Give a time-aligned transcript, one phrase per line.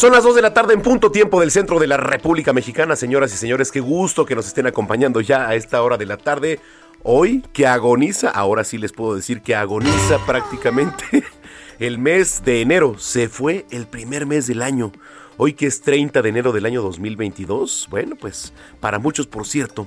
[0.00, 2.96] Son las 2 de la tarde en punto tiempo del centro de la República Mexicana,
[2.96, 3.70] señoras y señores.
[3.70, 6.58] Qué gusto que nos estén acompañando ya a esta hora de la tarde.
[7.02, 11.04] Hoy que agoniza, ahora sí les puedo decir que agoniza prácticamente
[11.78, 12.98] el mes de enero.
[12.98, 14.90] Se fue el primer mes del año.
[15.36, 17.88] Hoy que es 30 de enero del año 2022.
[17.90, 19.86] Bueno, pues para muchos, por cierto,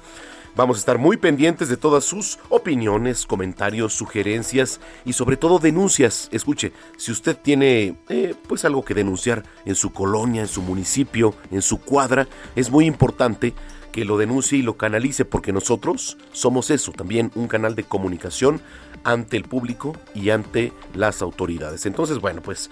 [0.58, 6.28] Vamos a estar muy pendientes de todas sus opiniones, comentarios, sugerencias y sobre todo denuncias.
[6.34, 11.34] Escuche, si usted tiene eh, pues algo que denunciar en su colonia, en su municipio,
[11.52, 13.54] en su cuadra, es muy importante
[13.97, 18.62] que lo denuncie y lo canalice porque nosotros somos eso, también un canal de comunicación
[19.03, 21.88] ante el público y ante las autoridades.
[21.88, 22.69] Entonces, bueno, pues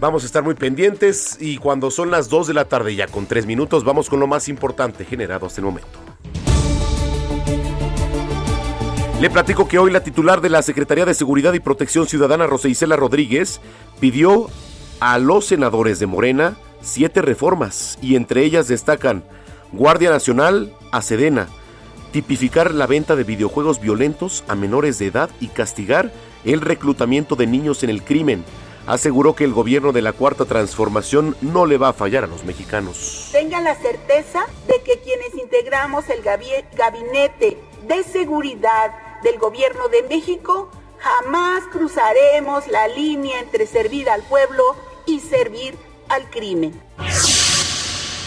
[0.00, 3.24] vamos a estar muy pendientes y cuando son las 2 de la tarde ya con
[3.24, 5.98] 3 minutos vamos con lo más importante generado hasta el momento.
[9.18, 12.68] Le platico que hoy la titular de la Secretaría de Seguridad y Protección Ciudadana, Rosa
[12.68, 13.62] Isela Rodríguez,
[13.98, 14.50] pidió
[15.00, 19.24] a los senadores de Morena siete reformas y entre ellas destacan
[19.72, 21.48] Guardia Nacional a Sedena,
[22.12, 26.10] tipificar la venta de videojuegos violentos a menores de edad y castigar
[26.44, 28.44] el reclutamiento de niños en el crimen.
[28.86, 32.44] Aseguró que el gobierno de la Cuarta Transformación no le va a fallar a los
[32.44, 33.28] mexicanos.
[33.30, 38.90] Tengan la certeza de que quienes integramos el gabi- gabinete de seguridad
[39.22, 44.62] del gobierno de México jamás cruzaremos la línea entre servir al pueblo
[45.06, 45.76] y servir
[46.08, 46.72] al crimen.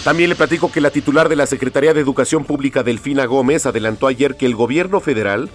[0.04, 4.08] También le platico que la titular de la Secretaría de Educación Pública, Delfina Gómez, adelantó
[4.08, 5.50] ayer que el gobierno federal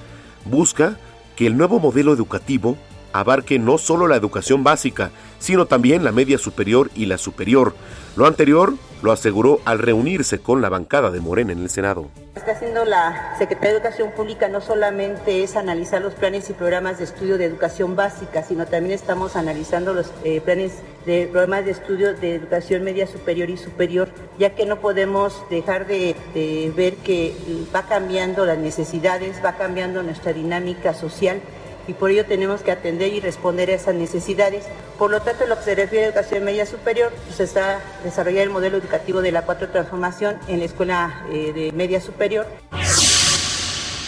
[0.47, 0.97] busca
[1.37, 2.79] que el nuevo modelo educativo
[3.13, 7.75] abarque no solo la educación básica, sino también la media superior y la superior.
[8.17, 8.73] Lo anterior
[9.03, 12.07] lo aseguró al reunirse con la bancada de Morena en el Senado.
[12.35, 16.99] está haciendo la Secretaría de Educación Pública no solamente es analizar los planes y programas
[16.99, 20.73] de estudio de educación básica, sino también estamos analizando los eh, planes
[21.07, 25.87] de programas de estudio de educación media superior y superior, ya que no podemos dejar
[25.87, 27.35] de, de ver que
[27.75, 31.41] va cambiando las necesidades, va cambiando nuestra dinámica social
[31.89, 34.67] y por ello tenemos que atender y responder a esas necesidades.
[34.99, 38.43] Por lo tanto, en lo que se refiere a educación media superior, se está desarrollando
[38.43, 42.47] el modelo educativo de la cuatro transformación en la escuela eh, de media superior.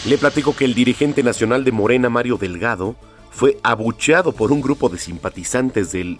[0.05, 2.95] Le platico que el dirigente nacional de Morena, Mario Delgado,
[3.31, 6.19] fue abucheado por un grupo de simpatizantes del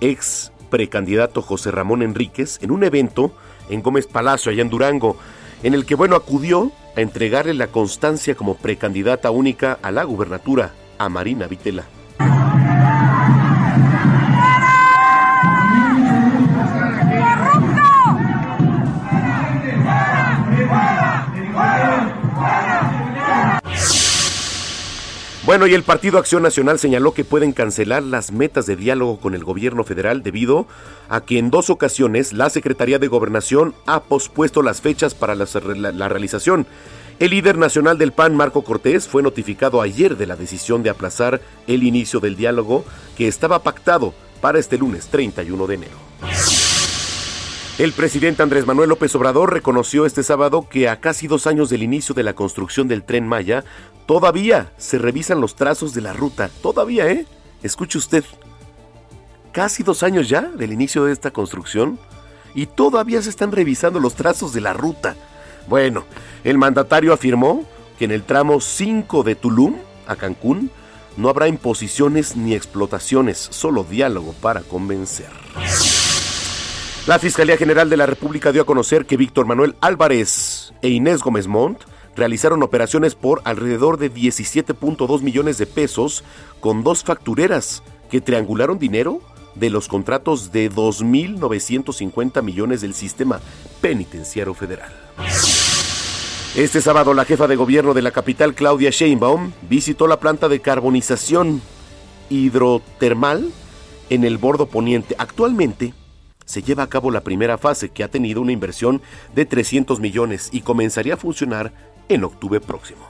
[0.00, 3.30] ex precandidato José Ramón Enríquez en un evento
[3.68, 5.16] en Gómez Palacio, allá en Durango,
[5.62, 10.72] en el que, bueno, acudió a entregarle la constancia como precandidata única a la gubernatura
[10.98, 11.84] a Marina Vitela.
[25.44, 29.32] Bueno, y el Partido Acción Nacional señaló que pueden cancelar las metas de diálogo con
[29.36, 30.66] el gobierno federal debido
[31.08, 35.46] a que en dos ocasiones la Secretaría de Gobernación ha pospuesto las fechas para la,
[35.92, 36.66] la- realización.
[37.18, 41.40] El líder nacional del PAN, Marco Cortés, fue notificado ayer de la decisión de aplazar
[41.66, 42.84] el inicio del diálogo
[43.16, 45.96] que estaba pactado para este lunes 31 de enero.
[47.78, 51.82] El presidente Andrés Manuel López Obrador reconoció este sábado que a casi dos años del
[51.82, 53.64] inicio de la construcción del tren Maya,
[54.04, 56.50] todavía se revisan los trazos de la ruta.
[56.62, 57.26] Todavía, ¿eh?
[57.62, 58.24] Escuche usted.
[59.52, 61.98] Casi dos años ya del inicio de esta construcción
[62.54, 65.16] y todavía se están revisando los trazos de la ruta.
[65.68, 66.04] Bueno,
[66.44, 67.64] el mandatario afirmó
[67.98, 69.76] que en el tramo 5 de Tulum
[70.06, 70.70] a Cancún
[71.16, 75.30] no habrá imposiciones ni explotaciones, solo diálogo para convencer.
[77.06, 81.22] La Fiscalía General de la República dio a conocer que Víctor Manuel Álvarez e Inés
[81.22, 81.82] Gómez Montt
[82.16, 86.24] realizaron operaciones por alrededor de 17.2 millones de pesos
[86.60, 89.20] con dos factureras que triangularon dinero
[89.54, 93.40] de los contratos de 2.950 millones del sistema
[93.80, 95.05] penitenciario federal.
[96.56, 100.60] Este sábado la jefa de gobierno de la capital, Claudia Sheinbaum, visitó la planta de
[100.60, 101.60] carbonización
[102.30, 103.50] hidrotermal
[104.08, 105.14] en el bordo poniente.
[105.18, 105.92] Actualmente
[106.46, 109.02] se lleva a cabo la primera fase que ha tenido una inversión
[109.34, 111.72] de 300 millones y comenzaría a funcionar
[112.08, 113.06] en octubre próximo.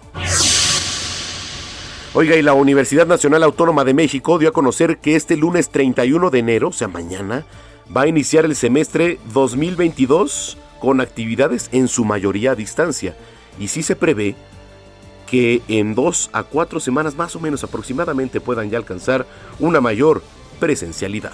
[2.14, 6.31] Oiga, y la Universidad Nacional Autónoma de México dio a conocer que este lunes 31
[6.31, 7.44] de enero, o sea, mañana,
[7.94, 13.17] va a iniciar el semestre 2022 con actividades en su mayoría a distancia.
[13.58, 14.34] Y sí se prevé
[15.26, 19.26] que en dos a cuatro semanas más o menos aproximadamente puedan ya alcanzar
[19.58, 20.23] una mayor
[20.61, 21.32] presencialidad.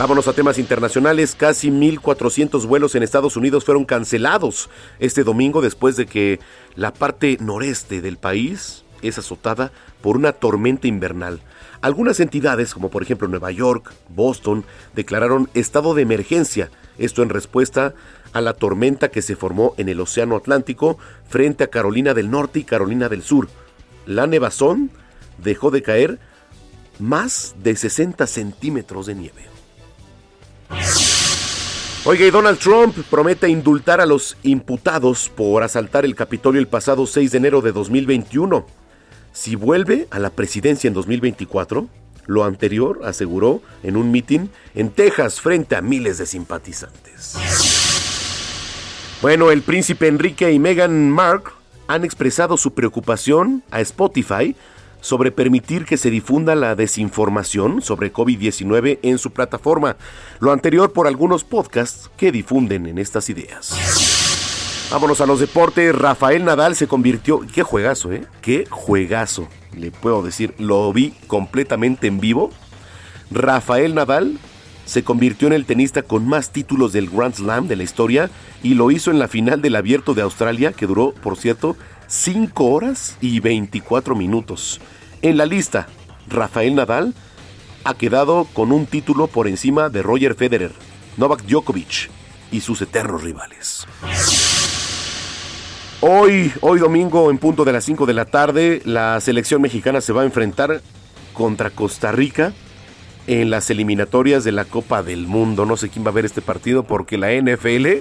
[0.00, 1.34] Vámonos a temas internacionales.
[1.34, 6.40] Casi 1.400 vuelos en Estados Unidos fueron cancelados este domingo después de que
[6.74, 11.40] la parte noreste del país es azotada por una tormenta invernal.
[11.82, 14.64] Algunas entidades, como por ejemplo Nueva York, Boston,
[14.94, 17.94] declararon estado de emergencia, esto en respuesta
[18.32, 20.98] a la tormenta que se formó en el Océano Atlántico
[21.28, 23.48] frente a Carolina del Norte y Carolina del Sur.
[24.06, 24.90] La nevazón
[25.38, 26.18] dejó de caer
[26.98, 29.46] más de 60 centímetros de nieve.
[32.04, 37.06] Oiga, y Donald Trump promete indultar a los imputados por asaltar el Capitolio el pasado
[37.06, 38.66] 6 de enero de 2021.
[39.32, 41.88] Si vuelve a la presidencia en 2024,
[42.26, 47.36] lo anterior aseguró en un mitin en Texas frente a miles de simpatizantes.
[49.22, 51.52] Bueno, el príncipe Enrique y Meghan Markle
[51.88, 54.54] han expresado su preocupación a Spotify
[55.00, 59.96] sobre permitir que se difunda la desinformación sobre COVID-19 en su plataforma,
[60.38, 64.19] lo anterior por algunos podcasts que difunden en estas ideas.
[64.90, 65.94] Vámonos a los deportes.
[65.94, 67.40] Rafael Nadal se convirtió.
[67.54, 68.24] Qué juegazo, ¿eh?
[68.42, 69.46] Qué juegazo.
[69.76, 72.50] Le puedo decir, lo vi completamente en vivo.
[73.30, 74.38] Rafael Nadal
[74.86, 78.30] se convirtió en el tenista con más títulos del Grand Slam de la historia
[78.64, 81.76] y lo hizo en la final del Abierto de Australia, que duró, por cierto,
[82.08, 84.80] 5 horas y 24 minutos.
[85.22, 85.86] En la lista,
[86.28, 87.14] Rafael Nadal
[87.84, 90.72] ha quedado con un título por encima de Roger Federer,
[91.16, 92.10] Novak Djokovic
[92.50, 93.86] y sus eternos rivales.
[96.02, 100.14] Hoy, hoy domingo en punto de las 5 de la tarde, la selección mexicana se
[100.14, 100.80] va a enfrentar
[101.34, 102.54] contra Costa Rica
[103.26, 105.66] en las eliminatorias de la Copa del Mundo.
[105.66, 107.98] No sé quién va a ver este partido porque la NFL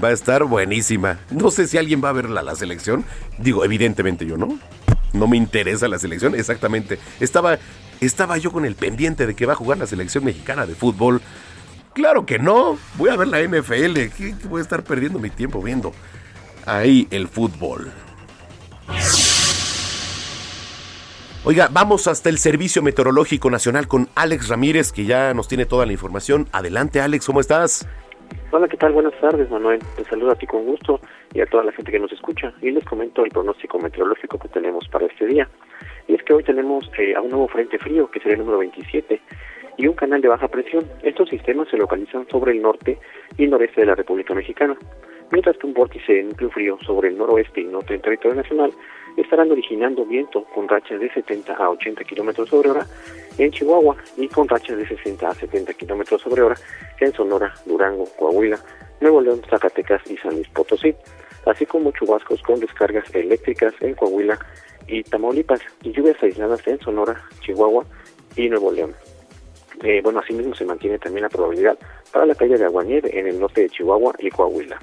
[0.00, 1.18] va a estar buenísima.
[1.32, 3.04] No sé si alguien va a ver la, selección.
[3.38, 4.60] Digo, evidentemente yo no.
[5.12, 7.00] No me interesa la selección, exactamente.
[7.18, 7.58] Estaba,
[8.00, 11.20] estaba yo con el pendiente de que va a jugar la selección mexicana de fútbol.
[11.92, 12.78] Claro que no.
[12.98, 13.94] Voy a ver la NFL.
[13.94, 15.92] ¿Qué, qué voy a estar perdiendo mi tiempo viendo
[16.66, 17.92] ahí el fútbol?
[21.44, 25.86] Oiga, vamos hasta el Servicio Meteorológico Nacional con Alex Ramírez, que ya nos tiene toda
[25.86, 26.46] la información.
[26.50, 27.88] Adelante, Alex, ¿cómo estás?
[28.50, 28.92] Hola, ¿qué tal?
[28.92, 29.80] Buenas tardes, Manuel.
[29.96, 31.00] Te saludo a ti con gusto
[31.34, 32.52] y a toda la gente que nos escucha.
[32.62, 35.48] Y les comento el pronóstico meteorológico que tenemos para este día.
[36.08, 38.58] Y es que hoy tenemos eh, a un nuevo frente frío, que sería el número
[38.58, 39.20] 27,
[39.76, 40.84] y un canal de baja presión.
[41.02, 42.98] Estos sistemas se localizan sobre el norte
[43.38, 44.76] y noreste de la República Mexicana,
[45.30, 48.72] mientras que un vórtice de núcleo frío sobre el noroeste y norte del territorio nacional
[49.16, 52.86] estarán originando viento con rachas de 70 a 80 kilómetros sobre hora
[53.38, 56.56] en Chihuahua y con rachas de 60 a 70 kilómetros sobre hora
[57.00, 58.58] en Sonora, Durango, Coahuila,
[59.00, 60.94] Nuevo León, Zacatecas y San Luis Potosí,
[61.46, 64.38] así como chubascos con descargas eléctricas en Coahuila
[64.86, 67.84] y Tamaulipas y lluvias aisladas en Sonora, Chihuahua
[68.36, 68.94] y Nuevo León.
[69.82, 71.78] Eh, bueno, asimismo se mantiene también la probabilidad
[72.12, 74.78] para la caída de aguanieve en el norte de Chihuahua y Coahuila.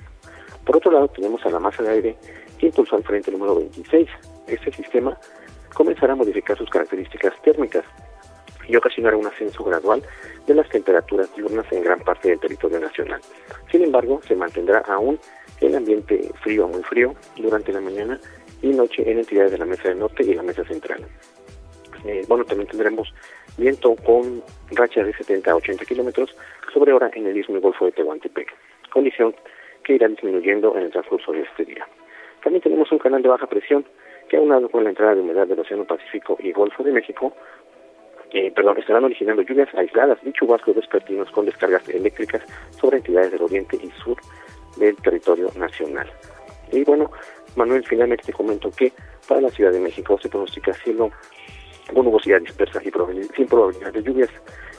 [0.66, 2.16] Por otro lado, tenemos a la masa de aire
[2.58, 4.08] que impulsó al frente número 26.
[4.48, 5.18] Este sistema
[5.74, 7.84] comenzará a modificar sus características térmicas
[8.68, 10.02] y ocasionará un ascenso gradual
[10.48, 13.20] de las temperaturas diurnas en gran parte del territorio nacional.
[13.72, 15.20] Sin embargo, se mantendrá aún
[15.60, 18.20] el ambiente frío muy frío durante la mañana
[18.62, 21.06] y noche en entidades de la mesa del norte y la mesa central.
[22.06, 23.14] Eh, bueno, también tendremos
[23.58, 26.36] viento con rachas de 70 a 80 kilómetros
[26.74, 28.48] sobre hora en el istmo y golfo de Tehuantepec,
[28.92, 29.36] condición
[29.84, 31.88] que irá disminuyendo en el transcurso de este día.
[32.44, 33.86] También tenemos un canal de baja presión
[34.30, 37.34] que aunado con la entrada de humedad del Océano Pacífico y Golfo de México,
[38.32, 43.44] eh, perdón, estarán originando lluvias aisladas y chubascos vespertinos con descargas eléctricas sobre entidades del
[43.44, 44.18] oriente y sur
[44.78, 46.10] del territorio nacional.
[46.72, 47.12] Y bueno,
[47.56, 48.92] Manuel, finalmente te comento que
[49.28, 51.12] para la Ciudad de México se pronostica cielo
[51.94, 52.92] con nubosidad dispersa y
[53.36, 54.30] sin probabilidad de lluvias.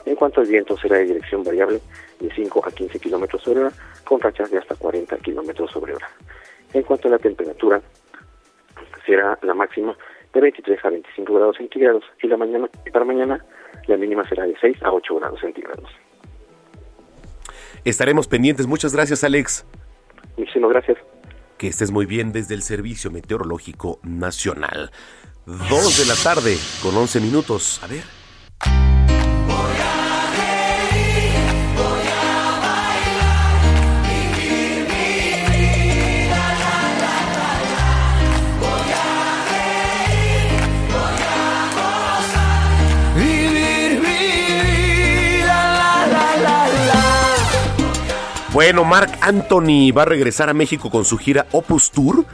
[0.05, 1.81] En cuanto al viento, será de dirección variable
[2.19, 3.71] de 5 a 15 kilómetros sobre hora,
[4.03, 6.09] con rachas de hasta 40 kilómetros sobre hora.
[6.73, 7.81] En cuanto a la temperatura,
[9.05, 9.95] será la máxima
[10.33, 13.43] de 23 a 25 grados centígrados y la mañana y para mañana
[13.87, 15.89] la mínima será de 6 a 8 grados centígrados.
[17.83, 18.67] Estaremos pendientes.
[18.67, 19.65] Muchas gracias, Alex.
[20.37, 20.97] Muchísimas gracias.
[21.57, 24.91] Que estés muy bien desde el Servicio Meteorológico Nacional.
[25.45, 27.81] 2 de la tarde con 11 minutos.
[27.83, 28.94] A ver.
[48.55, 52.25] Bueno, Mark Anthony va a regresar a México con su gira Opus Tour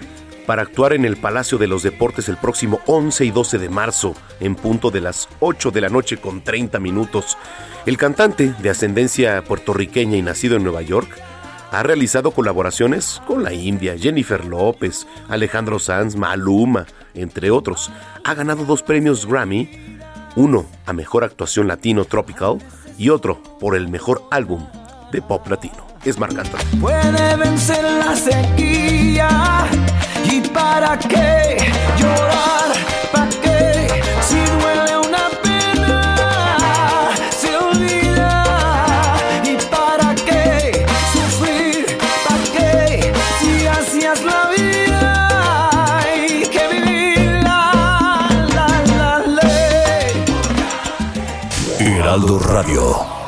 [0.45, 4.13] para actuar en el Palacio de los Deportes el próximo 11 y 12 de marzo,
[4.39, 7.39] en punto de las 8 de la noche con 30 minutos.
[7.87, 11.09] El cantante, de ascendencia puertorriqueña y nacido en Nueva York,
[11.71, 16.85] ha realizado colaboraciones con la India, Jennifer López, Alejandro Sanz, Maluma,
[17.15, 17.91] entre otros.
[18.23, 19.97] Ha ganado dos premios Grammy,
[20.35, 22.59] uno a Mejor Actuación Latino Tropical
[22.95, 24.67] y otro por el Mejor Álbum
[25.11, 26.34] de Pop Latino es Marc
[26.79, 29.67] Puede vencer la sequía
[30.24, 31.58] y para qué
[31.98, 32.72] llorar,
[33.12, 33.88] para qué
[34.27, 41.86] si duele una pena se olvida y para qué sufrir,
[42.27, 47.43] para qué si hacías la vida hay que vivir.
[47.43, 48.67] La, la,
[48.98, 50.25] la ley.
[51.79, 53.20] Heraldo Radio.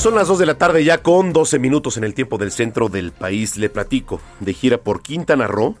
[0.00, 2.88] Son las 2 de la tarde ya con 12 minutos en el tiempo del centro
[2.88, 3.58] del país.
[3.58, 4.18] Le platico.
[4.40, 5.76] De gira por Quintana Roo,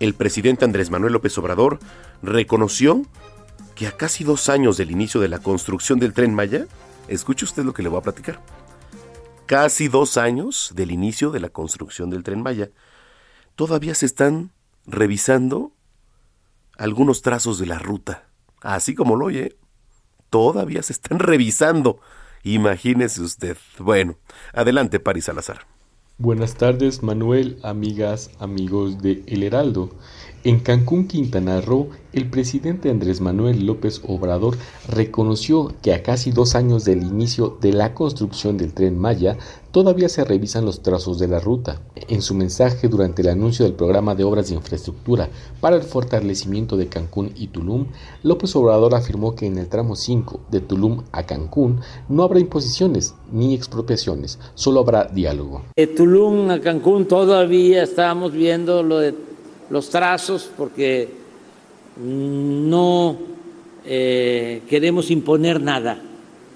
[0.00, 1.78] el presidente Andrés Manuel López Obrador
[2.24, 3.02] reconoció
[3.76, 6.66] que a casi dos años del inicio de la construcción del tren Maya,
[7.06, 8.40] escuche usted lo que le voy a platicar.
[9.46, 12.70] Casi dos años del inicio de la construcción del tren Maya,
[13.54, 14.50] todavía se están
[14.86, 15.70] revisando
[16.76, 18.26] algunos trazos de la ruta.
[18.60, 19.56] Así como lo oye,
[20.30, 22.00] todavía se están revisando
[22.42, 23.56] Imagínese usted.
[23.78, 24.16] Bueno,
[24.52, 25.66] adelante, Paris Salazar.
[26.18, 29.90] Buenas tardes, Manuel, amigas, amigos de El Heraldo.
[30.44, 34.56] En Cancún, Quintana Roo, el presidente Andrés Manuel López Obrador
[34.88, 39.38] reconoció que a casi dos años del inicio de la construcción del tren Maya,
[39.70, 41.80] todavía se revisan los trazos de la ruta.
[42.08, 45.28] En su mensaje durante el anuncio del programa de obras de infraestructura
[45.60, 47.86] para el fortalecimiento de Cancún y Tulum,
[48.24, 53.14] López Obrador afirmó que en el tramo 5 de Tulum a Cancún no habrá imposiciones
[53.30, 55.62] ni expropiaciones, solo habrá diálogo.
[55.76, 59.31] De Tulum a Cancún todavía estamos viendo lo de
[59.72, 61.08] los trazos porque
[61.96, 63.16] no
[63.86, 65.98] eh, queremos imponer nada.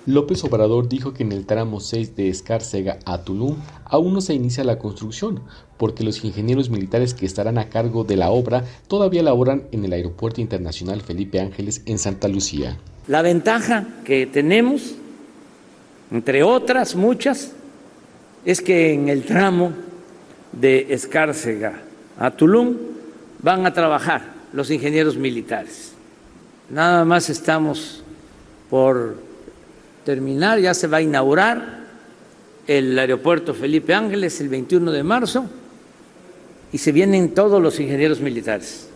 [0.05, 3.57] López Obrador dijo que en el tramo 6 de Escárcega a Tulum
[3.87, 5.41] aún no se inicia la construcción,
[5.79, 9.95] porque los ingenieros militares que estarán a cargo de la obra todavía laboran en el
[9.95, 12.77] Aeropuerto Internacional Felipe Ángeles en Santa Lucía.
[13.09, 14.95] La ventaja que tenemos,
[16.11, 17.53] entre otras muchas,
[18.45, 19.73] es que en el tramo
[20.53, 21.81] de Escárcega
[22.19, 22.96] a Tulum
[23.43, 25.93] van a trabajar los ingenieros militares.
[26.71, 28.03] Nada más estamos
[28.71, 29.17] por
[30.05, 31.87] terminar, ya se va a inaugurar
[32.67, 35.47] el aeropuerto Felipe Ángeles el 21 de marzo
[36.73, 38.89] y se vienen todos los ingenieros militares.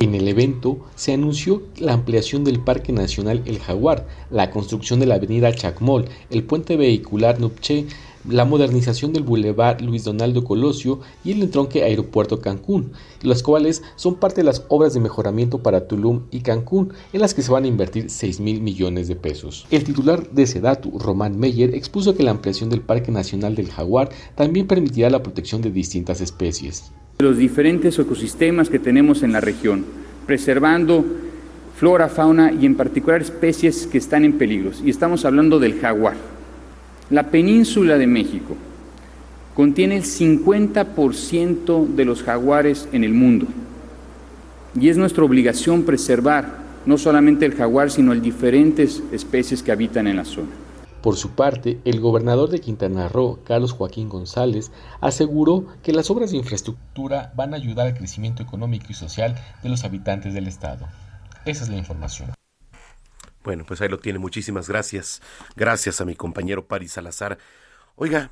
[0.00, 5.06] En el evento se anunció la ampliación del Parque Nacional El Jaguar, la construcción de
[5.06, 7.86] la avenida Chacmol, el puente vehicular Nupche,
[8.28, 12.92] la modernización del Boulevard Luis Donaldo Colosio y el entronque Aeropuerto Cancún,
[13.22, 17.34] las cuales son parte de las obras de mejoramiento para Tulum y Cancún, en las
[17.34, 19.66] que se van a invertir 6 mil millones de pesos.
[19.70, 24.10] El titular de Sedatu, Román Meyer, expuso que la ampliación del Parque Nacional del Jaguar
[24.34, 26.90] también permitirá la protección de distintas especies.
[27.18, 29.84] los diferentes ecosistemas que tenemos en la región,
[30.24, 31.04] preservando
[31.74, 34.70] flora, fauna y en particular especies que están en peligro.
[34.84, 36.37] Y estamos hablando del jaguar.
[37.10, 38.54] La península de México
[39.54, 43.46] contiene el 50% de los jaguares en el mundo.
[44.78, 50.06] Y es nuestra obligación preservar no solamente el jaguar, sino el diferentes especies que habitan
[50.06, 50.50] en la zona.
[51.02, 56.30] Por su parte, el gobernador de Quintana Roo, Carlos Joaquín González, aseguró que las obras
[56.30, 60.86] de infraestructura van a ayudar al crecimiento económico y social de los habitantes del estado.
[61.46, 62.30] Esa es la información.
[63.48, 64.18] Bueno, pues ahí lo tiene.
[64.18, 65.22] Muchísimas gracias.
[65.56, 67.38] Gracias a mi compañero Paris Salazar.
[67.96, 68.28] Oiga,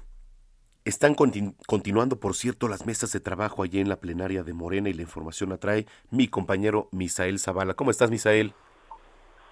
[0.84, 4.92] están continuando, por cierto, las mesas de trabajo allí en la plenaria de Morena y
[4.92, 7.72] la información la trae mi compañero Misael Zavala.
[7.72, 8.52] ¿Cómo estás, Misael?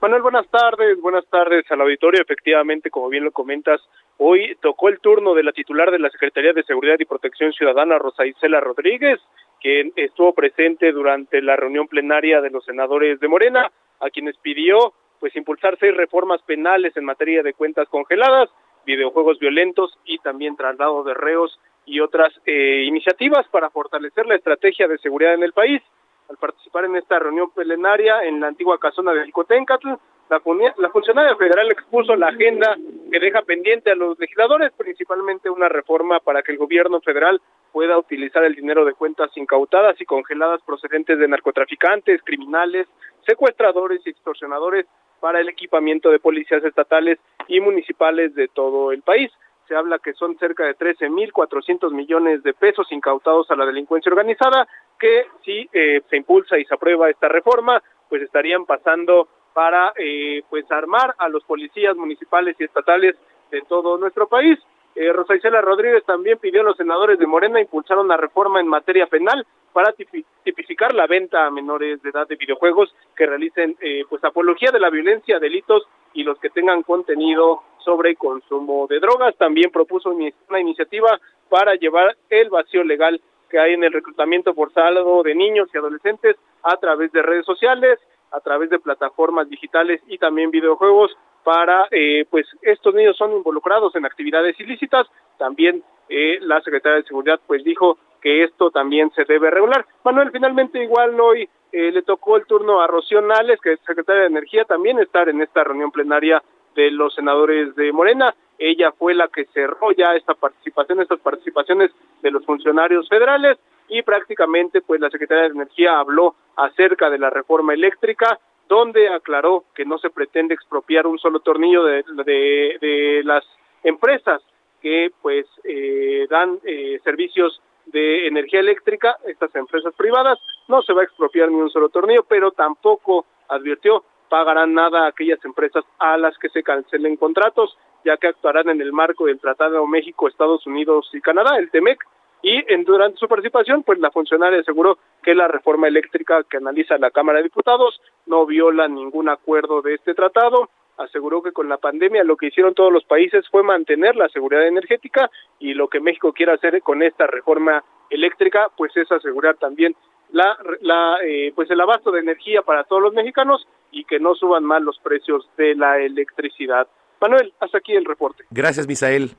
[0.02, 2.20] Manuel, buenas tardes, buenas tardes al auditorio.
[2.20, 3.80] Efectivamente, como bien lo comentas,
[4.18, 7.96] hoy tocó el turno de la titular de la Secretaría de Seguridad y Protección Ciudadana,
[7.96, 9.18] Rosa Isela Rodríguez,
[9.62, 14.92] quien estuvo presente durante la reunión plenaria de los senadores de Morena, a quienes pidió
[15.24, 18.50] pues impulsar seis reformas penales en materia de cuentas congeladas,
[18.84, 24.86] videojuegos violentos y también traslado de reos y otras eh, iniciativas para fortalecer la estrategia
[24.86, 25.80] de seguridad en el país.
[26.28, 29.94] Al participar en esta reunión plenaria en la antigua casona de Jicoténcatl,
[30.28, 30.42] la,
[30.76, 32.76] la funcionaria federal expuso la agenda
[33.10, 37.40] que deja pendiente a los legisladores, principalmente una reforma para que el gobierno federal
[37.72, 42.86] pueda utilizar el dinero de cuentas incautadas y congeladas procedentes de narcotraficantes, criminales,
[43.26, 44.84] secuestradores y extorsionadores
[45.24, 49.30] para el equipamiento de policías estatales y municipales de todo el país
[49.66, 54.68] se habla que son cerca de 13.400 millones de pesos incautados a la delincuencia organizada,
[55.00, 60.42] que si eh, se impulsa y se aprueba esta reforma, pues estarían pasando para eh,
[60.50, 63.16] pues armar a los policías municipales y estatales
[63.50, 64.58] de todo nuestro país.
[64.94, 68.68] Eh, Rosa Isela Rodríguez también pidió a los senadores de Morena impulsar una reforma en
[68.68, 74.04] materia penal para tipificar la venta a menores de edad de videojuegos que realicen eh,
[74.08, 75.82] pues apología de la violencia, delitos
[76.12, 79.36] y los que tengan contenido sobre consumo de drogas.
[79.36, 85.22] También propuso una iniciativa para llevar el vacío legal que hay en el reclutamiento forzado
[85.24, 87.98] de niños y adolescentes a través de redes sociales,
[88.30, 93.94] a través de plataformas digitales y también videojuegos para eh, pues estos niños son involucrados
[93.94, 95.06] en actividades ilícitas.
[95.38, 99.86] También eh, la secretaria de seguridad pues dijo que esto también se debe regular.
[100.04, 104.22] Manuel finalmente igual hoy eh, le tocó el turno a Rocío Nales que es secretaria
[104.22, 106.42] de energía también estar en esta reunión plenaria
[106.74, 108.34] de los senadores de Morena.
[108.58, 111.90] Ella fue la que cerró ya esta participación estas participaciones
[112.22, 117.28] de los funcionarios federales y prácticamente pues la secretaria de energía habló acerca de la
[117.28, 123.44] reforma eléctrica donde aclaró que no se pretende expropiar un solo tornillo de, las
[123.82, 124.42] empresas
[124.80, 131.02] que pues eh, dan eh, servicios de energía eléctrica, estas empresas privadas, no se va
[131.02, 136.16] a expropiar ni un solo tornillo, pero tampoco advirtió pagarán nada a aquellas empresas a
[136.16, 140.66] las que se cancelen contratos, ya que actuarán en el marco del Tratado México, Estados
[140.66, 142.04] Unidos y Canadá, el TEMEC,
[142.44, 146.98] y en, durante su participación, pues la funcionaria aseguró que la reforma eléctrica que analiza
[146.98, 150.68] la Cámara de Diputados no viola ningún acuerdo de este tratado.
[150.98, 154.66] Aseguró que con la pandemia lo que hicieron todos los países fue mantener la seguridad
[154.66, 159.96] energética y lo que México quiere hacer con esta reforma eléctrica, pues es asegurar también
[160.30, 164.34] la, la eh, pues el abasto de energía para todos los mexicanos y que no
[164.34, 166.88] suban más los precios de la electricidad.
[167.22, 168.44] Manuel, hasta aquí el reporte.
[168.50, 169.30] Gracias, Misael.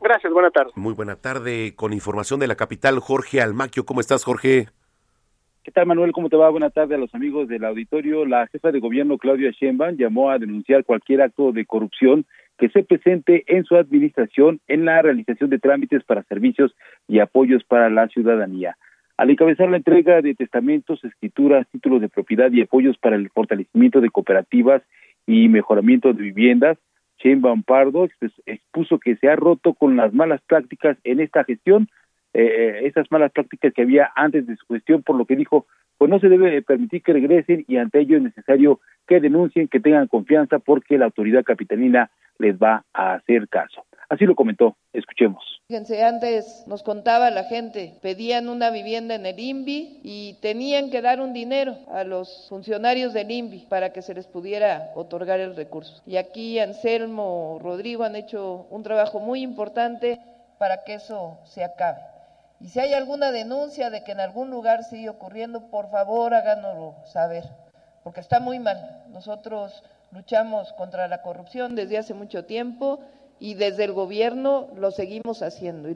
[0.00, 0.72] Gracias, buena tarde.
[0.76, 1.74] Muy buena tarde.
[1.76, 3.84] Con información de la capital, Jorge Almaquio.
[3.84, 4.68] ¿Cómo estás, Jorge?
[5.62, 6.12] ¿Qué tal, Manuel?
[6.12, 6.48] ¿Cómo te va?
[6.48, 8.24] Buena tarde a los amigos del auditorio.
[8.24, 12.24] La jefa de gobierno, Claudia Sheinbaum, llamó a denunciar cualquier acto de corrupción
[12.56, 16.74] que se presente en su administración en la realización de trámites para servicios
[17.06, 18.76] y apoyos para la ciudadanía.
[19.18, 24.00] Al encabezar la entrega de testamentos, escrituras, títulos de propiedad y apoyos para el fortalecimiento
[24.00, 24.82] de cooperativas
[25.26, 26.78] y mejoramiento de viviendas,
[27.22, 28.08] Sheinbaum Pardo
[28.46, 31.88] expuso que se ha roto con las malas prácticas en esta gestión,
[32.32, 35.66] eh, eh, esas malas prácticas que había antes de su gestión, por lo que dijo,
[35.98, 39.80] pues no se debe permitir que regresen y ante ello es necesario que denuncien, que
[39.80, 43.84] tengan confianza porque la autoridad capitalina les va a hacer caso.
[44.10, 45.40] Así lo comentó, escuchemos.
[45.68, 51.00] Fíjense, antes nos contaba la gente, pedían una vivienda en el INVI y tenían que
[51.00, 55.54] dar un dinero a los funcionarios del INVI para que se les pudiera otorgar el
[55.54, 56.02] recurso.
[56.06, 60.18] Y aquí Anselmo, Rodrigo han hecho un trabajo muy importante
[60.58, 62.00] para que eso se acabe.
[62.58, 66.96] Y si hay alguna denuncia de que en algún lugar sigue ocurriendo, por favor háganoslo
[67.04, 67.44] saber,
[68.02, 69.04] porque está muy mal.
[69.10, 72.98] Nosotros luchamos contra la corrupción desde hace mucho tiempo
[73.40, 75.88] y desde el gobierno lo seguimos haciendo.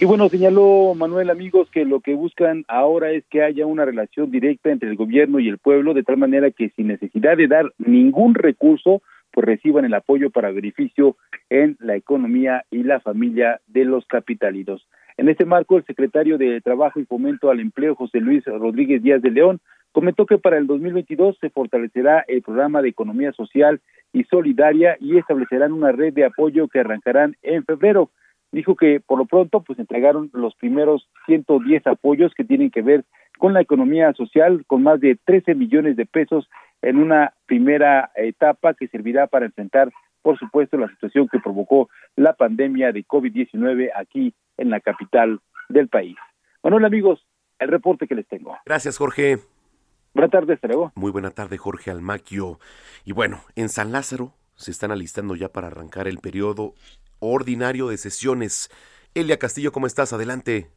[0.00, 4.30] Y bueno, señaló Manuel, amigos, que lo que buscan ahora es que haya una relación
[4.30, 7.72] directa entre el gobierno y el pueblo, de tal manera que sin necesidad de dar
[7.78, 11.16] ningún recurso, pues reciban el apoyo para beneficio
[11.48, 14.86] en la economía y la familia de los capitalinos.
[15.16, 19.22] En este marco, el secretario de Trabajo y Fomento al Empleo, José Luis Rodríguez Díaz
[19.22, 19.60] de León,
[19.92, 23.80] comentó que para el 2022 se fortalecerá el programa de economía social
[24.12, 28.10] y solidaria y establecerán una red de apoyo que arrancarán en febrero.
[28.50, 33.04] Dijo que por lo pronto pues entregaron los primeros 110 apoyos que tienen que ver
[33.38, 36.48] con la economía social con más de 13 millones de pesos
[36.82, 39.92] en una primera etapa que servirá para enfrentar
[40.24, 45.88] por supuesto la situación que provocó la pandemia de COVID-19 aquí en la capital del
[45.88, 46.16] país.
[46.62, 47.22] Bueno, amigos,
[47.58, 48.56] el reporte que les tengo.
[48.64, 49.36] Gracias, Jorge.
[50.14, 50.92] Buenas tardes, hasta luego.
[50.94, 52.58] Muy buena tarde, Jorge Almaquio.
[53.04, 56.72] Y bueno, en San Lázaro se están alistando ya para arrancar el periodo
[57.20, 58.70] ordinario de sesiones.
[59.14, 60.14] Elia Castillo, ¿cómo estás?
[60.14, 60.68] Adelante.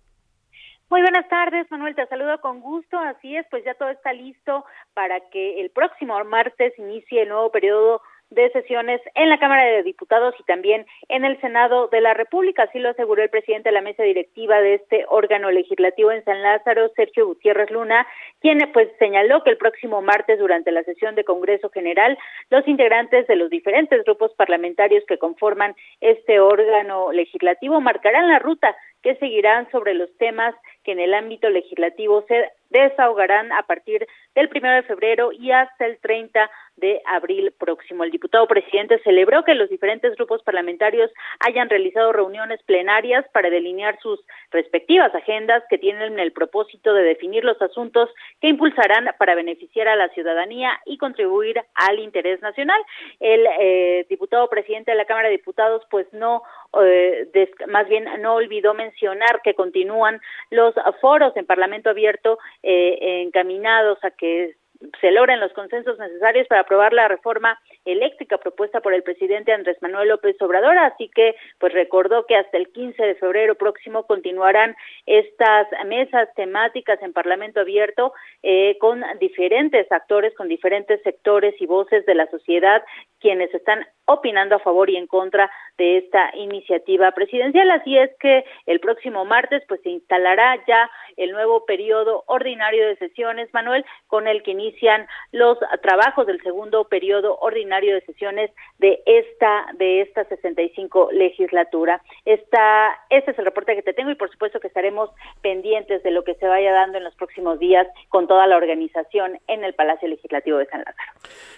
[0.90, 3.00] Muy buenas tardes, Manuel, te saludo con gusto.
[3.00, 7.50] Así es, pues ya todo está listo para que el próximo martes inicie el nuevo
[7.50, 12.14] periodo de sesiones en la Cámara de Diputados y también en el Senado de la
[12.14, 12.64] República.
[12.64, 16.42] Así lo aseguró el presidente de la mesa directiva de este órgano legislativo en San
[16.42, 18.06] Lázaro, Sergio Gutiérrez Luna,
[18.42, 22.18] quien pues señaló que el próximo martes durante la sesión de Congreso General
[22.50, 28.76] los integrantes de los diferentes grupos parlamentarios que conforman este órgano legislativo marcarán la ruta
[29.04, 34.50] que seguirán sobre los temas que en el ámbito legislativo se desahogarán a partir del
[34.50, 38.04] primero de febrero y hasta el 30 de abril próximo.
[38.04, 44.00] El diputado presidente celebró que los diferentes grupos parlamentarios hayan realizado reuniones plenarias para delinear
[44.00, 44.20] sus
[44.52, 48.10] respectivas agendas que tienen el propósito de definir los asuntos
[48.40, 52.82] que impulsarán para beneficiar a la ciudadanía y contribuir al interés nacional.
[53.20, 56.44] El eh, diputado presidente de la Cámara de Diputados pues no
[56.82, 57.28] eh,
[57.68, 64.12] más bien no olvidó mencionar que continúan los foros en Parlamento Abierto eh, encaminados a
[64.12, 64.56] que
[65.02, 69.78] se logren los consensos necesarios para aprobar la reforma eléctrica propuesta por el presidente Andrés
[69.82, 74.76] Manuel López Obrador, así que pues recordó que hasta el 15 de febrero próximo continuarán
[75.06, 78.14] estas mesas temáticas en Parlamento abierto
[78.44, 82.84] eh, con diferentes actores, con diferentes sectores y voces de la sociedad
[83.20, 87.70] quienes están opinando a favor y en contra de esta iniciativa presidencial.
[87.72, 92.96] Así es que el próximo martes pues se instalará ya el nuevo periodo ordinario de
[92.98, 99.02] sesiones, Manuel, con el que inician los trabajos del segundo periodo ordinario de sesiones de
[99.06, 102.02] esta de esta 65 legislatura.
[102.26, 105.10] Esta este es el reporte que te tengo y por supuesto que estaremos
[105.42, 109.40] pendientes de lo que se vaya dando en los próximos días con toda la organización
[109.48, 111.12] en el Palacio Legislativo de San Lázaro.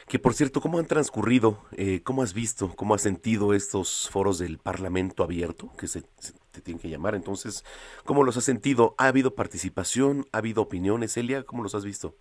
[0.08, 1.60] Que por cierto, ¿cómo han transcurrido?
[1.78, 6.02] Eh, ¿Cómo has visto, cómo has sentido estos foros del Parlamento abierto que se,
[6.52, 7.16] te tienen que llamar?
[7.16, 7.64] Entonces,
[8.06, 8.96] ¿cómo los has sentido?
[8.98, 10.26] ¿Ha habido participación?
[10.32, 11.44] ¿Ha habido opiniones, Elia?
[11.44, 12.16] ¿Cómo los has visto?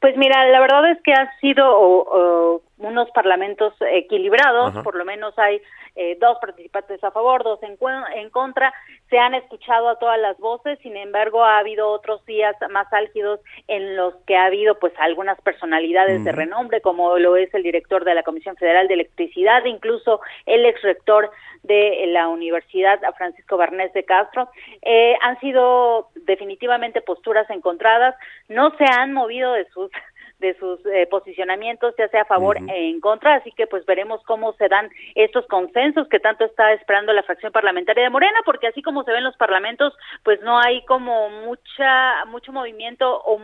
[0.00, 5.60] Pues mira, la verdad es que ha sido unos parlamentos equilibrados, por lo menos hay
[6.00, 7.76] eh, dos participantes a favor, dos en,
[8.14, 8.72] en contra,
[9.10, 13.40] se han escuchado a todas las voces, sin embargo ha habido otros días más álgidos
[13.66, 18.04] en los que ha habido pues algunas personalidades de renombre, como lo es el director
[18.04, 21.32] de la Comisión Federal de Electricidad, incluso el ex rector
[21.64, 24.48] de la Universidad Francisco Barnés de Castro,
[24.82, 28.14] eh, han sido definitivamente posturas encontradas,
[28.48, 29.90] no se han movido de sus
[30.38, 34.22] de sus eh, posicionamientos, ya sea a favor e en contra, así que pues veremos
[34.24, 38.68] cómo se dan estos consensos que tanto está esperando la fracción parlamentaria de Morena, porque
[38.68, 43.40] así como se ven los parlamentos, pues no hay como mucha mucho movimiento o,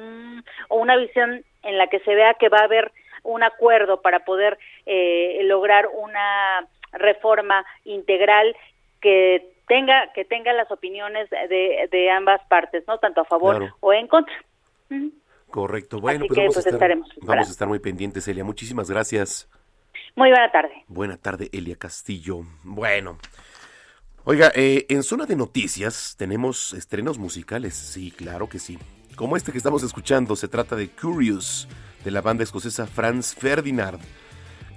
[0.68, 2.92] o una visión en la que se vea que va a haber
[3.24, 8.54] un acuerdo para poder eh, lograr una reforma integral
[9.00, 13.92] que tenga que tenga las opiniones de, de ambas partes, no tanto a favor o
[13.92, 14.34] en contra.
[15.50, 16.00] Correcto.
[16.00, 16.90] Bueno, pues, vamos, a pues, estar,
[17.22, 18.44] vamos a estar muy pendientes, Elia.
[18.44, 19.48] Muchísimas gracias.
[20.16, 20.84] Muy buena tarde.
[20.88, 22.44] Buena tarde, Elia Castillo.
[22.62, 23.18] Bueno.
[24.24, 27.74] Oiga, eh, en zona de noticias tenemos estrenos musicales.
[27.74, 28.78] Sí, claro que sí.
[29.16, 31.68] Como este que estamos escuchando, se trata de Curious,
[32.04, 34.00] de la banda escocesa Franz Ferdinand,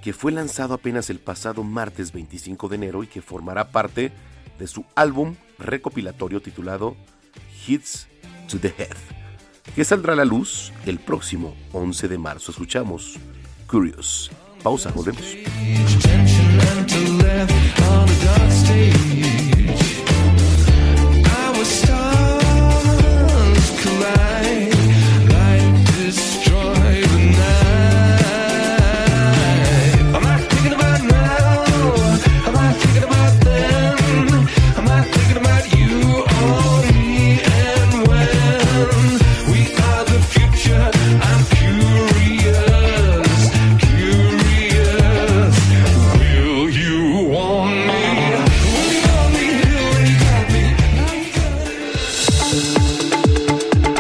[0.04, 4.12] que fue lanzado apenas el pasado martes 25 de enero y que formará parte
[4.60, 6.96] de su álbum recopilatorio titulado
[7.66, 8.08] Hits
[8.48, 9.27] to the Head
[9.76, 12.52] que saldrá a la luz el próximo 11 de marzo.
[12.52, 13.18] Escuchamos
[13.68, 14.32] Curious.
[14.64, 15.36] Pausa, volvemos.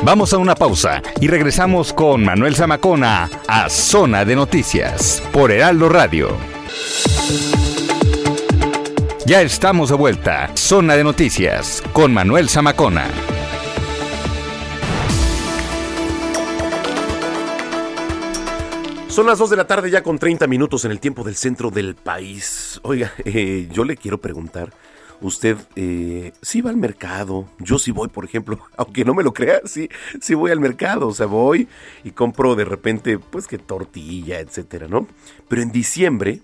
[0.07, 5.89] Vamos a una pausa y regresamos con Manuel Zamacona a Zona de Noticias por Heraldo
[5.89, 6.29] Radio.
[9.25, 10.49] Ya estamos de vuelta.
[10.55, 13.05] Zona de Noticias con Manuel Zamacona.
[19.09, 21.69] Son las 2 de la tarde ya con 30 minutos en el tiempo del centro
[21.69, 22.79] del país.
[22.83, 24.71] Oiga, eh, yo le quiero preguntar,
[25.21, 29.33] usted eh, sí va al mercado, yo sí voy, por ejemplo, aunque no me lo
[29.33, 29.89] crea, sí,
[30.21, 31.67] sí voy al mercado, o sea, voy
[32.03, 35.07] y compro de repente, pues que tortilla, etcétera, ¿no?
[35.47, 36.41] Pero en diciembre,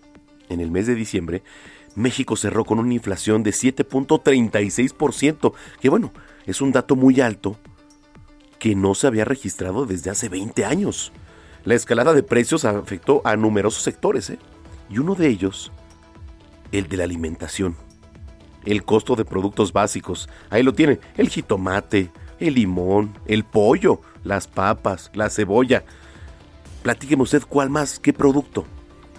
[0.50, 1.44] en el mes de diciembre,
[1.96, 6.12] México cerró con una inflación de 7.36%, que bueno,
[6.46, 7.58] es un dato muy alto
[8.60, 11.12] que no se había registrado desde hace 20 años.
[11.66, 14.40] La escalada de precios afectó a numerosos sectores, ¿eh?
[14.90, 15.72] y uno de ellos,
[16.72, 17.76] el de la alimentación.
[18.65, 24.47] El costo de productos básicos, ahí lo tiene, el jitomate, el limón, el pollo, las
[24.47, 25.84] papas, la cebolla.
[26.82, 28.65] Platíqueme usted cuál más, qué producto.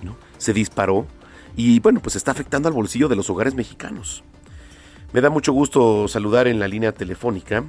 [0.03, 0.17] ¿no?
[0.39, 1.07] Se disparó
[1.57, 4.25] y bueno, pues está afectando al bolsillo de los hogares mexicanos.
[5.13, 7.65] Me da mucho gusto saludar en la línea telefónica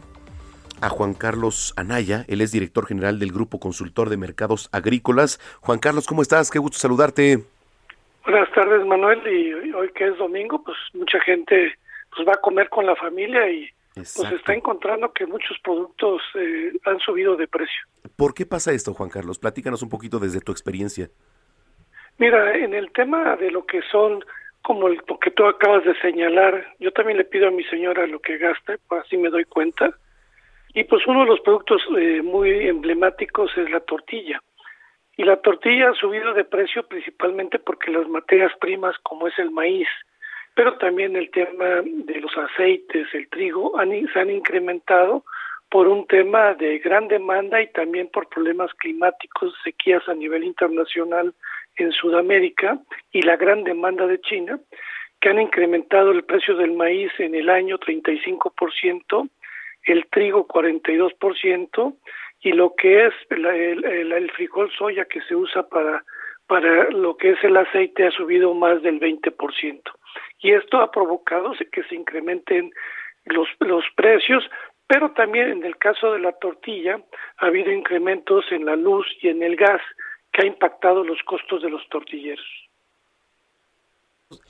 [0.82, 2.26] a Juan Carlos Anaya.
[2.28, 5.40] Él es director general del Grupo Consultor de Mercados Agrícolas.
[5.62, 6.50] Juan Carlos, ¿cómo estás?
[6.50, 7.46] Qué gusto saludarte.
[8.26, 9.22] Buenas tardes, Manuel.
[9.28, 11.76] Y hoy que es domingo, pues mucha gente
[12.16, 16.74] pues va a comer con la familia y pues está encontrando que muchos productos eh,
[16.86, 17.84] han subido de precio.
[18.18, 19.40] ¿Por qué pasa esto, Juan Carlos?
[19.40, 21.10] Platícanos un poquito desde tu experiencia.
[22.18, 24.24] Mira, en el tema de lo que son
[24.64, 28.20] como lo que tú acabas de señalar, yo también le pido a mi señora lo
[28.20, 29.92] que gasta, pues así me doy cuenta.
[30.74, 34.42] Y pues uno de los productos eh, muy emblemáticos es la tortilla.
[35.18, 39.52] Y la tortilla ha subido de precio principalmente porque las materias primas como es el
[39.52, 39.88] maíz,
[40.56, 45.24] pero también el tema de los aceites, el trigo, han, se han incrementado
[45.70, 51.34] por un tema de gran demanda y también por problemas climáticos, sequías a nivel internacional
[51.78, 52.80] en Sudamérica
[53.12, 54.60] y la gran demanda de China,
[55.20, 59.30] que han incrementado el precio del maíz en el año 35%,
[59.84, 61.96] el trigo 42%
[62.46, 66.06] y lo que es el, el, el, frijol soya que se usa para,
[66.46, 69.82] para lo que es el aceite ha subido más del 20%.
[70.42, 72.72] Y esto ha provocado que se incrementen
[73.26, 74.44] los, los precios,
[74.86, 77.00] pero también en el caso de la tortilla
[77.38, 79.82] ha habido incrementos en la luz y en el gas
[80.32, 82.46] que ha impactado los costos de los tortilleros.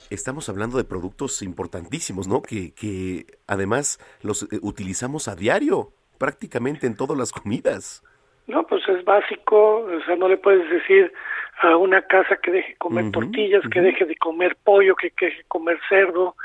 [0.09, 2.41] Estamos hablando de productos importantísimos, ¿no?
[2.41, 8.03] Que, que además los eh, utilizamos a diario, prácticamente en todas las comidas.
[8.47, 11.11] No, pues es básico, o sea, no le puedes decir
[11.61, 15.43] a una casa que deje comer tortillas, que deje de comer pollo, que, que deje
[15.47, 16.35] comer cerdo,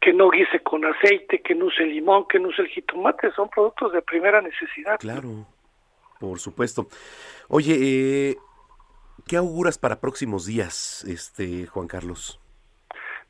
[0.00, 3.48] que no guise con aceite, que no use limón, que no use el jitomate, son
[3.48, 4.98] productos de primera necesidad.
[4.98, 5.46] Claro,
[6.20, 6.86] por supuesto.
[7.48, 8.36] Oye, eh,
[9.26, 12.38] ¿qué auguras para próximos días, este Juan Carlos?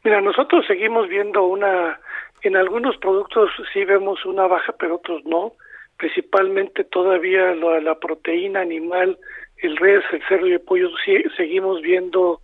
[0.02, 2.00] Mira, nosotros seguimos viendo una,
[2.42, 5.52] en algunos productos sí vemos una baja, pero otros no.
[5.98, 9.18] Principalmente todavía la, la proteína animal,
[9.59, 10.88] el res, el cerdo y el pollo,
[11.37, 12.40] seguimos viendo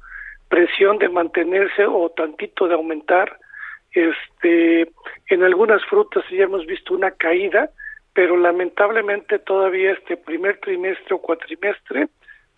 [0.49, 3.39] presión de mantenerse o tantito de aumentar.
[3.93, 4.91] Este,
[5.29, 7.71] en algunas frutas ya hemos visto una caída,
[8.15, 12.09] pero lamentablemente todavía este primer trimestre o cuatrimestre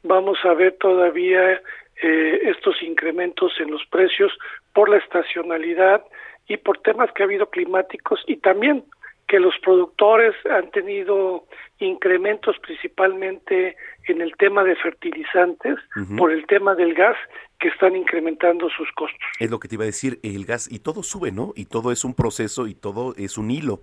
[0.02, 1.60] vamos a ver todavía
[2.02, 4.32] eh, estos incrementos en los precios
[4.72, 6.04] por la estacionalidad
[6.46, 8.84] y por temas que ha habido climáticos y también
[9.26, 11.46] que los productores han tenido
[11.78, 15.76] incrementos principalmente en el tema de fertilizantes
[16.16, 17.16] por el tema del gas
[17.58, 19.20] que están incrementando sus costos.
[19.40, 21.52] Es lo que te iba a decir, el gas y todo sube, ¿no?
[21.56, 23.82] Y todo es un proceso y todo es un hilo.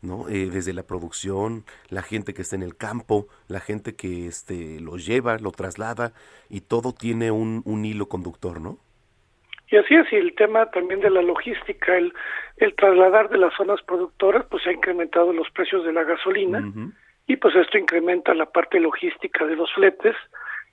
[0.00, 0.28] ¿no?
[0.28, 4.80] Eh, desde la producción, la gente que está en el campo, la gente que este,
[4.80, 6.12] lo lleva, lo traslada,
[6.48, 8.78] y todo tiene un, un hilo conductor, ¿no?
[9.70, 12.12] Y así es, y el tema también de la logística, el,
[12.56, 16.64] el trasladar de las zonas productoras, pues se ha incrementado los precios de la gasolina,
[17.26, 20.16] y pues esto incrementa la parte logística de los fletes,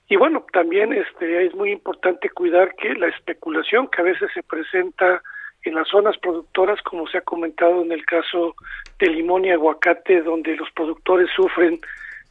[0.08, 4.42] y bueno, también este es muy importante cuidar que la especulación que a veces se
[4.42, 5.20] presenta
[5.64, 8.54] en las zonas productoras, como se ha comentado en el caso
[9.00, 11.80] de limón y aguacate, donde los productores sufren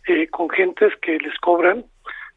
[0.08, 1.84] eh, con gentes que les cobran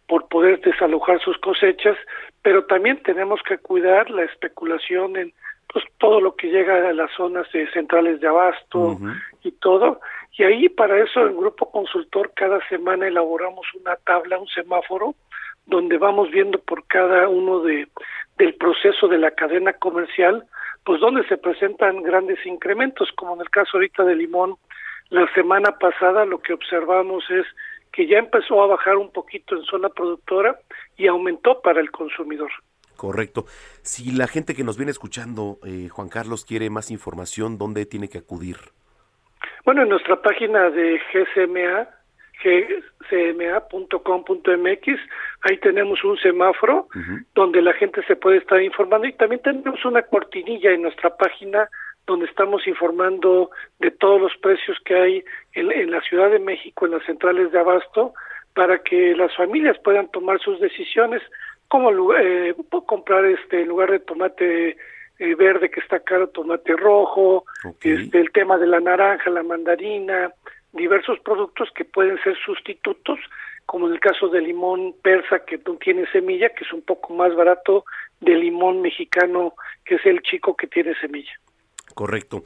[0.09, 1.97] por poder desalojar sus cosechas,
[2.43, 5.33] pero también tenemos que cuidar la especulación en
[5.73, 8.99] pues, todo lo que llega a las zonas de centrales de abasto
[9.43, 10.01] y todo.
[10.37, 15.15] Y ahí para eso en Grupo Consultor cada semana elaboramos una tabla, un semáforo,
[15.67, 17.87] donde vamos viendo por cada uno de
[18.39, 20.47] del proceso de la cadena comercial
[20.89, 24.57] pues donde se presentan grandes incrementos, como en el caso ahorita de limón,
[25.11, 27.45] La semana pasada lo que observamos es
[27.93, 30.59] que ya empezó a bajar un poquito en zona productora
[30.97, 32.51] y aumentó para el consumidor.
[32.97, 33.45] Correcto.
[33.83, 38.09] Si la gente que nos viene escuchando, eh, Juan Carlos, quiere más información, ¿dónde tiene
[38.09, 38.57] que acudir?
[39.65, 41.89] Bueno, en nuestra página de GCMA,
[43.11, 43.91] gcma.com.mx,
[45.43, 46.89] ahí tenemos un semáforo
[47.35, 51.69] donde la gente se puede estar informando y también tenemos una cortinilla en nuestra página
[52.09, 56.93] donde estamos informando de todos los precios que hay en, la Ciudad de México, en
[56.93, 58.15] las centrales de abasto,
[58.55, 61.23] para que las familias puedan tomar sus decisiones,
[61.69, 64.71] como eh, comprar este en lugar de tomate
[65.19, 67.45] eh, verde que está caro, tomate rojo,
[67.83, 70.33] este, el tema de la naranja, la mandarina,
[70.73, 73.19] diversos productos que pueden ser sustitutos,
[73.67, 77.13] como en el caso del limón persa que no tiene semilla, que es un poco
[77.13, 77.85] más barato
[78.19, 79.53] del limón mexicano,
[79.85, 81.39] que es el chico que tiene semilla.
[81.95, 82.43] Correcto.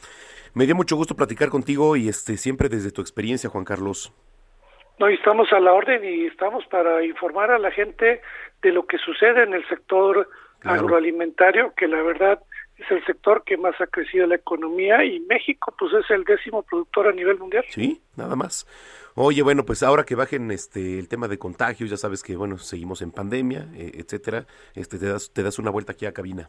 [0.54, 4.12] Me dio mucho gusto platicar contigo y este siempre desde tu experiencia, Juan Carlos.
[4.98, 8.20] No, estamos a la orden y estamos para informar a la gente
[8.62, 10.28] de lo que sucede en el sector
[10.62, 12.40] agroalimentario, que la verdad
[12.76, 16.62] es el sector que más ha crecido la economía y México pues es el décimo
[16.62, 17.64] productor a nivel mundial.
[17.68, 18.66] Sí, nada más.
[19.14, 22.58] Oye, bueno, pues ahora que bajen este el tema de contagios, ya sabes que bueno,
[22.58, 26.48] seguimos en pandemia, eh, etcétera, este te das te das una vuelta aquí a cabina.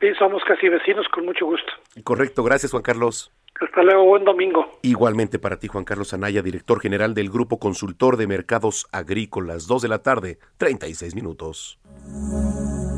[0.00, 1.72] Sí, somos casi vecinos con mucho gusto.
[2.04, 3.32] Correcto, gracias Juan Carlos.
[3.60, 4.78] Hasta luego, buen domingo.
[4.82, 9.82] Igualmente para ti, Juan Carlos Anaya, director general del Grupo Consultor de Mercados Agrícolas, 2
[9.82, 11.80] de la tarde, 36 minutos.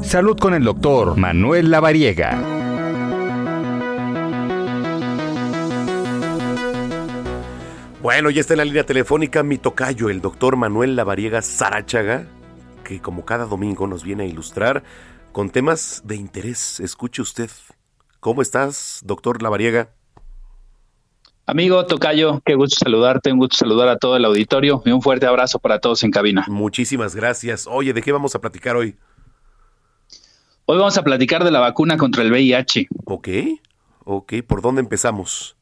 [0.03, 2.61] Salud con el doctor Manuel Lavariega.
[8.03, 12.27] Bueno, ya está en la línea telefónica mi tocayo, el doctor Manuel Lavariega Sarachaga,
[12.85, 14.83] que como cada domingo nos viene a ilustrar
[15.33, 16.81] con temas de interés.
[16.81, 17.51] Escuche usted.
[18.21, 19.91] ¿Cómo estás, doctor Lavariega?
[21.47, 25.27] Amigo Tocayo, qué gusto saludarte, un gusto saludar a todo el auditorio y un fuerte
[25.27, 26.45] abrazo para todos en cabina.
[26.49, 27.67] Muchísimas gracias.
[27.67, 28.97] Oye, ¿de qué vamos a platicar hoy?
[30.67, 32.89] Hoy vamos a platicar de la vacuna contra el VIH.
[33.05, 33.29] Ok,
[34.05, 35.57] ok, ¿por dónde empezamos?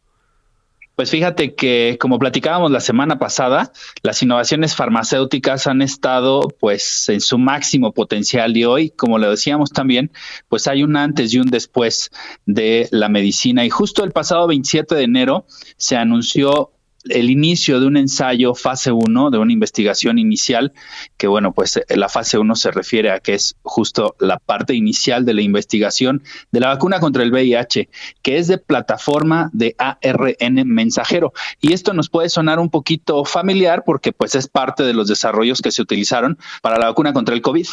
[0.98, 3.70] Pues fíjate que, como platicábamos la semana pasada,
[4.02, 9.70] las innovaciones farmacéuticas han estado pues en su máximo potencial y hoy, como lo decíamos
[9.70, 10.10] también,
[10.48, 12.10] pues hay un antes y un después
[12.46, 13.64] de la medicina.
[13.64, 16.72] Y justo el pasado 27 de enero se anunció
[17.10, 20.72] el inicio de un ensayo fase 1, de una investigación inicial,
[21.16, 24.74] que bueno, pues eh, la fase 1 se refiere a que es justo la parte
[24.74, 27.88] inicial de la investigación de la vacuna contra el VIH,
[28.22, 31.32] que es de plataforma de ARN mensajero.
[31.60, 35.60] Y esto nos puede sonar un poquito familiar porque pues es parte de los desarrollos
[35.60, 37.66] que se utilizaron para la vacuna contra el COVID.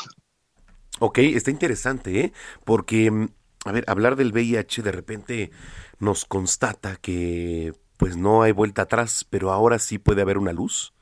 [1.00, 2.34] Ok, está interesante, ¿eh?
[2.64, 3.28] Porque, mm,
[3.66, 5.52] a ver, hablar del VIH de repente
[6.00, 10.94] nos constata que pues no hay vuelta atrás, pero ahora sí puede haber una luz.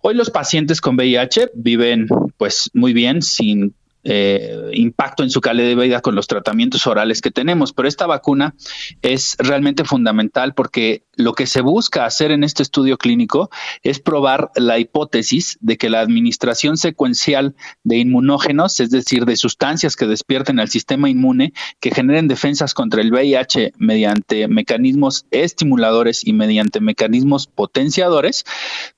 [0.00, 3.74] Hoy los pacientes con VIH viven pues muy bien sin
[4.08, 7.72] eh, impacto en su calidad de vida con los tratamientos orales que tenemos.
[7.72, 8.54] Pero esta vacuna
[9.02, 13.50] es realmente fundamental porque lo que se busca hacer en este estudio clínico
[13.82, 19.96] es probar la hipótesis de que la administración secuencial de inmunógenos, es decir, de sustancias
[19.96, 26.32] que despierten al sistema inmune, que generen defensas contra el VIH mediante mecanismos estimuladores y
[26.32, 28.44] mediante mecanismos potenciadores,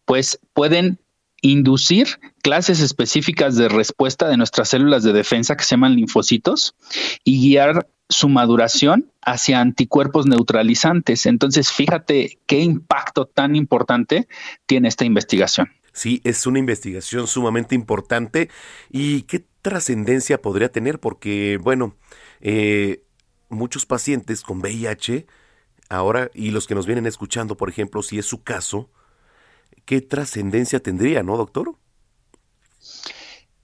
[0.05, 0.99] pues pueden
[1.41, 6.75] inducir clases específicas de respuesta de nuestras células de defensa que se llaman linfocitos
[7.25, 11.27] y guiar su maduración hacia anticuerpos neutralizantes.
[11.27, 14.29] Entonces, fíjate qué impacto tan importante
[14.67, 15.69] tiene esta investigación.
[15.93, 18.49] Sí, es una investigación sumamente importante
[18.91, 21.97] y qué trascendencia podría tener porque, bueno,
[22.41, 23.03] eh,
[23.49, 25.27] muchos pacientes con VIH
[25.89, 28.91] ahora y los que nos vienen escuchando, por ejemplo, si es su caso,
[29.89, 31.75] ¿qué trascendencia tendría, no, doctor?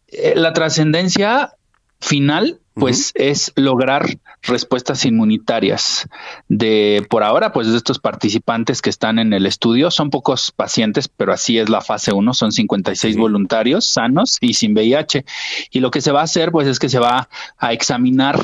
[0.09, 1.53] Eh, la trascendencia
[2.01, 4.07] final, pues, es lograr
[4.41, 6.09] respuestas inmunitarias
[6.49, 9.91] de, por ahora, pues, de estos participantes que están en el estudio.
[9.91, 14.73] Son pocos pacientes, pero así es la fase 1, son 56 voluntarios sanos y sin
[14.73, 15.27] VIH.
[15.73, 18.43] Y lo que se va a hacer, pues, es que se va a examinar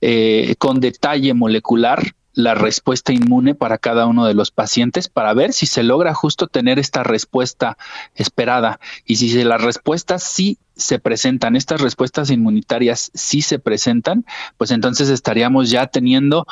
[0.00, 2.02] eh, con detalle molecular
[2.32, 6.46] la respuesta inmune para cada uno de los pacientes para ver si se logra justo
[6.46, 7.76] tener esta respuesta
[8.14, 14.24] esperada y si las respuestas sí se presentan, estas respuestas inmunitarias sí se presentan,
[14.56, 16.46] pues entonces estaríamos ya teniendo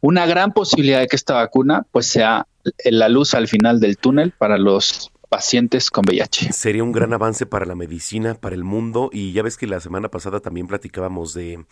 [0.00, 2.46] una gran posibilidad de que esta vacuna pues sea
[2.84, 6.52] la luz al final del túnel para los pacientes con VIH.
[6.52, 9.80] Sería un gran avance para la medicina, para el mundo y ya ves que la
[9.80, 11.64] semana pasada también platicábamos de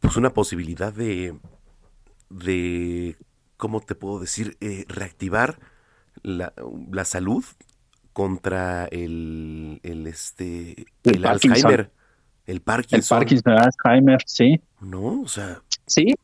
[0.00, 1.34] pues una posibilidad de
[2.30, 3.16] de
[3.56, 4.56] ¿cómo te puedo decir?
[4.60, 5.58] Eh, reactivar
[6.22, 6.52] la,
[6.90, 7.44] la salud
[8.12, 11.90] contra el, el este, el, Alzheimer,
[12.46, 12.98] el Parkinson.
[12.98, 14.60] El Parkinson, Alzheimer, sí.
[14.80, 15.62] No, o sea.
[15.86, 16.14] Sí,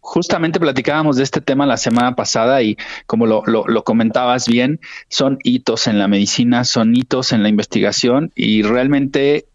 [0.00, 2.76] justamente platicábamos de este tema la semana pasada y
[3.06, 8.32] como lo, lo, comentabas bien, son hitos en la medicina, son hitos en la investigación
[8.34, 9.46] y realmente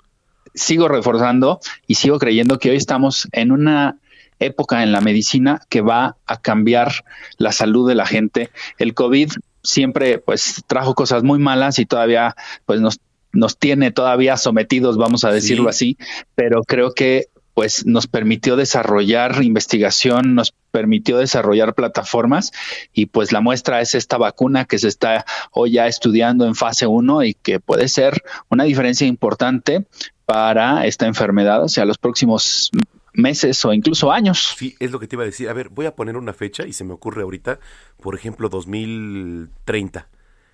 [0.54, 3.98] sigo reforzando y sigo creyendo que hoy estamos en una
[4.42, 7.06] época en la medicina que va a cambiar
[7.38, 8.50] la salud de la gente.
[8.78, 9.32] El COVID
[9.64, 12.36] siempre pues trajo cosas muy malas y todavía
[12.66, 13.00] pues nos
[13.34, 15.98] nos tiene todavía sometidos, vamos a decirlo así,
[16.36, 22.52] pero creo que pues nos permitió desarrollar investigación, nos permitió desarrollar plataformas
[22.94, 26.88] y pues la muestra es esta vacuna que se está hoy ya estudiando en fase
[26.88, 29.86] 1 y que puede ser una diferencia importante
[30.26, 32.72] para esta enfermedad, o sea, los próximos
[33.14, 34.56] meses o incluso años.
[34.58, 35.50] Sí, es lo que te iba a decir.
[35.50, 37.60] A ver, voy a poner una fecha y se me ocurre ahorita,
[38.02, 40.08] por ejemplo, 2030.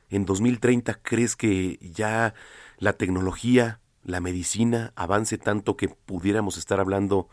[0.10, 2.34] En 2030, ¿crees que ya
[2.80, 7.28] la tecnología la medicina avance tanto que pudiéramos estar hablando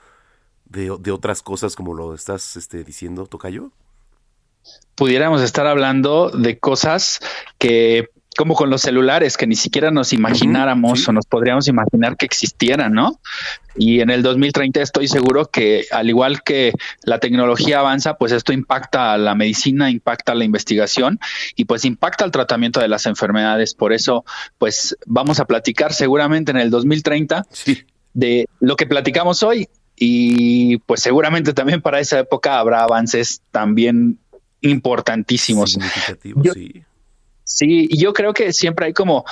[0.65, 3.71] de, otras cosas como lo estás este, diciendo, Tocayo?
[4.97, 7.21] Pudiéramos estar hablando de cosas
[7.59, 12.27] que como con los celulares que ni siquiera nos imagináramos o nos podríamos imaginar que
[12.27, 13.21] existieran, ¿no?
[13.77, 16.73] Y en el 2030 estoy seguro que al igual que
[17.05, 21.19] la tecnología avanza, pues esto impacta a la medicina, impacta a la investigación
[21.57, 23.75] y pues impacta al tratamiento de las enfermedades.
[23.75, 24.25] Por eso,
[24.59, 27.47] pues vamos a platicar seguramente en el 2030
[28.13, 34.19] de lo que platicamos hoy y pues seguramente también para esa época habrá avances también
[34.61, 35.73] importantísimos.
[35.73, 36.85] Significativos, sí
[37.45, 39.25] Sí, y yo creo que siempre hay como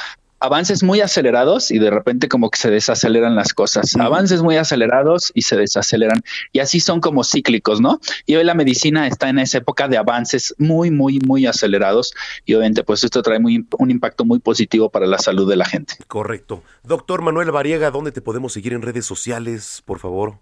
[0.43, 3.95] avances muy acelerados y de repente como que se desaceleran las cosas.
[3.97, 6.23] Avances muy acelerados y se desaceleran.
[6.53, 8.01] Y así son como cíclicos, ¿no?
[8.27, 12.13] Y hoy la medicina está en esa época de avances muy, muy, muy acelerados.
[12.45, 15.65] Y obviamente pues esto trae muy, un impacto muy positivo para la salud de la
[15.65, 15.95] gente.
[16.09, 16.65] Correcto.
[16.83, 20.41] Doctor Manuel Variega, ¿dónde te podemos seguir en redes sociales, por favor?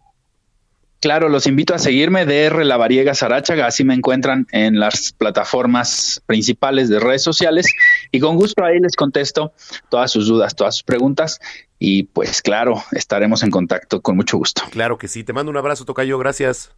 [1.01, 6.23] Claro, los invito a seguirme, DR La Variega Sarachaga, así me encuentran en las plataformas
[6.27, 7.67] principales de redes sociales
[8.13, 9.55] y con gusto ahí les contesto
[9.89, 11.41] todas sus dudas, todas sus preguntas
[11.79, 14.63] y pues claro, estaremos en contacto con mucho gusto.
[14.71, 16.71] Claro que sí, te mando un abrazo, Tocayo, gracias.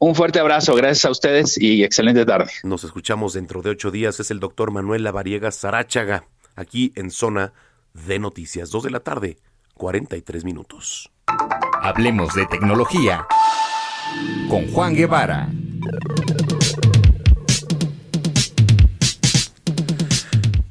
[0.00, 2.50] Un fuerte abrazo, gracias a ustedes y excelente tarde.
[2.64, 6.24] Nos escuchamos dentro de ocho días, es el doctor Manuel Lavariega Sarachaga,
[6.56, 7.52] aquí en Zona
[7.94, 9.36] de Noticias, dos de la tarde,
[9.74, 11.08] 43 minutos.
[11.84, 13.26] Hablemos de tecnología
[14.48, 15.48] con Juan Guevara.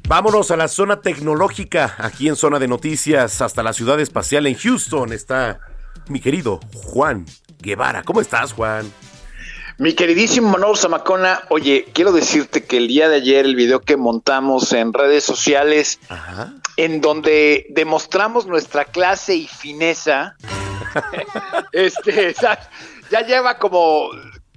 [0.07, 4.55] Vámonos a la zona tecnológica, aquí en Zona de Noticias, hasta la ciudad espacial en
[4.55, 5.11] Houston.
[5.11, 5.59] Está
[6.07, 7.25] mi querido Juan
[7.59, 8.03] Guevara.
[8.03, 8.89] ¿Cómo estás, Juan?
[9.79, 13.97] Mi queridísimo Manuel Zamacona, oye, quiero decirte que el día de ayer el video que
[13.97, 15.99] montamos en redes sociales,
[16.77, 20.37] en donde demostramos nuestra clase y fineza,
[21.71, 22.33] este,
[23.09, 24.11] ya lleva como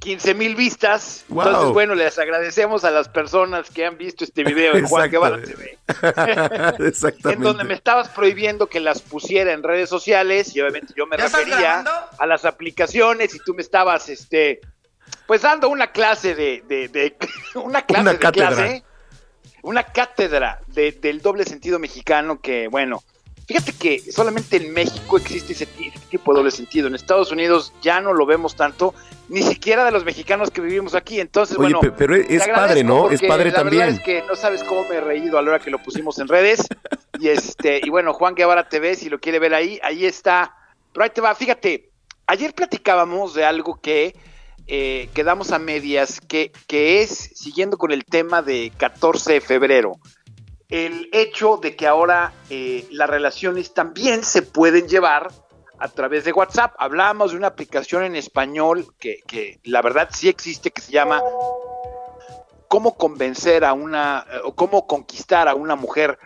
[0.05, 1.25] 15 mil vistas.
[1.31, 5.41] Entonces, bueno, les agradecemos a las personas que han visto este video en Juan Guevara
[5.41, 5.79] TV.
[6.87, 7.33] Exactamente.
[7.33, 11.17] En donde me estabas prohibiendo que las pusiera en redes sociales y obviamente yo me
[11.17, 11.85] refería
[12.19, 14.61] a las aplicaciones y tú me estabas, este,
[15.27, 17.17] pues dando una clase de, de,
[17.55, 18.85] una clase de clase,
[19.63, 23.03] una cátedra del doble sentido mexicano que, bueno,
[23.47, 26.89] Fíjate que solamente en México existe ese, tipo de doble sentido.
[26.89, 28.95] En Estados Unidos ya no lo vemos tanto,
[29.29, 31.21] ni siquiera de los mexicanos que vivimos aquí.
[31.21, 33.11] Entonces, Oye, bueno, pero es padre, ¿no?
[33.11, 33.83] Es padre la también.
[33.83, 36.19] Verdad es que no sabes cómo me he reído a la hora que lo pusimos
[36.19, 36.67] en redes.
[37.21, 40.57] y este, y bueno, Juan Guevara TV, si lo quiere ver ahí, ahí está.
[40.93, 41.91] Pero ahí te va, fíjate,
[42.27, 44.15] ayer platicábamos de algo que
[44.67, 49.99] eh, quedamos a medias, que, que es, siguiendo con el tema de 14 de febrero,
[50.69, 55.31] el hecho de que ahora eh, las relaciones también se pueden llevar
[55.79, 56.75] a través de WhatsApp.
[56.79, 61.23] Hablamos de una aplicación en español que, que la verdad sí existe, que se llama
[62.69, 66.19] Cómo convencer a una, eh, o cómo conquistar a una mujer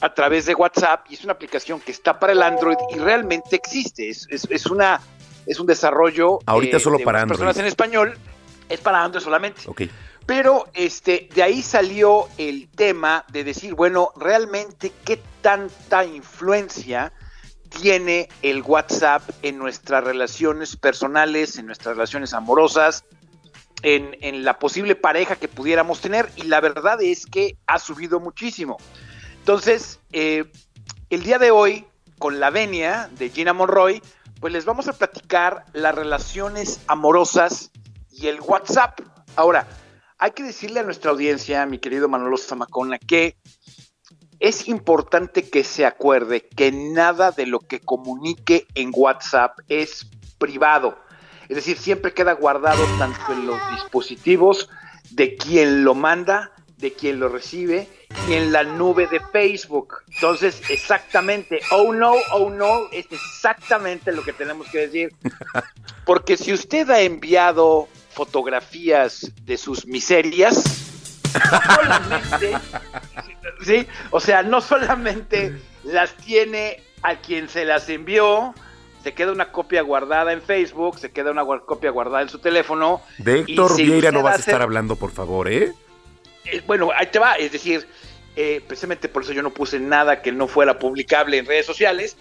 [0.00, 3.56] a través de WhatsApp, y es una aplicación que está para el Android y realmente
[3.56, 4.08] existe.
[4.08, 5.00] Es, es, una,
[5.46, 7.38] es un desarrollo Ahorita eh, solo para Android.
[7.38, 8.18] personas en español,
[8.68, 9.62] es para Android solamente.
[9.66, 9.90] Okay.
[10.26, 17.12] Pero este, de ahí salió el tema de decir, bueno, realmente qué tanta influencia
[17.68, 23.04] tiene el WhatsApp en nuestras relaciones personales, en nuestras relaciones amorosas,
[23.82, 26.30] en, la posible pareja que pudiéramos tener.
[26.36, 28.78] Y la verdad es que ha subido muchísimo.
[29.38, 30.50] Entonces, eh,
[31.10, 31.86] el día de hoy,
[32.18, 34.00] con la venia de Gina Monroy,
[34.40, 37.70] pues les vamos a platicar las relaciones amorosas
[38.10, 39.00] y el WhatsApp.
[39.36, 39.66] Ahora,
[40.24, 43.36] hay que decirle a nuestra audiencia, mi querido Manolo Zamacona, que
[44.40, 50.06] es importante que se acuerde que nada de lo que comunique en WhatsApp es
[50.38, 50.96] privado.
[51.50, 54.70] Es decir, siempre queda guardado tanto en los dispositivos
[55.10, 57.86] de quien lo manda, de quien lo recibe
[58.26, 59.96] y en la nube de Facebook.
[60.08, 65.12] Entonces, exactamente, oh no, oh no, es exactamente lo que tenemos que decir.
[66.06, 70.62] Porque si usted ha enviado fotografías de sus miserias,
[71.32, 72.54] solamente,
[73.64, 73.86] ¿sí?
[74.10, 78.54] O sea, no solamente las tiene a quien se las envió,
[79.02, 83.02] se queda una copia guardada en Facebook, se queda una copia guardada en su teléfono.
[83.18, 85.72] De y Héctor si Vieira no vas a estar hablando, por favor, ¿eh?
[86.44, 87.86] eh, bueno, ahí te va, es decir,
[88.36, 92.16] eh, precisamente por eso yo no puse nada que no fuera publicable en redes sociales,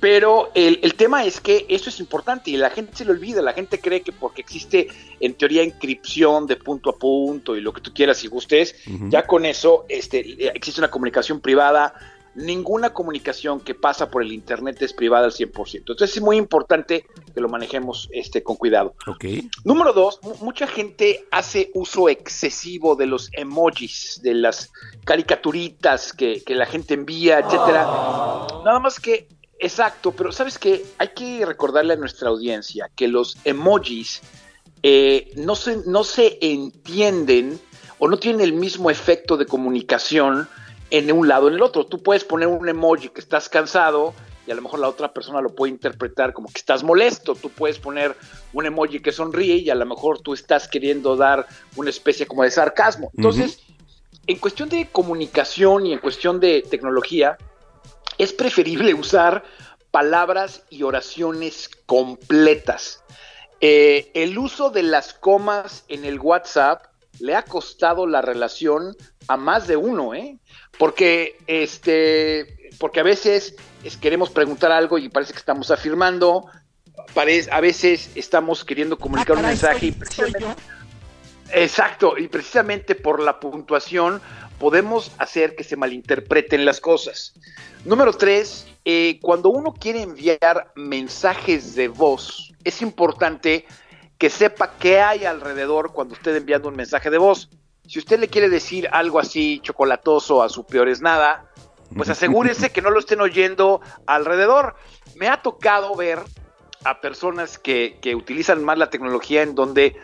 [0.00, 3.42] pero el, el tema es que eso es importante y la gente se lo olvida,
[3.42, 4.88] la gente cree que porque existe
[5.20, 8.74] en teoría encripción de punto a punto y lo que tú quieras y gustes,
[9.10, 10.20] ya con eso este,
[10.56, 11.94] existe una comunicación privada.
[12.36, 15.76] Ninguna comunicación que pasa por el Internet es privada al 100%.
[15.76, 18.96] Entonces es muy importante que lo manejemos este, con cuidado.
[19.62, 24.72] Número dos, mu- mucha gente hace uso excesivo de los emojis, de las
[25.04, 27.84] caricaturitas que, que la gente envía, etcétera.
[28.64, 29.28] Nada más que,
[29.58, 34.22] exacto, pero sabes que hay que recordarle a nuestra audiencia que los emojis
[34.82, 37.58] eh, no, se, no se entienden
[37.98, 40.48] o no tienen el mismo efecto de comunicación
[40.90, 41.86] en un lado o en el otro.
[41.86, 44.12] Tú puedes poner un emoji que estás cansado
[44.46, 47.34] y a lo mejor la otra persona lo puede interpretar como que estás molesto.
[47.34, 48.14] Tú puedes poner
[48.52, 51.46] un emoji que sonríe y a lo mejor tú estás queriendo dar
[51.76, 53.10] una especie como de sarcasmo.
[53.16, 53.60] Entonces,
[54.26, 57.38] en cuestión de comunicación y en cuestión de tecnología,
[58.18, 59.44] es preferible usar
[59.90, 63.02] palabras y oraciones completas.
[63.60, 66.84] Eh, el uso de las comas en el WhatsApp
[67.20, 68.96] le ha costado la relación
[69.28, 70.38] a más de uno, ¿eh?
[70.78, 73.54] Porque, este, porque a veces
[73.84, 76.44] es- queremos preguntar algo y parece que estamos afirmando,
[77.14, 80.44] parece, a veces estamos queriendo comunicar un mensaje y precisamente,
[81.52, 84.20] Exacto, y precisamente por la puntuación
[84.58, 87.34] podemos hacer que se malinterpreten las cosas.
[87.84, 93.66] Número tres, eh, cuando uno quiere enviar mensajes de voz, es importante
[94.18, 97.50] que sepa qué hay alrededor cuando esté enviando un mensaje de voz.
[97.86, 101.50] Si usted le quiere decir algo así chocolatoso a su peor es nada,
[101.94, 104.76] pues asegúrese que no lo estén oyendo alrededor.
[105.16, 106.20] Me ha tocado ver
[106.84, 109.96] a personas que, que utilizan más la tecnología en donde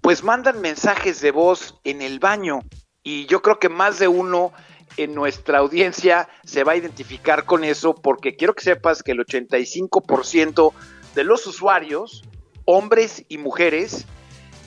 [0.00, 2.60] pues mandan mensajes de voz en el baño
[3.02, 4.52] y yo creo que más de uno
[4.96, 9.18] en nuestra audiencia se va a identificar con eso porque quiero que sepas que el
[9.18, 10.72] 85%
[11.14, 12.24] de los usuarios,
[12.64, 14.06] hombres y mujeres,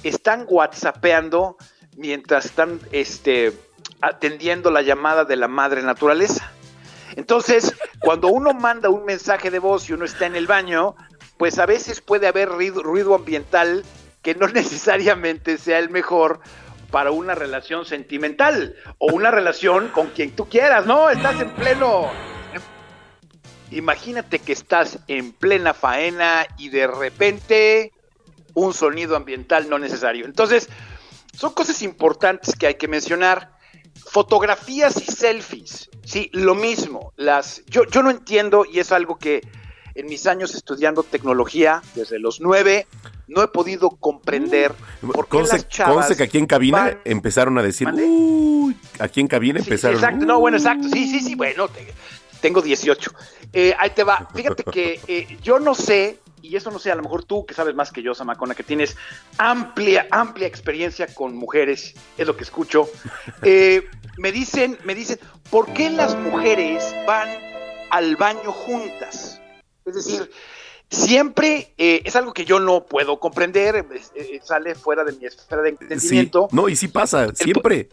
[0.04, 1.58] están whatsappeando
[1.96, 3.54] mientras están este,
[4.02, 6.52] atendiendo la llamada de la madre naturaleza.
[7.16, 10.96] Entonces, cuando uno manda un mensaje de voz y uno está en el baño,
[11.38, 13.84] pues a veces puede haber ruido, ruido ambiental
[14.22, 16.40] que no necesariamente sea el mejor
[16.94, 21.10] para una relación sentimental o una relación con quien tú quieras, ¿no?
[21.10, 22.08] Estás en pleno...
[23.72, 27.94] Imagínate que estás en plena faena y de repente
[28.54, 30.28] un sonido ambiental no necesario.
[30.28, 30.70] Entonces,
[31.36, 33.58] son cosas importantes que hay que mencionar.
[34.06, 37.12] Fotografías y selfies, sí, lo mismo.
[37.16, 39.42] Las, yo, yo no entiendo y es algo que
[39.96, 42.88] en mis años estudiando tecnología, desde los nueve,
[43.28, 44.74] no he podido comprender
[45.14, 48.76] por qué Conste, las chavas conste que aquí en cabina van- empezaron a decir, uy,
[49.00, 49.96] aquí en cabina Sí, empezaron.
[49.98, 51.94] exacto, no, bueno, exacto, sí, sí, sí, bueno, te-
[52.42, 53.12] tengo 18.
[53.54, 56.96] Eh, ahí te va, fíjate que eh, yo no sé, y eso no sé, a
[56.96, 58.98] lo mejor tú que sabes más que yo, Samacona, que tienes
[59.38, 62.90] amplia, amplia experiencia con mujeres, es lo que escucho,
[63.44, 63.86] eh,
[64.18, 65.20] me dicen, me dicen,
[65.50, 67.30] ¿por qué las mujeres van
[67.92, 69.40] al baño juntas?
[69.86, 70.30] Es decir,
[70.90, 75.26] siempre eh, es algo que yo no puedo comprender, es- eh, sale fuera de mi
[75.26, 76.48] esfera de Sí, entendimiento.
[76.52, 77.90] no, y sí pasa, siempre.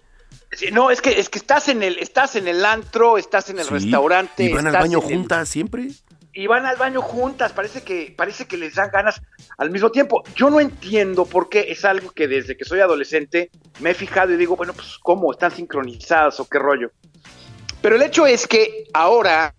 [0.72, 3.64] No, es que es que estás en el estás en el antro, estás en el
[3.66, 5.88] Sí, restaurante, Y van al baño el- juntas siempre.
[6.32, 9.20] y van al baño juntas, parece que parece que les dan ganas
[9.59, 10.22] al mismo tiempo.
[10.36, 14.32] Yo no entiendo por qué es algo que desde que soy adolescente me he fijado
[14.32, 16.91] y digo, bueno, pues cómo están sincronizadas o qué rollo.
[17.82, 19.55] Pero el hecho es que ahora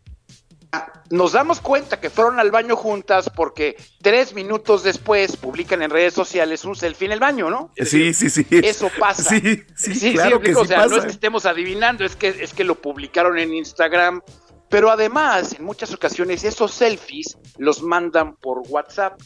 [1.09, 6.13] nos damos cuenta que fueron al baño juntas porque tres minutos después publican en redes
[6.13, 7.71] sociales un selfie en el baño, ¿no?
[7.77, 8.45] Sí, sí, sí.
[8.49, 9.29] Eso pasa.
[9.29, 12.29] Sí, sí, claro que explico, sí o sea, no es que estemos adivinando, es que,
[12.29, 14.21] es que lo publicaron en Instagram.
[14.69, 19.19] Pero además, en muchas ocasiones, esos selfies los mandan por WhatsApp.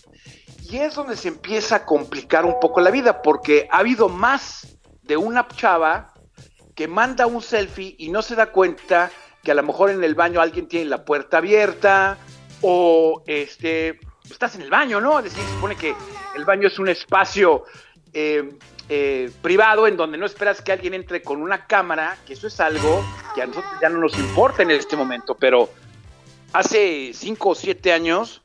[0.63, 4.75] Y es donde se empieza a complicar un poco la vida, porque ha habido más
[5.03, 6.15] de una chava
[6.73, 9.11] que manda un selfie y no se da cuenta
[9.45, 12.17] que a lo mejor en el baño alguien tiene la puerta abierta
[12.61, 15.19] o este estás en el baño, ¿no?
[15.19, 15.95] Es decir, se supone que
[16.35, 17.63] el baño es un espacio
[18.11, 18.57] eh,
[18.89, 22.59] eh, privado en donde no esperas que alguien entre con una cámara, que eso es
[22.59, 25.69] algo que a nosotros ya no nos importa en este momento, pero
[26.53, 28.41] hace cinco o siete años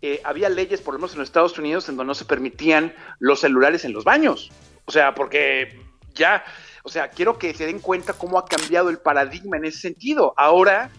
[0.00, 2.94] eh, había leyes, por lo menos en los Estados Unidos, en donde no se permitían
[3.18, 4.50] los celulares en los baños.
[4.86, 5.78] O sea, porque
[6.14, 6.44] ya,
[6.88, 10.32] o sea, quiero que se den cuenta cómo ha cambiado el paradigma en ese sentido.
[10.36, 10.90] Ahora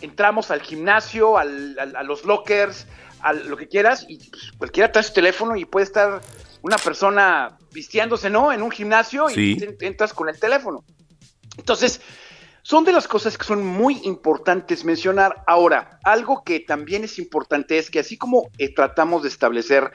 [0.00, 2.86] entramos al gimnasio, al, al- a los lockers,
[3.20, 6.20] a lo que quieras, y pues, cualquiera trae su teléfono y puede estar
[6.62, 8.52] una persona vistiéndose, ¿no?
[8.52, 9.56] En un gimnasio Sí.
[9.60, 10.84] y entras con el teléfono.
[11.56, 12.00] Entonces,
[12.62, 15.42] son de las cosas que son muy importantes mencionar.
[15.46, 19.92] Ahora, algo que también es importante es que así como eh, tratamos de establecer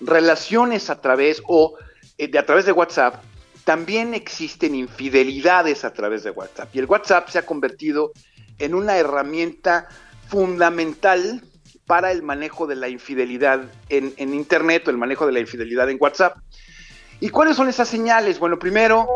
[0.00, 1.74] relaciones a través o
[2.18, 3.22] eh, de a través de WhatsApp,
[3.66, 6.68] también existen infidelidades a través de WhatsApp.
[6.72, 8.12] Y el WhatsApp se ha convertido
[8.60, 9.88] en una herramienta
[10.28, 11.42] fundamental
[11.84, 15.96] para el manejo de la infidelidad en, Internet o el manejo de la infidelidad en
[15.98, 16.36] WhatsApp.
[17.18, 18.38] ¿Y cuáles son esas señales?
[18.38, 19.08] Bueno, primero,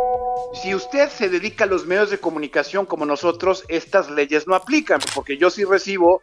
[0.60, 4.98] si usted se dedica a los medios de comunicación como nosotros, estas leyes no aplican,
[5.14, 6.22] porque yo sí recibo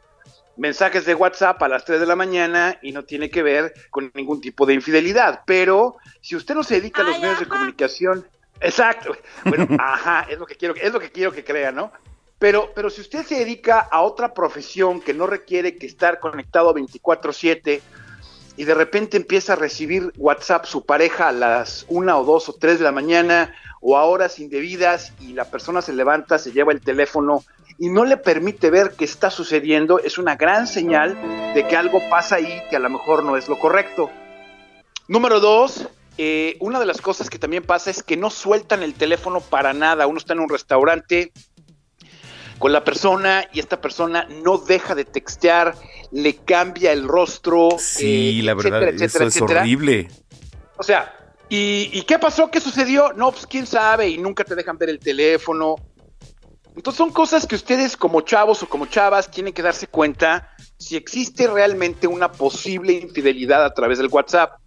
[0.57, 4.11] mensajes de WhatsApp a las 3 de la mañana y no tiene que ver con
[4.13, 5.41] ningún tipo de infidelidad.
[5.45, 8.27] Pero si usted no se dedica a los medios de comunicación,
[8.59, 11.91] exacto, bueno, ajá, es lo que quiero, es lo que quiero que crea, ¿no?
[12.39, 16.73] Pero, pero si usted se dedica a otra profesión que no requiere que estar conectado
[16.73, 17.81] 24/7
[18.57, 22.53] y de repente empieza a recibir WhatsApp su pareja a las una o dos o
[22.53, 26.73] tres de la mañana o a horas indebidas y la persona se levanta, se lleva
[26.73, 27.43] el teléfono
[27.77, 31.15] y no le permite ver qué está sucediendo, es una gran señal
[31.53, 34.09] de que algo pasa ahí que a lo mejor no es lo correcto.
[35.07, 35.87] Número dos,
[36.17, 39.73] eh, una de las cosas que también pasa es que no sueltan el teléfono para
[39.73, 40.07] nada.
[40.07, 41.31] Uno está en un restaurante
[42.59, 45.75] con la persona y esta persona no deja de textear,
[46.11, 47.69] le cambia el rostro.
[47.79, 49.59] Sí, eh, la verdad, etcétera, etcétera, es etcétera.
[49.61, 50.07] horrible.
[50.77, 51.13] O sea,
[51.49, 52.49] ¿y, y qué pasó?
[52.49, 53.13] ¿Qué sucedió?
[53.13, 55.75] No, pues quién sabe, y nunca te dejan ver el teléfono.
[56.75, 60.95] Entonces son cosas que ustedes como chavos o como chavas tienen que darse cuenta si
[60.95, 64.59] existe realmente una posible infidelidad a través del WhatsApp.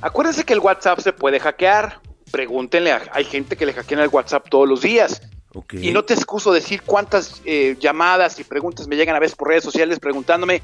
[0.00, 2.00] Acuérdense que el WhatsApp se puede hackear.
[2.32, 5.22] Pregúntenle, a- hay gente que le hackean el WhatsApp todos los días.
[5.72, 9.48] Y no te excuso decir cuántas eh, llamadas y preguntas me llegan a veces por
[9.48, 10.62] redes sociales preguntándome,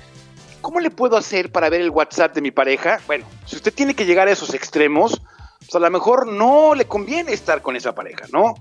[0.60, 3.00] ¿cómo le puedo hacer para ver el WhatsApp de mi pareja?
[3.06, 5.20] Bueno, si usted tiene que llegar a esos extremos,
[5.60, 8.54] pues a lo mejor no le conviene estar con esa pareja, ¿no?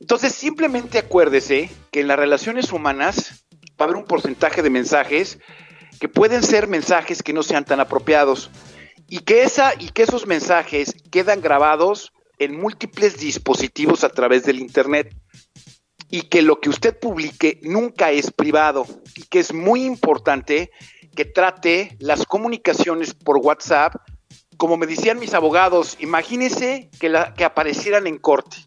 [0.00, 3.44] Entonces simplemente acuérdese que en las relaciones humanas
[3.80, 5.38] va a haber un porcentaje de mensajes
[6.00, 8.50] que pueden ser mensajes que no sean tan apropiados
[9.08, 14.58] y que esa y que esos mensajes quedan grabados en múltiples dispositivos a través del
[14.58, 15.14] internet
[16.12, 18.86] y que lo que usted publique nunca es privado
[19.16, 20.70] y que es muy importante
[21.16, 23.96] que trate las comunicaciones por WhatsApp
[24.62, 28.58] como me decían mis abogados, imagínese que, la, que aparecieran en corte.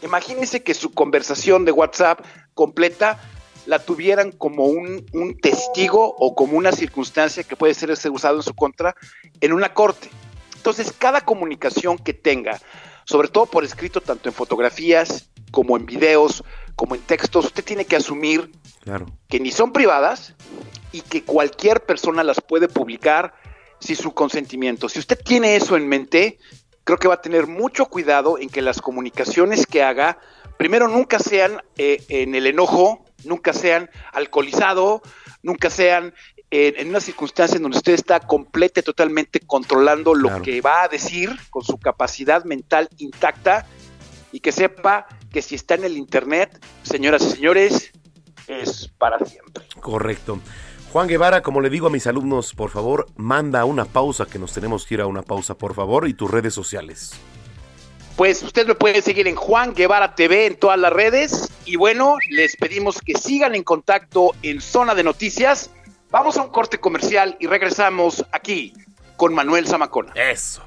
[0.00, 2.24] Imagínese que su conversación de WhatsApp
[2.54, 3.20] completa
[3.66, 8.42] la tuvieran como un, un testigo o como una circunstancia que puede ser usado en
[8.44, 8.94] su contra
[9.40, 10.08] en una corte.
[10.54, 12.60] Entonces, cada comunicación que tenga,
[13.04, 16.42] sobre todo por escrito, tanto en fotografías como en videos,
[16.74, 18.50] como en textos, usted tiene que asumir
[18.82, 19.06] Claro.
[19.28, 20.34] que ni son privadas
[20.90, 23.34] y que cualquier persona las puede publicar
[23.78, 24.88] sin su consentimiento.
[24.88, 26.38] Si usted tiene eso en mente,
[26.82, 30.18] creo que va a tener mucho cuidado en que las comunicaciones que haga,
[30.58, 35.02] primero nunca sean eh, en el enojo, nunca sean alcoholizado,
[35.42, 36.14] nunca sean
[36.50, 40.88] eh, en una circunstancia en donde usted está completa totalmente controlando lo que va a
[40.88, 43.66] decir con su capacidad mental intacta
[44.32, 47.90] y que sepa que si está en el internet, señoras y señores,
[48.46, 49.64] es para siempre.
[49.80, 50.38] Correcto.
[50.92, 54.52] Juan Guevara, como le digo a mis alumnos, por favor, manda una pausa, que nos
[54.52, 57.14] tenemos que ir a una pausa, por favor, y tus redes sociales.
[58.16, 61.50] Pues usted me puede seguir en Juan Guevara TV en todas las redes.
[61.64, 65.72] Y bueno, les pedimos que sigan en contacto en Zona de Noticias.
[66.12, 68.72] Vamos a un corte comercial y regresamos aquí
[69.16, 70.12] con Manuel Zamacona.
[70.14, 70.62] Eso.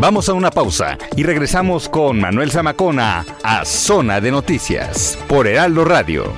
[0.00, 5.84] Vamos a una pausa y regresamos con Manuel Zamacona a Zona de Noticias por Heraldo
[5.84, 6.32] Radio.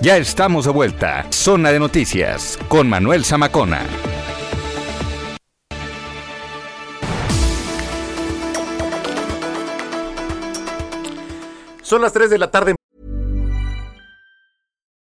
[0.00, 1.26] Ya estamos de vuelta.
[1.30, 3.80] Zona de Noticias con Manuel Zamacona.
[11.82, 12.79] Son las 3 de la tarde.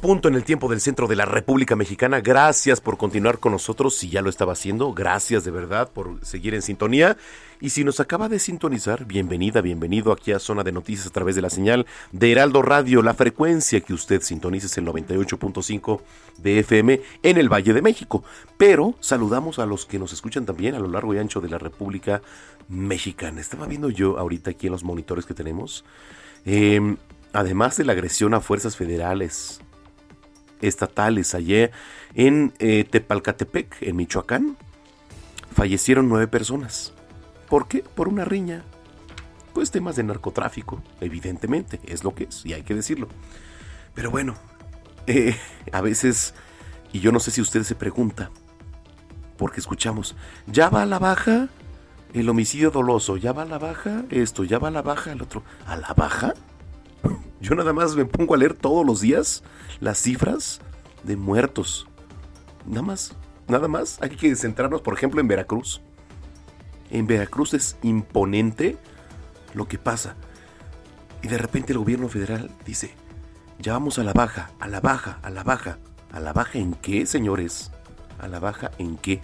[0.00, 2.20] punto en el tiempo del centro de la República Mexicana.
[2.20, 4.94] Gracias por continuar con nosotros, si ya lo estaba haciendo.
[4.94, 7.18] Gracias de verdad por seguir en sintonía.
[7.60, 11.36] Y si nos acaba de sintonizar, bienvenida, bienvenido aquí a Zona de Noticias a través
[11.36, 13.02] de la señal de Heraldo Radio.
[13.02, 16.00] La frecuencia que usted sintoniza es el 98.5
[16.38, 18.24] de FM en el Valle de México.
[18.56, 21.58] Pero saludamos a los que nos escuchan también a lo largo y ancho de la
[21.58, 22.22] República
[22.68, 23.40] Mexicana.
[23.40, 25.84] Estaba viendo yo ahorita aquí en los monitores que tenemos.
[26.46, 26.96] Eh,
[27.34, 29.60] además de la agresión a fuerzas federales,
[30.60, 31.72] estatales ayer
[32.14, 34.56] en eh, Tepalcatepec, en Michoacán,
[35.54, 36.92] fallecieron nueve personas.
[37.48, 37.82] ¿Por qué?
[37.82, 38.64] Por una riña.
[39.52, 43.08] Pues temas de narcotráfico, evidentemente, es lo que es, y hay que decirlo.
[43.94, 44.34] Pero bueno,
[45.06, 45.36] eh,
[45.72, 46.34] a veces,
[46.92, 48.30] y yo no sé si usted se pregunta,
[49.36, 50.14] porque escuchamos,
[50.46, 51.48] ya va a la baja
[52.14, 55.22] el homicidio doloso, ya va a la baja esto, ya va a la baja el
[55.22, 55.42] otro.
[55.66, 56.34] ¿A la baja?
[57.40, 59.42] Yo nada más me pongo a leer todos los días
[59.80, 60.60] las cifras
[61.04, 61.86] de muertos.
[62.66, 63.14] Nada más,
[63.48, 64.00] nada más.
[64.02, 65.80] Hay que centrarnos, por ejemplo, en Veracruz.
[66.90, 68.76] En Veracruz es imponente
[69.54, 70.16] lo que pasa.
[71.22, 72.94] Y de repente el gobierno federal dice,
[73.58, 75.78] ya vamos a la baja, a la baja, a la baja.
[76.12, 77.70] ¿A la baja en qué, señores?
[78.18, 79.20] ¿A la baja en qué?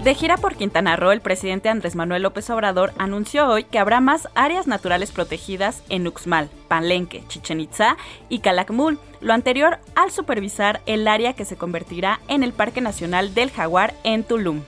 [0.09, 4.01] De gira por Quintana Roo, el presidente Andrés Manuel López Obrador anunció hoy que habrá
[4.01, 7.99] más áreas naturales protegidas en Uxmal, Palenque, Chichen Itza
[8.31, 13.35] y Calakmul, lo anterior al supervisar el área que se convertirá en el Parque Nacional
[13.35, 14.63] del Jaguar en Tulum.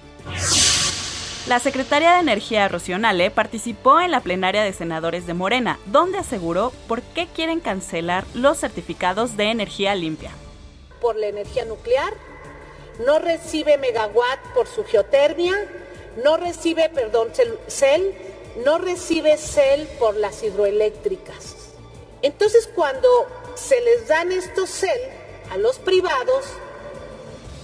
[1.49, 6.19] La secretaria de Energía Rocío Nale participó en la plenaria de senadores de Morena, donde
[6.19, 10.33] aseguró por qué quieren cancelar los certificados de energía limpia.
[11.01, 12.13] Por la energía nuclear
[13.05, 15.55] no recibe megawatt por su geotermia,
[16.23, 17.31] no recibe, perdón,
[17.69, 18.15] CEL,
[18.65, 21.57] no recibe CEL por las hidroeléctricas.
[22.23, 23.09] Entonces, cuando
[23.55, 25.01] se les dan estos CEL
[25.51, 26.45] a los privados,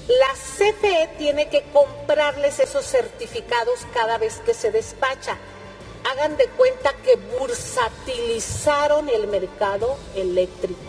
[0.09, 5.37] la CFE tiene que comprarles esos certificados cada vez que se despacha.
[6.11, 10.81] Hagan de cuenta que bursatilizaron el mercado eléctrico.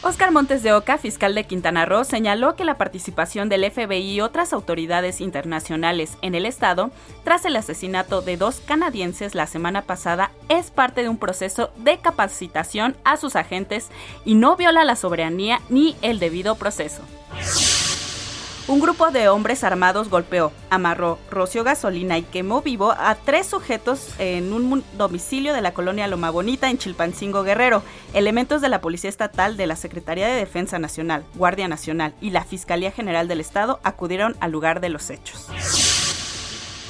[0.00, 4.20] Oscar Montes de Oca, fiscal de Quintana Roo, señaló que la participación del FBI y
[4.20, 6.92] otras autoridades internacionales en el Estado
[7.24, 11.98] tras el asesinato de dos canadienses la semana pasada es parte de un proceso de
[11.98, 13.88] capacitación a sus agentes
[14.24, 17.02] y no viola la soberanía ni el debido proceso.
[18.68, 24.10] Un grupo de hombres armados golpeó, amarró, roció gasolina y quemó vivo a tres sujetos
[24.18, 27.82] en un domicilio de la colonia Loma Bonita en Chilpancingo Guerrero.
[28.12, 32.44] Elementos de la Policía Estatal, de la Secretaría de Defensa Nacional, Guardia Nacional y la
[32.44, 35.48] Fiscalía General del Estado acudieron al lugar de los hechos.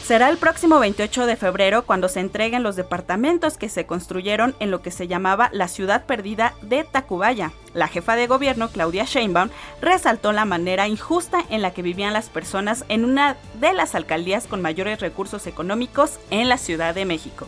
[0.09, 4.71] Será el próximo 28 de febrero cuando se entreguen los departamentos que se construyeron en
[4.71, 7.53] lo que se llamaba la ciudad perdida de Tacubaya.
[7.75, 9.51] La jefa de gobierno, Claudia Sheinbaum,
[9.83, 14.47] resaltó la manera injusta en la que vivían las personas en una de las alcaldías
[14.47, 17.47] con mayores recursos económicos en la Ciudad de México.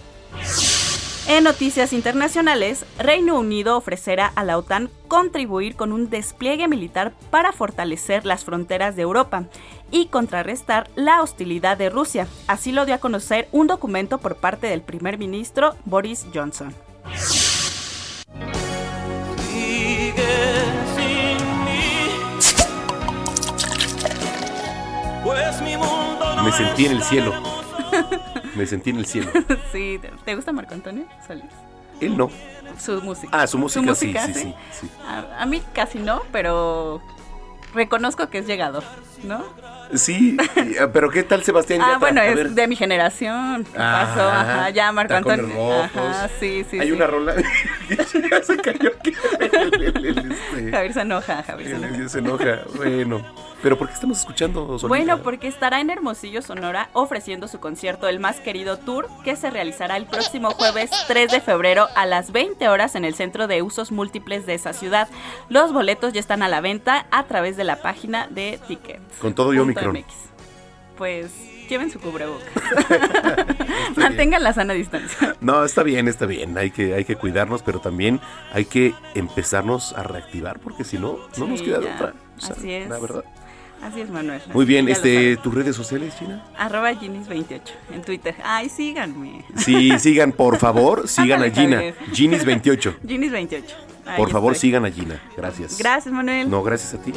[1.29, 7.53] En noticias internacionales, Reino Unido ofrecerá a la OTAN contribuir con un despliegue militar para
[7.53, 9.45] fortalecer las fronteras de Europa
[9.91, 12.27] y contrarrestar la hostilidad de Rusia.
[12.47, 16.75] Así lo dio a conocer un documento por parte del primer ministro Boris Johnson.
[25.63, 25.77] Me
[26.45, 27.60] Me sentí en el cielo.
[28.55, 29.31] Me sentí en el cielo.
[29.73, 31.45] sí, ¿te- ¿te gusta Marco Antonio Solís?
[32.01, 32.31] Él no.
[32.79, 33.29] Su música.
[33.43, 34.91] Ah, su música, sí, música, sí, sí, sí.
[35.07, 37.03] A, a mí casi no, pero
[37.75, 38.83] reconozco que es llegador,
[39.23, 39.45] ¿no?
[39.95, 40.37] Sí,
[40.81, 41.99] ah, pero ¿qué tal Sebastián Ah, Yatra?
[41.99, 43.65] bueno, A es de mi generación.
[43.65, 44.29] ¿Qué Ah, pasó?
[44.29, 45.83] Ajá, ya Marco Antonio.
[45.83, 46.79] Ajá, sí, sí.
[46.81, 46.93] Hay sí.
[46.93, 47.35] una rola.
[47.91, 48.05] Ya
[48.43, 48.93] se cayó
[50.71, 51.97] Javier se enoja, Javier se enoja.
[51.97, 52.59] el- se enoja.
[52.77, 53.21] Bueno,
[53.63, 54.89] pero ¿por qué estamos escuchando Solita?
[54.89, 59.51] Bueno, porque estará en Hermosillo, Sonora, ofreciendo su concierto El Más Querido Tour, que se
[59.51, 63.63] realizará el próximo jueves 3 de febrero a las 20 horas en el Centro de
[63.63, 65.09] Usos Múltiples de esa ciudad.
[65.49, 69.01] Los boletos ya están a la venta a través de la página de Ticket.
[69.19, 70.05] Con todo y Omicron.
[70.97, 71.31] Pues
[71.71, 72.49] lleven su cubrebocas.
[73.97, 75.37] Mantengan la sana distancia.
[75.41, 76.59] No, está bien, está bien.
[76.59, 78.21] Hay que, hay que cuidarnos, pero también
[78.53, 81.95] hay que empezarnos a reactivar, porque si no, no nos queda de ya.
[81.95, 82.15] otra.
[82.37, 82.89] O sea, Así es.
[82.89, 83.25] La verdad.
[83.83, 84.43] Así es, Manuel.
[84.53, 86.45] Muy bien, este, tus redes sociales, China.
[86.57, 87.61] Arroba Ginis28
[87.95, 88.35] en Twitter.
[88.45, 89.45] Ay, síganme.
[89.57, 91.77] Sí, sigan, por favor, sigan a Gina.
[91.77, 91.95] Javier.
[92.13, 93.01] Ginis28.
[93.05, 93.63] Ginis28.
[94.07, 94.69] Ahí Por favor, estoy.
[94.71, 95.21] sigan a Gina.
[95.37, 95.79] Gracias.
[95.79, 96.51] Gracias, Manuel.
[96.51, 97.13] No, gracias a ti.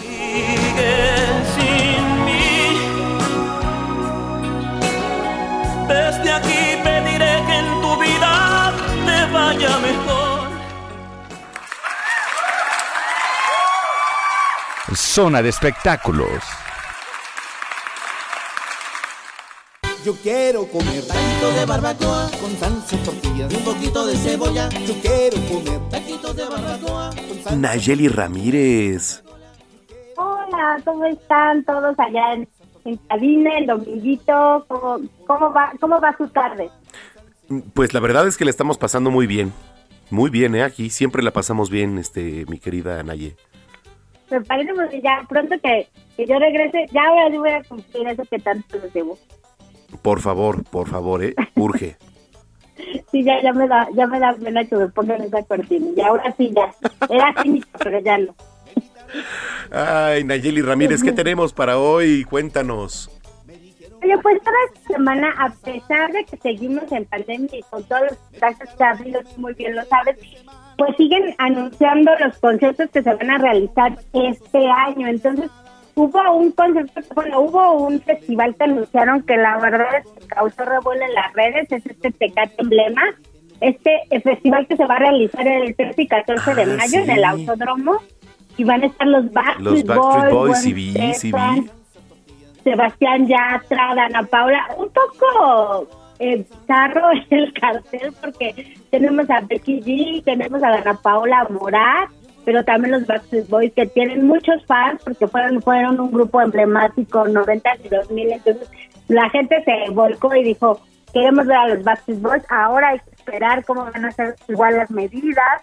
[5.88, 8.74] Desde aquí pediré que en tu vida
[9.06, 10.13] te vaya mejor.
[14.96, 16.44] Zona de espectáculos.
[20.06, 24.68] Yo quiero comer taquitos de barbacoa con salsa, tortillas y un poquito de cebolla.
[24.86, 27.56] Yo quiero comer taquitos de barbacoa con salsa.
[27.56, 29.24] Nayeli Ramírez.
[30.18, 32.50] Hola, ¿cómo están todos allá en,
[32.84, 34.66] en cabina, el dominguito?
[34.68, 36.70] ¿Cómo, cómo, va, ¿Cómo va su tarde?
[37.74, 39.54] Pues la verdad es que le estamos pasando muy bien.
[40.10, 40.64] Muy bien, ¿eh?
[40.64, 43.38] Aquí siempre la pasamos bien, este, mi querida Naye.
[44.34, 48.08] Me parece bien, ya pronto que, que yo regrese, ya ahora sí voy a cumplir
[48.08, 49.20] eso que tanto les debo.
[50.02, 51.36] Por favor, por favor, ¿eh?
[51.56, 51.98] Urge.
[53.12, 55.86] Sí, ya, ya me da, ya me da pena que me pongan esa cortina.
[55.96, 56.74] Y ahora sí ya.
[57.08, 58.36] Era cínico, pero ya no.
[59.72, 62.24] Ay, Nayeli Ramírez, ¿qué tenemos para hoy?
[62.24, 63.12] Cuéntanos.
[64.04, 68.02] Oye, pues toda esta semana, a pesar de que seguimos en pandemia y con todos
[68.10, 70.18] los casos que ha habido, muy bien lo sabes,
[70.78, 75.08] pues siguen anunciando los conciertos que se van a realizar este año.
[75.08, 75.50] Entonces,
[75.96, 80.66] hubo un concierto, bueno, hubo un festival que anunciaron que la verdad es que causó
[80.66, 83.02] revuelo en las redes, es este Tecate Emblema,
[83.62, 87.10] este festival que se va a realizar el 13 y 14 de Ah, mayo en
[87.10, 87.98] el Autódromo.
[88.56, 91.70] Y van a estar los Backstreet, Los Backstreet Boys, sí Stefani, vi.
[92.64, 95.88] Sebastián Yatra, Dana Paula, un poco
[96.24, 102.10] eh, bizarro el cartel porque tenemos a Becky G, tenemos a Dana Paula Morat,
[102.46, 107.28] pero también los Backstreet Boys que tienen muchos fans porque fueron fueron un grupo emblemático
[107.28, 108.70] 90 y 2000, entonces
[109.08, 110.80] la gente se volcó y dijo,
[111.14, 114.78] queremos ver a los Backstreet Boys, ahora hay que esperar cómo van a ser igual
[114.78, 115.62] las medidas,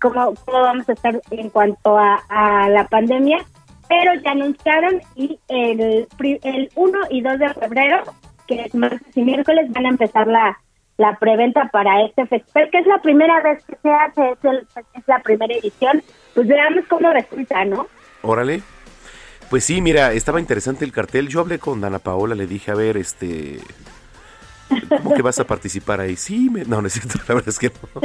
[0.00, 3.38] cómo, cómo vamos a estar en cuanto a, a la pandemia,
[3.88, 6.06] pero ya anunciaron y el,
[6.42, 8.02] el 1 y 2 de febrero,
[8.46, 10.58] que es martes y miércoles, van a empezar la,
[10.96, 14.66] la preventa para este festival, que es la primera vez que se hace, es, el-
[14.94, 16.02] es la primera edición.
[16.34, 17.86] Pues veamos cómo resulta, ¿no?
[18.22, 18.62] Órale.
[19.50, 21.28] Pues sí, mira, estaba interesante el cartel.
[21.28, 23.60] Yo hablé con Dana Paola, le dije, a ver, este...
[24.88, 26.16] ¿Cómo que vas a participar ahí?
[26.16, 26.64] Sí, me...
[26.64, 28.00] no, no es cierto, la verdad es que no.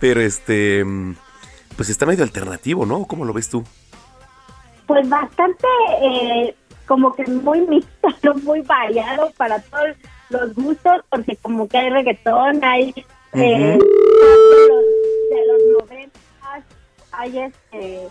[0.00, 0.84] Pero este...
[1.76, 3.04] Pues está medio alternativo, ¿no?
[3.04, 3.64] ¿Cómo lo ves tú?
[4.86, 5.66] Pues bastante,
[6.02, 6.54] eh,
[6.86, 8.08] como que muy mixto,
[8.42, 9.96] muy variado para todos
[10.30, 12.94] los gustos, porque como que hay reggaetón, hay
[13.34, 13.84] eh, Ujú.
[13.84, 16.20] de los- de los noventas,
[17.12, 18.08] hay este,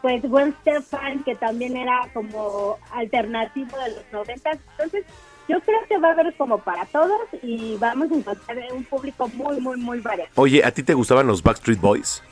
[0.00, 5.04] pues Gwen Stefan, que también era como alternativo de los noventas, entonces
[5.48, 9.28] yo creo que va a haber como para todos y vamos a encontrar un público
[9.34, 10.30] muy, muy, muy variado.
[10.36, 12.22] Oye, ¿a ti te gustaban los Backstreet Boys?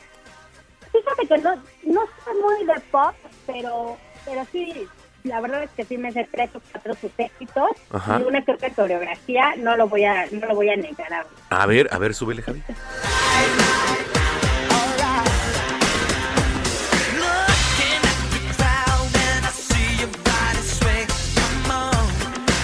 [0.93, 3.15] Fíjate que no, no soy muy de pop,
[3.47, 4.87] pero, pero sí,
[5.25, 8.21] la verdad es que sí me sé tres o cuatro sus éxitos Ajá.
[8.21, 11.13] y una que otra coreografía, no lo voy a, no lo voy a negar.
[11.13, 11.29] ahora.
[11.51, 12.63] A ver, a ver, súbele, Javi.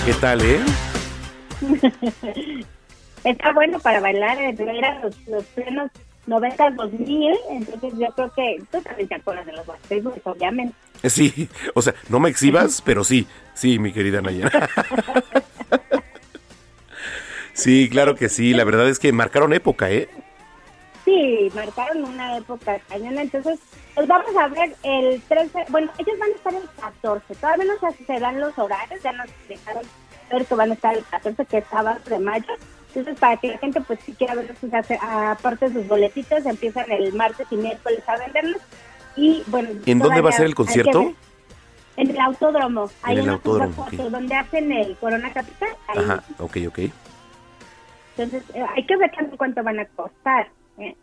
[0.04, 0.60] ¿Qué tal, eh?
[3.24, 5.90] Está bueno para bailar, eh, eran los, los plenos
[6.26, 10.74] 90 2000, entonces yo creo que tú también te acuerdas de los Backstreet Boys, obviamente.
[11.04, 14.68] Sí, o sea, no me exhibas, pero sí, sí, mi querida Nayara.
[17.56, 20.10] Sí, claro que sí, la verdad es que marcaron época, ¿eh?
[21.06, 23.58] Sí, marcaron una época cañona, entonces
[23.94, 27.92] pues vamos a ver el 13, bueno, ellos van a estar el 14, todavía no
[28.06, 29.84] se, dan los horarios, ya nos dejaron
[30.28, 32.52] que van a estar el 14, que es sábado de mayo.
[32.96, 37.12] Entonces, para que la gente, pues, si quiera ver sus, aparte sus boletitos, empiezan el
[37.12, 38.62] martes y miércoles a venderlos.
[39.16, 41.12] Y, bueno, ¿En dónde va a ser el concierto?
[41.98, 42.90] En el autódromo.
[43.02, 45.68] Hay en el autódromo, foto donde hacen el Corona Capital.
[45.88, 46.78] Ajá, ok, ok.
[48.16, 50.48] Entonces, eh, hay que ver cuánto van a costar.
[50.78, 50.96] ¿eh?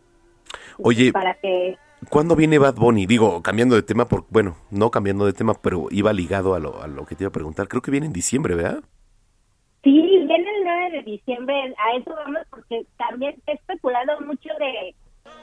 [0.79, 1.77] Oye, para que...
[2.09, 3.05] ¿cuándo viene Bad Bunny?
[3.05, 6.81] Digo, cambiando de tema, por, bueno, no cambiando de tema, pero iba ligado a lo,
[6.81, 7.67] a lo que te iba a preguntar.
[7.67, 8.83] Creo que viene en diciembre, ¿verdad?
[9.83, 11.75] Sí, viene el 9 de diciembre.
[11.77, 14.95] A eso vamos porque también he especulado mucho de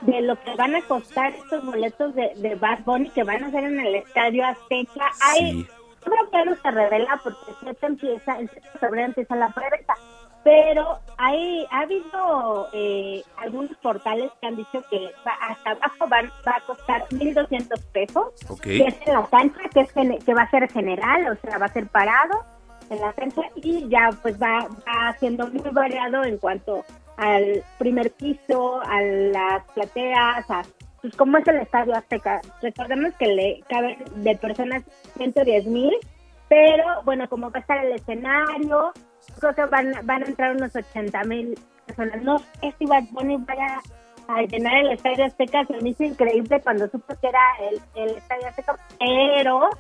[0.03, 3.51] de lo que van a costar estos boletos de, de Bad Bunny que van a
[3.51, 5.11] ser en el Estadio Azteca.
[5.23, 5.67] Hay,
[6.01, 9.95] creo que no se revela porque el empieza, el 7 de febrero empieza la preventa,
[10.43, 16.57] pero hay, ha habido eh, algunos portales que han dicho que hasta abajo van, va
[16.57, 18.29] a costar 1.200 pesos,
[18.63, 21.67] que es en la cancha, que, es, que va a ser general, o sea, va
[21.67, 22.43] a ser parado
[22.91, 26.85] en la cancha y ya pues va, va siendo muy variado en cuanto
[27.17, 30.63] al primer piso, a las plateas, a
[31.01, 32.41] pues como es el Estadio Azteca.
[32.61, 34.83] Recordemos que le caben de personas
[35.17, 35.95] 110 mil,
[36.49, 38.93] pero bueno, como va a estar el escenario,
[39.39, 42.23] creo que van, van a entrar unos 80 mil personas.
[42.23, 43.81] No es si Bad Bunny vaya
[44.29, 48.17] a llenar el Estadio Azteca, se me hizo increíble cuando supo que era el, el
[48.17, 49.71] Estadio Azteca, pero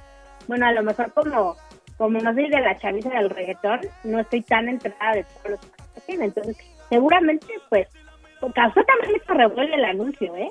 [0.48, 1.56] bueno, a lo mejor como
[2.01, 5.61] como no soy de la chaviza del reggaetón, no estoy tan enterada de todos los
[5.61, 6.57] que tiene, entonces
[6.88, 7.88] seguramente, pues,
[8.55, 10.51] causó también se revuelve el anuncio, ¿eh?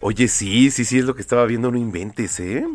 [0.00, 2.66] Oye, sí, sí, sí, es lo que estaba viendo, no inventes, ¿eh?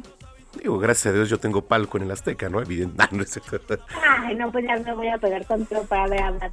[0.59, 2.63] Digo, gracias a Dios yo tengo palco en el Azteca, ¿no?
[2.63, 3.27] Evidentemente.
[4.25, 6.51] Ay, no, pues ya me voy a pegar con para ver a Bad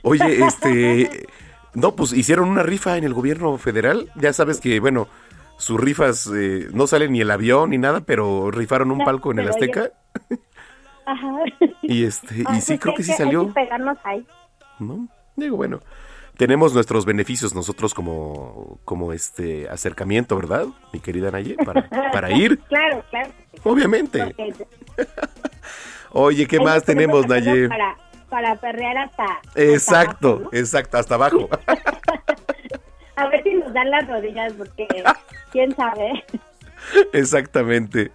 [0.00, 1.26] Oye, este...
[1.74, 4.10] No, pues hicieron una rifa en el gobierno federal.
[4.16, 5.08] Ya sabes que, bueno,
[5.60, 9.40] sus rifas eh, no salen ni el avión ni nada, pero rifaron un palco en
[9.40, 9.90] el Azteca.
[11.06, 11.28] Ajá.
[11.82, 13.52] Y este, y sí, creo que, sí salió.
[13.52, 14.24] pegarnos ahí.
[14.78, 15.08] ¿no?
[15.34, 15.80] Digo, bueno,
[16.36, 20.66] tenemos nuestros beneficios nosotros como, como este acercamiento, ¿verdad?
[20.92, 22.60] Mi querida Naye, para, para ir.
[22.60, 23.30] claro, claro.
[23.64, 24.36] Obviamente.
[26.12, 27.68] Oye, ¿qué más tenemos, Naye?
[27.68, 27.96] Para,
[28.28, 29.40] para perrear hasta.
[29.56, 31.48] Exacto, exacto, hasta abajo.
[33.20, 34.88] A ver si nos dan las rodillas, porque
[35.52, 36.24] quién sabe.
[37.12, 38.10] Exactamente.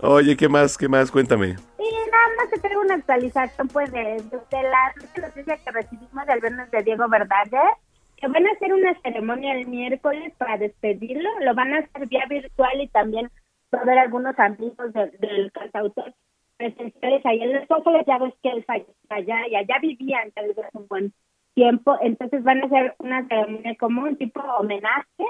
[0.00, 0.76] Oye, ¿qué más?
[0.76, 1.12] ¿Qué más?
[1.12, 1.56] Cuéntame.
[1.56, 6.40] Sí, nada más te traigo una actualización, pues, de, de la noticia que recibimos del
[6.40, 7.70] viernes de Diego Verdaguer,
[8.16, 11.30] que van a hacer una ceremonia el miércoles para despedirlo.
[11.40, 13.30] Lo van a hacer vía virtual y también
[13.72, 16.14] va a haber algunos amigos del cantautor
[16.56, 18.04] presenciales ahí en Los Ángeles.
[18.08, 21.14] Ya ves que él falleció allá y allá vivían tal vez un buen
[21.58, 21.96] tiempo.
[22.00, 25.24] Entonces van a hacer una ceremonia como un tipo de homenaje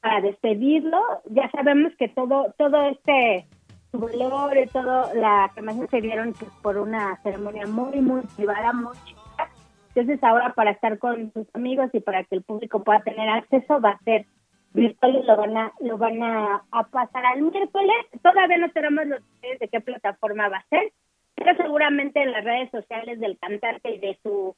[0.00, 0.98] para despedirlo.
[1.26, 3.46] Ya sabemos que todo todo este
[3.92, 8.72] su valor y todo la cremación se dieron pues, por una ceremonia muy muy privada,
[8.72, 9.50] muy chica.
[9.88, 13.78] Entonces ahora para estar con sus amigos y para que el público pueda tener acceso
[13.78, 14.24] va a ser
[14.72, 18.06] virtual y lo van a lo van a, pasar al miércoles.
[18.22, 20.92] Todavía no tenemos los detalles de qué plataforma va a ser,
[21.34, 24.56] pero seguramente en las redes sociales del cantante y de su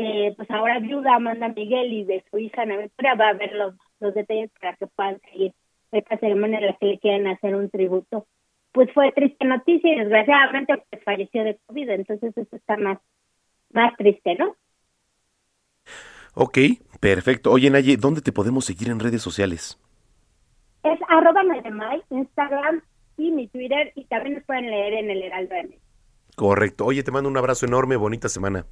[0.00, 3.52] eh, pues ahora viuda Amanda Miguel y de su hija Ana Victoria va a haber
[3.52, 5.52] los los detalles para que puedan seguir
[5.92, 8.26] esta ceremonia en la que le quieren hacer un tributo.
[8.72, 12.98] Pues fue triste noticia y desgraciadamente pues, falleció de COVID, entonces eso está más,
[13.72, 14.56] más triste, ¿no?
[16.34, 16.58] Ok,
[17.00, 17.50] perfecto.
[17.50, 19.78] Oye, Naye, ¿dónde te podemos seguir en redes sociales?
[20.84, 21.42] Es arroba
[22.10, 22.82] Instagram
[23.16, 25.78] y mi Twitter, y también nos pueden leer en el Heraldo M.
[26.36, 26.86] Correcto.
[26.86, 28.64] Oye, te mando un abrazo enorme, bonita semana.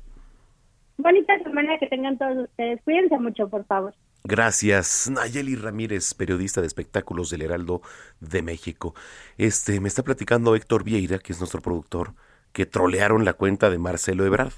[0.99, 2.81] Bonita semana que tengan todos ustedes.
[2.83, 3.95] Cuídense mucho, por favor.
[4.25, 7.83] Gracias, Nayeli Ramírez, periodista de espectáculos del Heraldo
[8.19, 8.97] de México.
[9.37, 12.15] Este, me está platicando Héctor Vieira, que es nuestro productor,
[12.53, 14.53] que trolearon la cuenta de Marcelo Ebrard.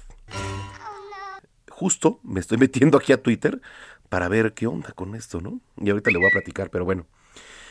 [1.69, 3.61] Justo me estoy metiendo aquí a Twitter
[4.09, 5.61] para ver qué onda con esto, ¿no?
[5.77, 7.05] Y ahorita le voy a platicar, pero bueno.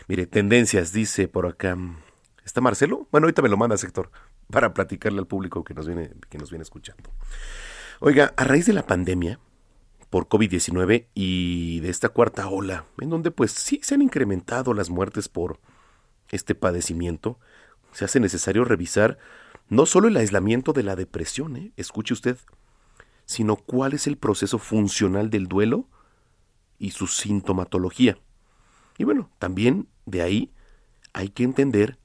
[0.07, 1.77] Mire, tendencias, dice por acá.
[2.45, 3.09] ¿Está Marcelo?
[3.11, 4.11] Bueno, ahorita me lo manda Héctor
[4.49, 7.11] para platicarle al público que nos viene, que nos viene escuchando.
[8.03, 9.38] Oiga, a raíz de la pandemia,
[10.09, 14.88] por COVID-19 y de esta cuarta ola, en donde pues sí se han incrementado las
[14.88, 15.61] muertes por
[16.30, 17.38] este padecimiento,
[17.92, 19.18] se hace necesario revisar
[19.68, 21.72] no solo el aislamiento de la depresión, ¿eh?
[21.76, 22.38] escuche usted,
[23.26, 25.86] sino cuál es el proceso funcional del duelo
[26.78, 28.16] y su sintomatología.
[28.96, 30.53] Y bueno, también de ahí
[31.12, 31.98] hay que entender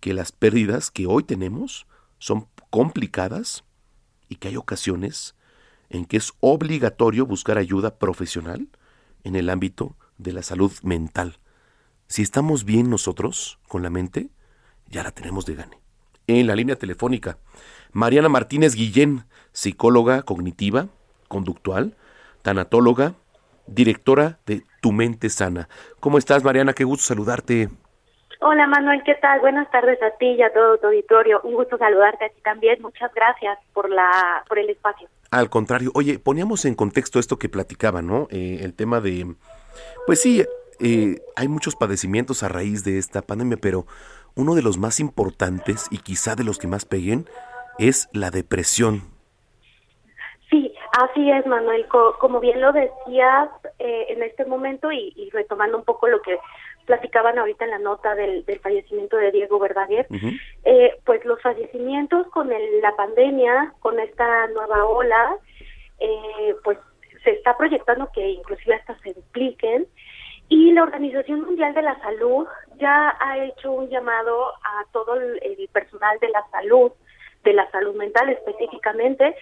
[0.00, 1.86] que las pérdidas que hoy tenemos
[2.18, 3.64] son complicadas
[4.30, 5.34] y que hay ocasiones
[5.90, 8.68] en que es obligatorio buscar ayuda profesional
[9.24, 11.38] en el ámbito de la salud mental.
[12.06, 14.30] Si estamos bien nosotros con la mente,
[14.88, 15.78] ya la tenemos de gane.
[16.26, 17.38] En la línea telefónica
[17.92, 20.88] Mariana Martínez Guillén, psicóloga cognitiva,
[21.28, 21.96] conductual,
[22.42, 23.16] tanatóloga,
[23.66, 25.68] directora de Tu Mente Sana.
[25.98, 26.72] ¿Cómo estás, Mariana?
[26.72, 27.68] Qué gusto saludarte.
[28.42, 29.38] Hola Manuel, ¿qué tal?
[29.40, 31.40] Buenas tardes a ti y a todo tu auditorio.
[31.44, 32.80] Un gusto saludarte a ti también.
[32.80, 35.08] Muchas gracias por la por el espacio.
[35.30, 38.28] Al contrario, oye, poníamos en contexto esto que platicaba, ¿no?
[38.30, 39.34] Eh, el tema de,
[40.06, 40.42] pues sí,
[40.80, 43.84] eh, hay muchos padecimientos a raíz de esta pandemia, pero
[44.34, 47.26] uno de los más importantes y quizá de los que más peguen
[47.78, 49.02] es la depresión.
[50.48, 51.86] Sí, así es, Manuel.
[52.18, 56.38] como bien lo decías eh, en este momento y, retomando un poco lo que
[56.90, 60.08] platicaban ahorita en la nota del, fallecimiento de Diego Verdaguer,
[60.64, 65.36] eh, pues los fallecimientos con la pandemia, con esta nueva ola,
[66.00, 66.78] eh, pues
[67.22, 69.86] se está proyectando que inclusive hasta se dupliquen.
[70.48, 72.44] Y la Organización Mundial de la Salud
[72.80, 76.90] ya ha hecho un llamado a todo el personal de la salud,
[77.44, 79.36] de la salud mental específicamente,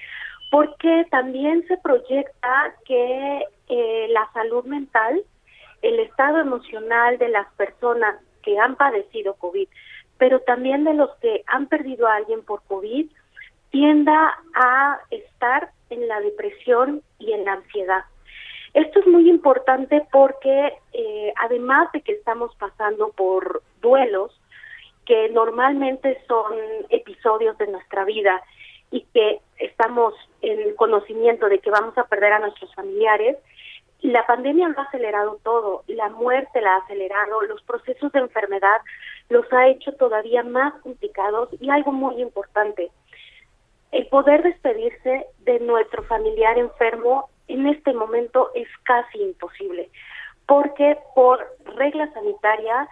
[0.51, 5.23] porque también se proyecta que eh, la salud mental,
[5.83, 9.69] el estado emocional de las personas que han padecido COVID,
[10.19, 13.09] pero también de los que han perdido a alguien por COVID,
[13.71, 18.05] tienda a estar en la depresión y en la ansiedad.
[18.75, 24.39] Esto es muy importante porque eh, además de que estamos pasando por duelos,
[25.07, 26.55] que normalmente son
[26.91, 28.43] episodios de nuestra vida
[28.91, 33.39] y que estamos en conocimiento de que vamos a perder a nuestros familiares,
[34.01, 38.81] la pandemia lo ha acelerado todo, la muerte la ha acelerado, los procesos de enfermedad
[39.29, 42.91] los ha hecho todavía más complicados y algo muy importante,
[43.91, 49.91] el poder despedirse de nuestro familiar enfermo en este momento es casi imposible,
[50.47, 51.45] porque por
[51.77, 52.89] regla sanitaria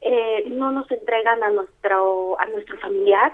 [0.00, 3.32] eh, no nos entregan a nuestro a nuestro familiar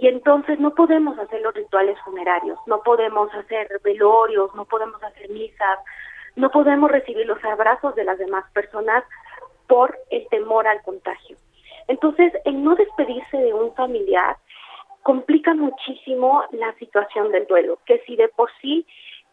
[0.00, 5.28] y entonces no podemos hacer los rituales funerarios, no podemos hacer velorios, no podemos hacer
[5.30, 5.78] misas,
[6.38, 9.04] no podemos recibir los abrazos de las demás personas
[9.66, 11.36] por el temor al contagio.
[11.88, 14.36] Entonces, el no despedirse de un familiar
[15.02, 18.86] complica muchísimo la situación del duelo, que si de por sí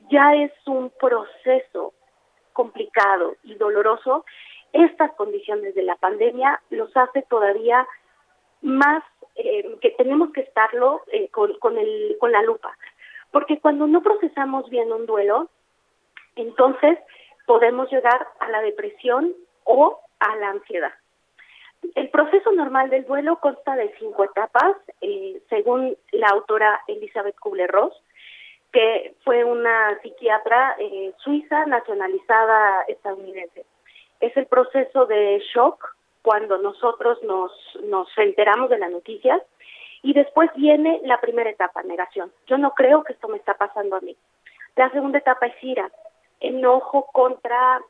[0.10, 1.94] ya es un proceso
[2.54, 4.26] complicado y doloroso,
[4.74, 7.88] estas condiciones de la pandemia los hace todavía
[8.62, 9.04] más
[9.36, 12.76] eh, que tenemos que estarlo eh, con, con, el, con la lupa.
[13.32, 15.50] Porque cuando no procesamos bien un duelo,
[16.36, 16.98] entonces
[17.46, 19.34] podemos llegar a la depresión
[19.64, 20.94] o a la ansiedad.
[21.94, 27.94] El proceso normal del duelo consta de cinco etapas, eh, según la autora Elizabeth Kubler-Ross,
[28.72, 33.66] que fue una psiquiatra eh, suiza nacionalizada estadounidense.
[34.20, 37.52] Es el proceso de shock cuando nosotros nos,
[37.84, 39.42] nos enteramos de las noticias
[40.02, 42.32] y después viene la primera etapa, negación.
[42.48, 44.18] Yo no creo que esto me está pasando a mí.
[44.76, 45.90] La segunda etapa es ira,
[46.48, 47.82] enojo contra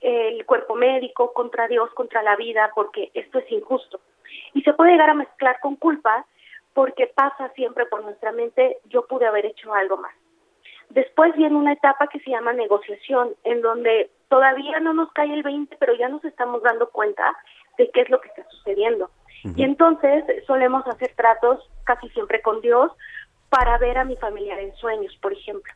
[0.00, 4.00] el cuerpo médico, contra Dios, contra la vida, porque esto es injusto.
[4.54, 6.26] Y se puede llegar a mezclar con culpa
[6.74, 10.14] porque pasa siempre por nuestra mente, yo pude haber hecho algo más.
[10.90, 15.42] Después viene una etapa que se llama negociación, en donde todavía no nos cae el
[15.42, 17.34] 20, pero ya nos estamos dando cuenta
[17.78, 19.10] de qué es lo que está sucediendo.
[19.56, 22.90] Y entonces solemos hacer tratos casi siempre con Dios
[23.48, 25.72] para ver a mi familiar en sueños, por ejemplo.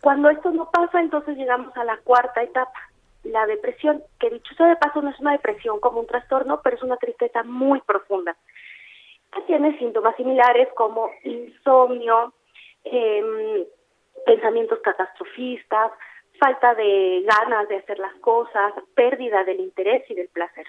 [0.00, 2.90] Cuando esto no pasa, entonces llegamos a la cuarta etapa,
[3.22, 6.76] la depresión, que dicho sea de paso no es una depresión como un trastorno, pero
[6.76, 8.36] es una tristeza muy profunda
[9.32, 12.32] que tiene síntomas similares como insomnio,
[12.84, 13.68] eh,
[14.26, 15.92] pensamientos catastrofistas,
[16.38, 20.66] falta de ganas de hacer las cosas, pérdida del interés y del placer.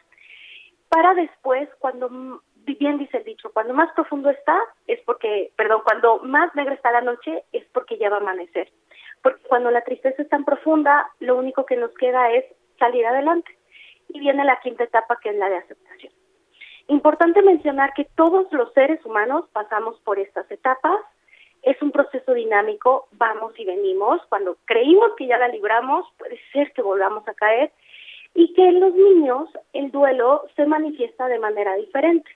[0.90, 6.20] Para después, cuando bien dice el dicho, cuando más profundo está, es porque, perdón, cuando
[6.20, 8.72] más negra está la noche, es porque ya va a amanecer.
[9.48, 12.46] Cuando la tristeza es tan profunda, lo único que nos queda es
[12.80, 13.52] salir adelante.
[14.10, 16.14] Y viene la quinta etapa, que es la de aceptación.
[16.88, 21.00] Importante mencionar que todos los seres humanos pasamos por estas etapas.
[21.62, 24.22] Es un proceso dinámico, vamos y venimos.
[24.30, 27.72] Cuando creímos que ya la libramos, puede ser que volvamos a caer.
[28.34, 32.30] Y que en los niños el duelo se manifiesta de manera diferente.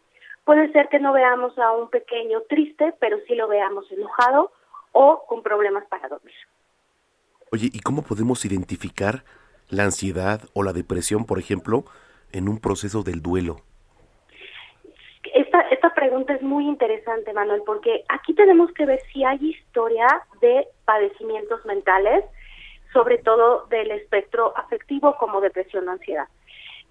[0.43, 4.51] Puede ser que no veamos a un pequeño triste, pero sí lo veamos enojado
[4.91, 6.35] o con problemas para dormir.
[7.51, 9.23] Oye, ¿y cómo podemos identificar
[9.69, 11.85] la ansiedad o la depresión, por ejemplo,
[12.31, 13.57] en un proceso del duelo?
[15.33, 20.07] Esta, pregunta es muy interesante, Manuel, porque aquí tenemos que ver si hay historia
[20.39, 22.23] de padecimientos mentales,
[22.93, 26.27] sobre todo del espectro afectivo como depresión o ansiedad.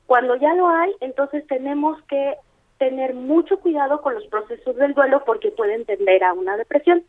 [0.06, 2.34] Cuando ya lo hay, entonces tenemos que
[2.78, 7.04] tener mucho cuidado con los procesos del duelo porque pueden tender a una depresión.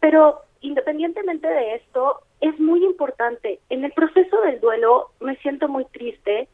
[0.00, 3.60] Pero independientemente de esto, es muy importante.
[3.68, 6.48] En el proceso del duelo me siento muy triste,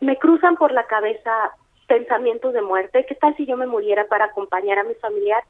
[0.00, 1.52] me cruzan por la cabeza
[1.86, 5.42] pensamientos de muerte, ¿qué tal si yo me muriera para acompañar a mi familiar?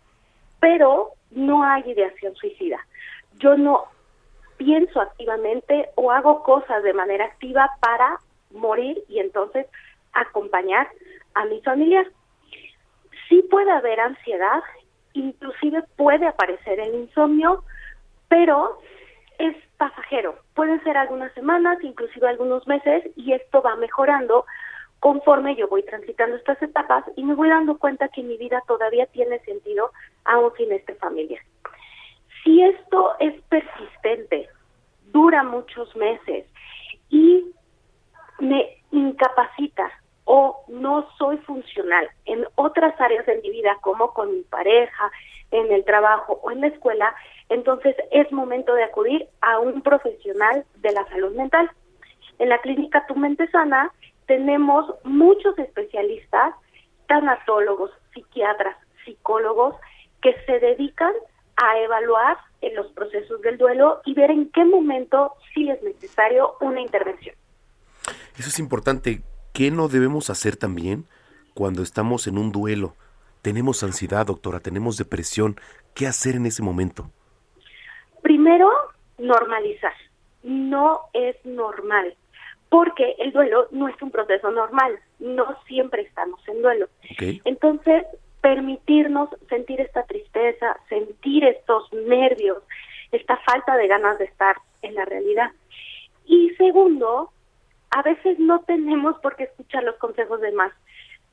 [0.60, 2.78] Pero no hay ideación suicida.
[3.38, 3.84] Yo no
[4.56, 8.18] pienso activamente o hago cosas de manera activa para
[8.50, 9.66] morir y entonces
[10.12, 10.88] acompañar
[11.34, 12.06] a mi familiar.
[13.28, 14.62] Sí puede haber ansiedad,
[15.12, 17.64] inclusive puede aparecer el insomnio,
[18.28, 18.78] pero
[19.38, 20.36] es pasajero.
[20.54, 24.44] Pueden ser algunas semanas, inclusive algunos meses, y esto va mejorando
[25.00, 29.06] conforme yo voy transitando estas etapas y me voy dando cuenta que mi vida todavía
[29.06, 29.92] tiene sentido
[30.24, 31.40] aún sin esta familia.
[32.42, 34.48] Si esto es persistente,
[35.12, 36.46] dura muchos meses
[37.10, 37.44] y
[38.40, 39.90] me incapacita
[40.24, 45.10] o no soy funcional en otras áreas de mi vida como con mi pareja,
[45.50, 47.14] en el trabajo o en la escuela,
[47.48, 51.70] entonces es momento de acudir a un profesional de la salud mental.
[52.38, 53.92] En la clínica Tu Mente Sana
[54.26, 56.54] tenemos muchos especialistas,
[57.06, 59.74] tanatólogos, psiquiatras, psicólogos,
[60.20, 61.12] que se dedican
[61.56, 66.54] a evaluar en los procesos del duelo y ver en qué momento sí es necesario
[66.60, 67.34] una intervención.
[68.36, 69.22] Eso es importante.
[69.52, 71.06] ¿Qué no debemos hacer también
[71.54, 72.94] cuando estamos en un duelo?
[73.42, 75.60] Tenemos ansiedad, doctora, tenemos depresión.
[75.94, 77.10] ¿Qué hacer en ese momento?
[78.28, 78.70] Primero,
[79.16, 79.94] normalizar.
[80.42, 82.14] No es normal,
[82.68, 84.98] porque el duelo no es un proceso normal.
[85.18, 86.90] No siempre estamos en duelo.
[87.46, 88.04] Entonces,
[88.42, 92.58] permitirnos sentir esta tristeza, sentir estos nervios,
[93.12, 95.50] esta falta de ganas de estar en la realidad.
[96.26, 97.32] Y segundo,
[97.88, 100.72] a veces no tenemos por qué escuchar los consejos de más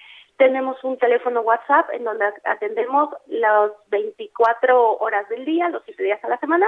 [0.42, 6.24] tenemos un teléfono WhatsApp en donde atendemos las 24 horas del día, los 7 días
[6.24, 6.66] a la semana,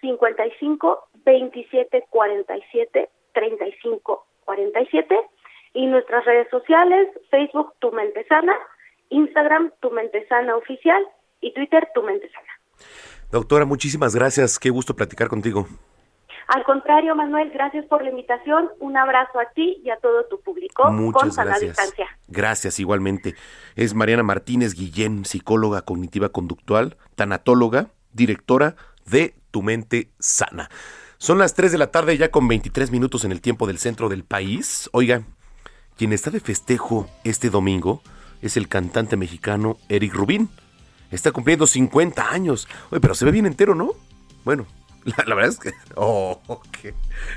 [0.00, 5.20] 55 27 47 35 47
[5.74, 8.56] y nuestras redes sociales, Facebook Tu Mente Sana,
[9.08, 11.04] Instagram Tu Mente Sana Oficial
[11.40, 12.86] y Twitter Tu Mente Sana.
[13.30, 15.66] Doctora, muchísimas gracias, qué gusto platicar contigo.
[16.48, 18.70] Al contrario, Manuel, gracias por la invitación.
[18.80, 21.70] Un abrazo a ti y a todo tu público Muchas con sana gracias.
[21.70, 22.06] distancia.
[22.26, 23.36] Gracias, igualmente.
[23.76, 28.74] Es Mariana Martínez Guillén, psicóloga cognitiva conductual, tanatóloga, directora
[29.06, 30.70] de Tu Mente Sana.
[31.18, 34.08] Son las 3 de la tarde ya con 23 minutos en el tiempo del centro
[34.08, 34.90] del país.
[34.92, 35.22] Oiga,
[35.96, 38.02] quien está de festejo este domingo
[38.42, 40.48] es el cantante mexicano Eric Rubín.
[41.10, 42.68] Está cumpliendo 50 años.
[42.90, 43.90] Oye, pero se ve bien entero, ¿no?
[44.44, 44.66] Bueno,
[45.26, 45.72] la, verdad es que...
[45.96, 46.92] Oh, okay.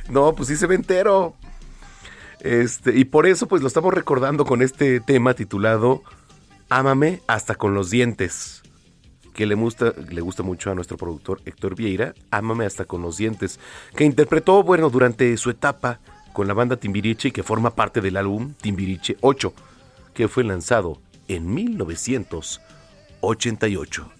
[0.10, 1.36] No, pues sí se ve entero.
[2.40, 6.04] Este, y por eso pues lo estamos recordando con este tema titulado
[6.70, 8.62] Ámame hasta con los dientes.
[9.34, 13.18] Que le gusta, le gusta mucho a nuestro productor Héctor Vieira, Ámame hasta con los
[13.18, 13.60] dientes,
[13.96, 16.00] que interpretó, bueno, durante su etapa
[16.34, 19.54] con la banda Timbiriche y que forma parte del álbum Timbiriche 8,
[20.14, 22.62] que fue lanzado en 1900.
[23.24, 24.14] 88.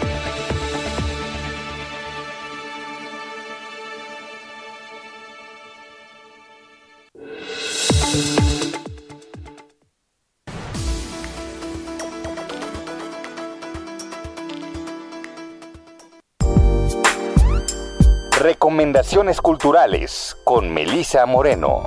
[18.71, 21.83] Recomendaciones culturales con Melisa Moreno.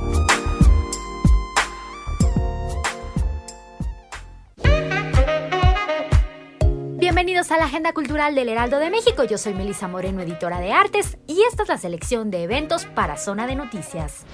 [6.98, 9.24] Bienvenidos a la Agenda Cultural del Heraldo de México.
[9.24, 13.16] Yo soy Melisa Moreno, editora de artes, y esta es la selección de eventos para
[13.16, 14.26] Zona de Noticias.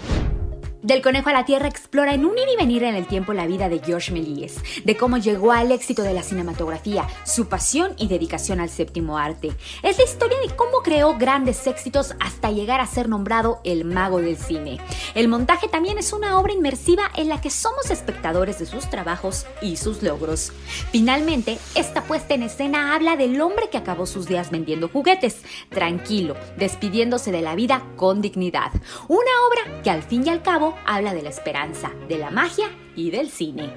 [0.83, 3.47] Del conejo a la tierra explora en un ir y venir en el tiempo la
[3.47, 8.09] vida de Georges Méliès, de cómo llegó al éxito de la cinematografía, su pasión y
[8.09, 9.53] dedicación al séptimo arte.
[9.83, 14.23] Es la historia de cómo creó grandes éxitos hasta llegar a ser nombrado el mago
[14.23, 14.79] del cine.
[15.15, 19.45] El montaje también es una obra inmersiva en la que somos espectadores de sus trabajos
[19.61, 20.51] y sus logros.
[20.93, 26.37] Finalmente, esta puesta en escena habla del hombre que acabó sus días vendiendo juguetes, tranquilo,
[26.57, 28.73] despidiéndose de la vida con dignidad.
[29.09, 32.67] Una obra que al fin y al cabo habla de la esperanza, de la magia
[32.97, 33.71] y del cine.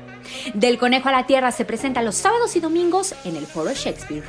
[0.54, 4.24] Del Conejo a la Tierra se presenta los sábados y domingos en el Foro Shakespeare.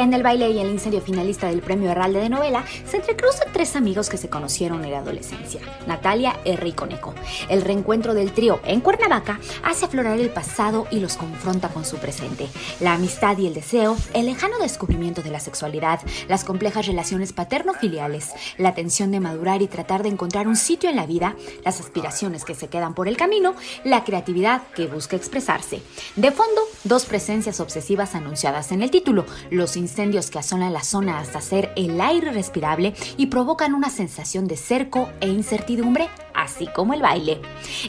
[0.00, 3.76] En el baile y el incendio finalista del premio Herralde de novela se entrecruzan tres
[3.76, 7.14] amigos que se conocieron en la adolescencia, Natalia, R y Conejo.
[7.50, 11.98] El reencuentro del trío en Cuernavaca hace aflorar el pasado y los confronta con su
[11.98, 12.48] presente.
[12.80, 18.30] La amistad y el deseo, el lejano descubrimiento de la sexualidad, las complejas relaciones paterno-filiales,
[18.56, 22.46] la tensión de madurar y tratar de encontrar un sitio en la vida, las aspiraciones
[22.46, 23.54] que se quedan por el camino,
[23.84, 25.82] la creatividad que busca expresarse.
[26.16, 31.18] De fondo, dos presencias obsesivas anunciadas en el título, los incendios que asolan la zona
[31.18, 36.94] hasta hacer el aire respirable y provocan una sensación de cerco e incertidumbre, así como
[36.94, 37.40] el baile.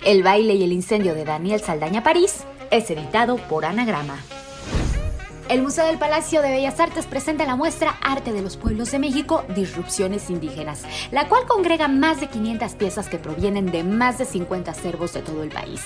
[0.04, 4.18] El baile y el incendio de Daniel Saldaña París es editado por Anagrama.
[5.50, 9.00] El Museo del Palacio de Bellas Artes presenta la muestra Arte de los Pueblos de
[9.00, 14.26] México, Disrupciones Indígenas, la cual congrega más de 500 piezas que provienen de más de
[14.26, 15.82] 50 acervos de todo el país.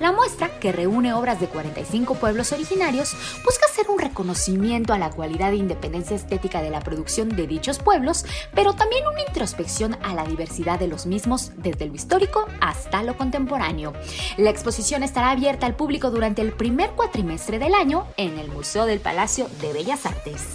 [0.00, 3.12] La muestra, que reúne obras de 45 pueblos originarios,
[3.44, 7.78] busca hacer un reconocimiento a la cualidad e independencia estética de la producción de dichos
[7.78, 8.24] pueblos,
[8.54, 13.16] pero también una introspección a la diversidad de los mismos desde lo histórico hasta lo
[13.16, 13.92] contemporáneo.
[14.38, 18.86] La exposición estará abierta al público durante el primer cuatrimestre del año en el Museo
[18.86, 20.46] del Palacio de Bellas Artes.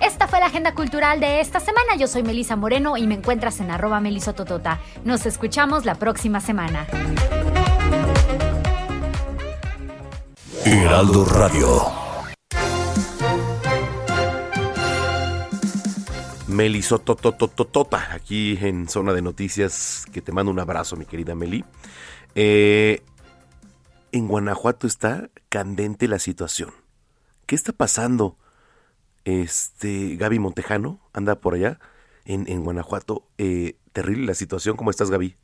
[0.00, 1.94] Esta fue la agenda cultural de esta semana.
[1.96, 4.80] Yo soy Melisa Moreno y me encuentras en arroba melisototota.
[5.04, 6.86] Nos escuchamos la próxima semana.
[10.64, 11.82] Heraldo Radio.
[16.48, 21.64] Melisototototota, aquí en Zona de Noticias, que te mando un abrazo, mi querida Meli.
[22.34, 23.02] Eh,
[24.12, 26.81] en Guanajuato está candente la situación.
[27.52, 28.38] ¿Qué está pasando?
[29.26, 31.80] Este, Gaby Montejano anda por allá
[32.24, 33.28] en, en Guanajuato.
[33.36, 34.74] Eh, terrible la situación.
[34.74, 35.36] ¿Cómo estás, Gaby?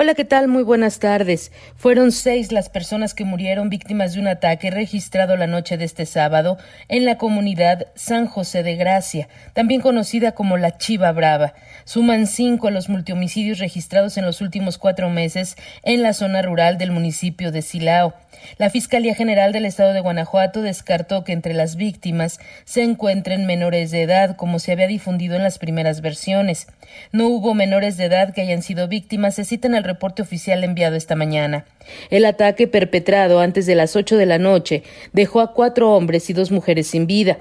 [0.00, 0.46] Hola, ¿qué tal?
[0.46, 1.50] Muy buenas tardes.
[1.74, 6.06] Fueron seis las personas que murieron víctimas de un ataque registrado la noche de este
[6.06, 6.56] sábado
[6.86, 11.52] en la comunidad San José de Gracia, también conocida como la Chiva Brava.
[11.84, 16.92] Suman cinco los multihomicidios registrados en los últimos cuatro meses en la zona rural del
[16.92, 18.14] municipio de Silao.
[18.56, 23.90] La Fiscalía General del Estado de Guanajuato descartó que entre las víctimas se encuentren menores
[23.90, 26.68] de edad, como se había difundido en las primeras versiones.
[27.10, 30.62] No hubo menores de edad que hayan sido víctimas, se cita en el reporte oficial
[30.62, 31.66] enviado esta mañana.
[32.10, 36.32] El ataque perpetrado antes de las ocho de la noche dejó a cuatro hombres y
[36.32, 37.38] dos mujeres sin vida.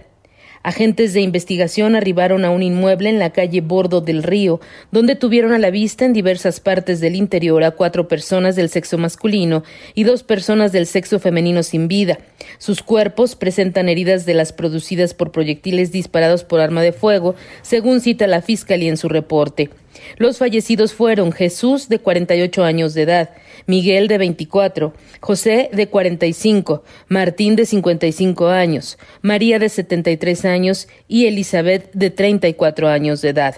[0.64, 4.60] Agentes de investigación arribaron a un inmueble en la calle Bordo del Río,
[4.92, 8.98] donde tuvieron a la vista en diversas partes del interior a cuatro personas del sexo
[8.98, 9.64] masculino
[9.94, 12.18] y dos personas del sexo femenino sin vida.
[12.58, 18.02] Sus cuerpos presentan heridas de las producidas por proyectiles disparados por arma de fuego, según
[18.02, 19.70] cita la Fiscalía en su reporte.
[20.18, 23.30] Los fallecidos fueron Jesús, de 48 años de edad,
[23.66, 31.26] Miguel, de 24, José, de 45, Martín, de 55 años, María, de 73 años y
[31.26, 33.56] Elizabeth, de 34 años de edad.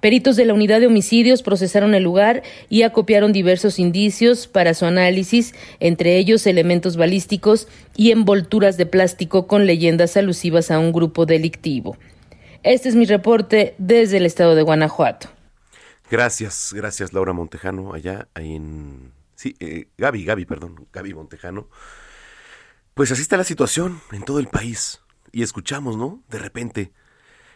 [0.00, 4.84] Peritos de la unidad de homicidios procesaron el lugar y acopiaron diversos indicios para su
[4.84, 11.26] análisis, entre ellos elementos balísticos y envolturas de plástico con leyendas alusivas a un grupo
[11.26, 11.96] delictivo.
[12.62, 15.28] Este es mi reporte desde el estado de Guanajuato.
[16.10, 19.12] Gracias, gracias Laura Montejano, allá en...
[19.34, 21.68] Sí, eh, Gaby, Gaby, perdón, Gaby Montejano.
[22.94, 25.02] Pues así está la situación en todo el país.
[25.30, 26.24] Y escuchamos, ¿no?
[26.28, 26.92] De repente,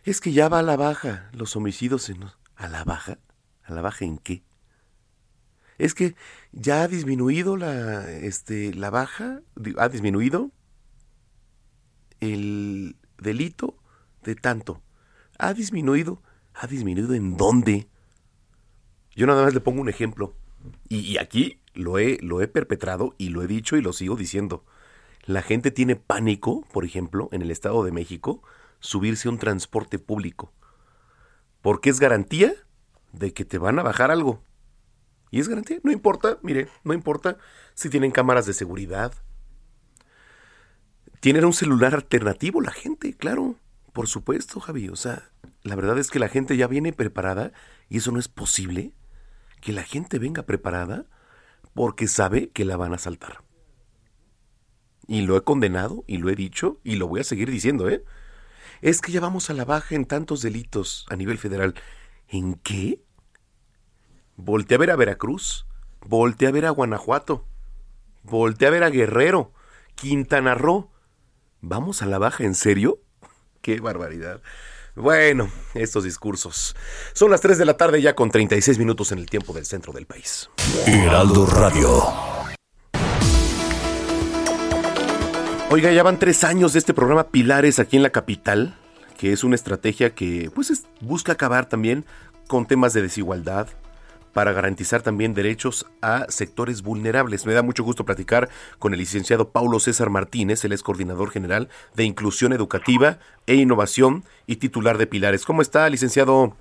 [0.05, 2.25] es que ya va a la baja los homicidios en...
[2.55, 3.19] ¿A la baja?
[3.65, 4.45] ¿A la baja en qué?
[5.79, 6.15] Es que
[6.53, 9.41] ya ha disminuido la, este, la baja,
[9.79, 10.53] ha disminuido
[12.21, 13.79] el delito
[14.23, 14.83] de tanto.
[15.39, 16.23] Ha disminuido,
[16.55, 17.89] ha disminuido en dónde?
[19.15, 20.35] Yo nada más le pongo un ejemplo.
[20.89, 24.65] Y, aquí lo he, lo he perpetrado y lo he dicho y lo sigo diciendo.
[25.25, 28.43] La gente tiene pánico, por ejemplo, en el Estado de México,
[28.81, 30.53] subirse a un transporte público.
[31.61, 32.53] Porque es garantía
[33.13, 34.43] de que te van a bajar algo.
[35.31, 37.39] Y es garantía, no importa, mire, no importa
[37.75, 39.15] si tienen cámaras de seguridad.
[41.21, 43.57] Tienen un celular alternativo la gente, claro,
[43.93, 44.89] por supuesto, Javi.
[44.89, 45.31] O sea,
[45.63, 47.53] la verdad es que la gente ya viene preparada
[47.89, 48.93] y eso no es posible
[49.63, 51.07] que la gente venga preparada
[51.73, 53.43] porque sabe que la van a saltar.
[55.07, 58.05] Y lo he condenado y lo he dicho y lo voy a seguir diciendo, ¿eh?
[58.83, 61.75] Es que ya vamos a la baja en tantos delitos a nivel federal.
[62.29, 63.03] ¿En qué?
[64.37, 65.67] Voltea a ver a Veracruz,
[66.01, 67.47] voltea a ver a Guanajuato,
[68.25, 69.53] voltea a ver a Guerrero,
[69.95, 70.91] Quintana Roo.
[71.61, 73.01] ¿Vamos a la baja en serio?
[73.63, 74.43] ¡Qué barbaridad!
[74.95, 76.77] Bueno, estos discursos.
[77.15, 79.93] Son las 3 de la tarde ya con 36 minutos en el tiempo del centro
[79.93, 80.51] del país.
[80.87, 82.03] Heraldo Radio.
[85.71, 88.77] Oiga, ya van tres años de este programa Pilares aquí en la capital,
[89.17, 92.05] que es una estrategia que pues es- busca acabar también
[92.47, 93.69] con temas de desigualdad
[94.33, 97.47] para garantizar también derechos a sectores vulnerables.
[97.47, 98.49] Me da mucho gusto platicar
[98.79, 104.25] con el licenciado Paulo César Martínez, él es coordinador general de Inclusión Educativa e Innovación
[104.47, 105.45] y titular de Pilares.
[105.45, 106.57] ¿Cómo está, licenciado?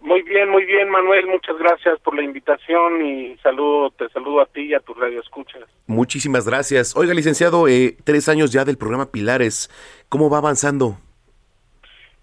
[0.00, 1.26] Muy bien, muy bien, Manuel.
[1.26, 5.20] Muchas gracias por la invitación y saludo, te saludo a ti y a tu radio
[5.20, 5.64] escuchas.
[5.88, 6.96] Muchísimas gracias.
[6.96, 9.68] Oiga, licenciado, eh, tres años ya del programa Pilares.
[10.08, 10.98] ¿Cómo va avanzando?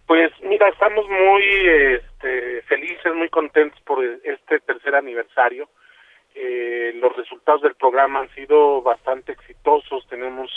[0.08, 1.44] Pues mira, estamos muy
[2.24, 5.68] este, felices, muy contentos por este tercer aniversario.
[6.36, 10.08] Eh, los resultados del programa han sido bastante exitosos.
[10.08, 10.50] Tenemos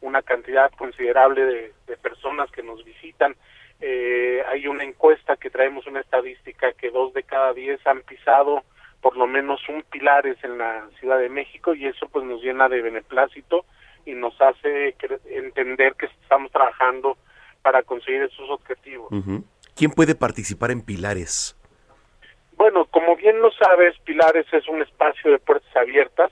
[0.00, 3.34] una cantidad considerable de, personas que nos visitan.
[3.80, 8.62] Eh, hay una encuesta que traemos una estadística que dos de cada diez han pisado
[9.00, 12.68] por lo menos un pilares en la Ciudad de México y eso pues nos llena
[12.68, 13.64] de beneplácito
[14.06, 14.94] y nos hace
[15.30, 17.16] entender que estamos trabajando
[17.62, 19.10] para conseguir esos objetivos.
[19.76, 21.56] ¿Quién puede participar en Pilares?
[22.56, 26.30] Bueno, como bien lo sabes, Pilares es un espacio de puertas abiertas,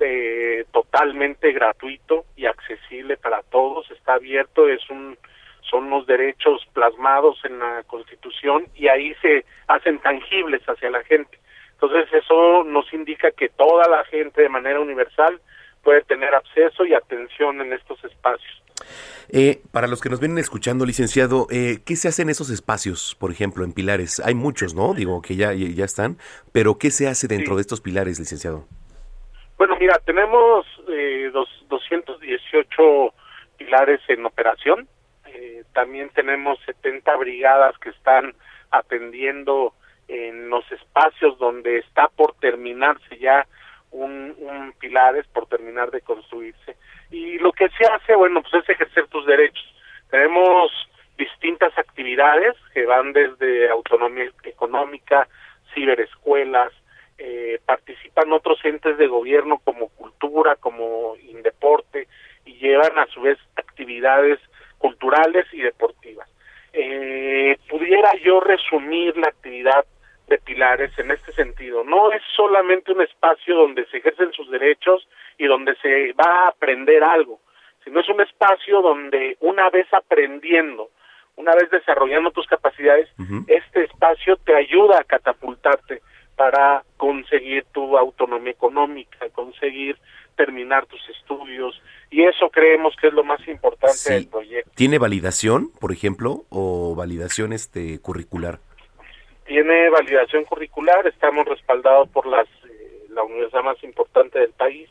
[0.00, 3.90] eh, totalmente gratuito y accesible para todos.
[3.90, 5.16] Está abierto, es un,
[5.62, 11.38] son los derechos plasmados en la Constitución y ahí se hacen tangibles hacia la gente.
[11.72, 15.40] Entonces eso nos indica que toda la gente de manera universal
[15.84, 18.62] puede tener acceso y atención en estos espacios.
[19.28, 23.16] Eh, para los que nos vienen escuchando, licenciado, eh, ¿qué se hace en esos espacios,
[23.20, 24.20] por ejemplo, en Pilares?
[24.20, 24.94] Hay muchos, ¿no?
[24.94, 26.16] Digo, que ya, ya están,
[26.52, 28.66] pero ¿qué se hace dentro de estos pilares, licenciado?
[29.56, 33.14] Bueno, mira, tenemos eh, dos, 218
[33.56, 34.88] pilares en operación.
[35.26, 38.34] Eh, también tenemos 70 brigadas que están
[38.70, 39.74] atendiendo
[40.08, 43.46] en los espacios donde está por terminarse ya
[43.94, 46.76] un, un pilares, por terminar de construirse.
[47.10, 49.64] Y lo que se hace, bueno, pues es ejercer tus derechos.
[50.10, 50.72] Tenemos
[51.16, 55.28] distintas actividades que van desde autonomía económica,
[55.72, 56.72] ciberescuelas,
[57.18, 62.08] eh, participan otros entes de gobierno como cultura, como Indeporte,
[62.44, 64.40] y llevan a su vez actividades
[64.78, 66.28] culturales y deportivas.
[66.72, 69.84] Eh, pudiera yo resumir la actividad
[70.28, 71.84] de Pilares en este sentido.
[71.84, 75.06] No es solamente un espacio donde se ejercen sus derechos
[75.38, 77.40] y donde se va a aprender algo,
[77.84, 80.90] sino es un espacio donde una vez aprendiendo,
[81.36, 83.08] una vez desarrollando tus capacidades,
[83.48, 86.00] este espacio te ayuda a catapultarte
[86.36, 89.96] para conseguir tu autonomía económica, conseguir
[90.36, 91.80] terminar tus estudios
[92.10, 94.12] y eso creemos que es lo más importante Sí.
[94.14, 94.70] del proyecto.
[94.74, 98.58] ¿Tiene validación, por ejemplo, o validación este curricular?
[99.46, 104.88] Tiene validación curricular, estamos respaldados por las eh, la universidad más importante del país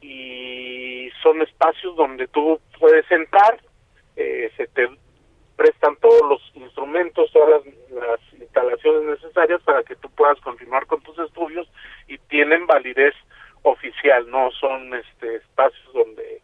[0.00, 3.60] y son espacios donde tú puedes entrar,
[4.16, 4.88] eh, se te
[5.56, 11.02] prestan todos los instrumentos, todas las, las instalaciones necesarias para que tú puedas continuar con
[11.02, 11.68] tus estudios
[12.08, 13.14] y tienen validez
[13.62, 16.40] oficial, no son este espacios donde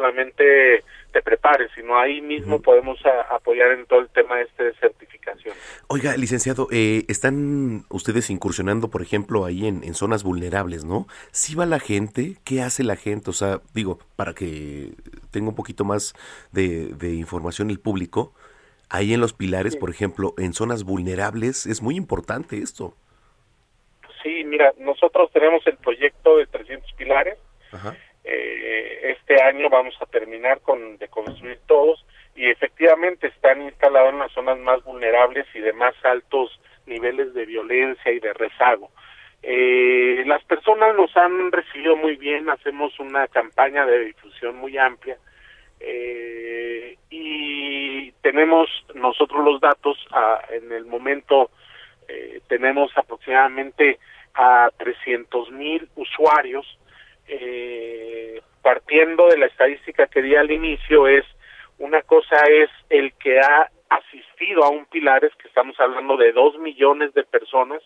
[0.00, 4.74] solamente te prepares, sino ahí mismo podemos a- apoyar en todo el tema este de
[4.74, 5.54] certificación.
[5.88, 11.06] Oiga, licenciado, eh, están ustedes incursionando, por ejemplo, ahí en, en zonas vulnerables, ¿no?
[11.30, 12.36] ¿Sí va la gente?
[12.44, 13.30] ¿Qué hace la gente?
[13.30, 14.90] O sea, digo, para que
[15.30, 16.14] tenga un poquito más
[16.52, 18.34] de, de información el público,
[18.90, 22.94] ahí en los pilares, por ejemplo, en zonas vulnerables, es muy importante esto.
[24.22, 27.38] Sí, mira, nosotros tenemos el proyecto de 300 pilares.
[27.72, 27.96] Ajá.
[28.28, 32.04] Eh, este año vamos a terminar con de construir todos
[32.34, 37.46] y efectivamente están instalados en las zonas más vulnerables y de más altos niveles de
[37.46, 38.90] violencia y de rezago.
[39.42, 45.18] Eh, las personas nos han recibido muy bien, hacemos una campaña de difusión muy amplia
[45.78, 51.50] eh, y tenemos nosotros los datos ah, en el momento
[52.08, 53.98] eh, tenemos aproximadamente
[54.34, 56.66] a 300 mil usuarios
[57.28, 61.24] eh, partiendo de la estadística que di al inicio es
[61.78, 66.58] una cosa es el que ha asistido a un pilares que estamos hablando de dos
[66.58, 67.82] millones de personas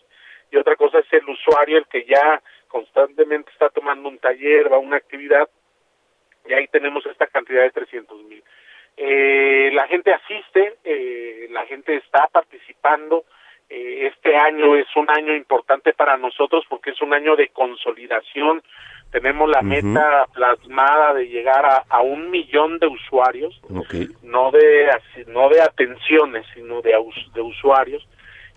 [0.51, 4.77] y otra cosa es el usuario el que ya constantemente está tomando un taller va
[4.77, 5.49] a una actividad
[6.47, 8.43] y ahí tenemos esta cantidad de 300 mil
[8.97, 13.25] eh, la gente asiste eh, la gente está participando
[13.73, 18.61] eh, este año es un año importante para nosotros porque es un año de consolidación.
[19.11, 23.59] Tenemos la meta plasmada de llegar a, a un millón de usuarios,
[24.23, 24.89] no de
[25.27, 26.95] no de atenciones, sino de,
[27.33, 28.07] de usuarios.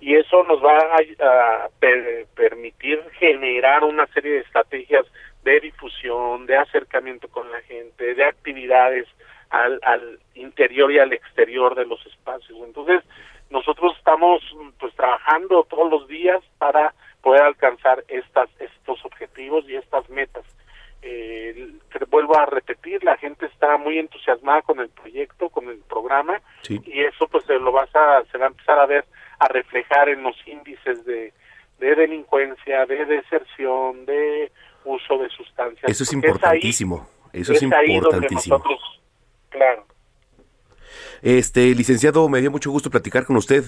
[0.01, 5.07] Y eso nos va a, a per- permitir generar una serie de estrategias
[5.43, 9.07] de difusión, de acercamiento con la gente, de actividades
[9.51, 12.59] al, al interior y al exterior de los espacios.
[12.65, 13.03] Entonces,
[13.51, 14.43] nosotros estamos
[14.79, 16.95] pues trabajando todos los días para
[17.25, 20.45] poder alcanzar estas estos objetivos y estas metas.
[21.07, 25.79] Eh, te vuelvo a repetir, la gente está muy entusiasmada con el proyecto, con el
[25.79, 26.81] programa Sí.
[26.87, 29.05] y eso pues se lo vas a se va a empezar a ver
[29.39, 31.33] a reflejar en los índices de,
[31.79, 34.51] de delincuencia, de deserción, de
[34.85, 35.91] uso de sustancias.
[35.91, 37.09] Eso es ahí- importantísimo.
[37.33, 38.57] Eso es donde importantísimo.
[38.59, 38.81] nosotros,
[39.51, 39.85] claro.
[41.23, 43.65] Este, licenciado, me dio mucho gusto platicar con usted.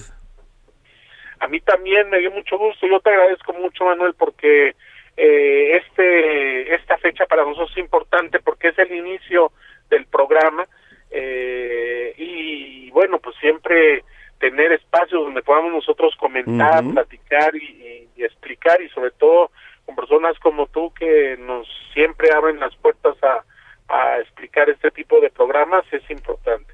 [1.39, 2.87] A mí también me dio mucho gusto.
[2.87, 4.75] Yo te agradezco mucho, Manuel, porque
[5.15, 9.51] eh, este esta fecha para nosotros es importante porque es el inicio
[9.89, 10.67] del programa
[11.11, 14.03] eh, y bueno, pues siempre
[14.39, 19.51] tener espacios donde podamos nosotros comentar, platicar y, y- y explicar y sobre todo
[19.85, 23.43] con personas como tú que nos siempre abren las puertas a,
[23.87, 26.73] a explicar este tipo de programas es importante.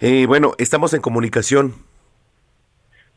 [0.00, 1.72] Eh, bueno, estamos en comunicación.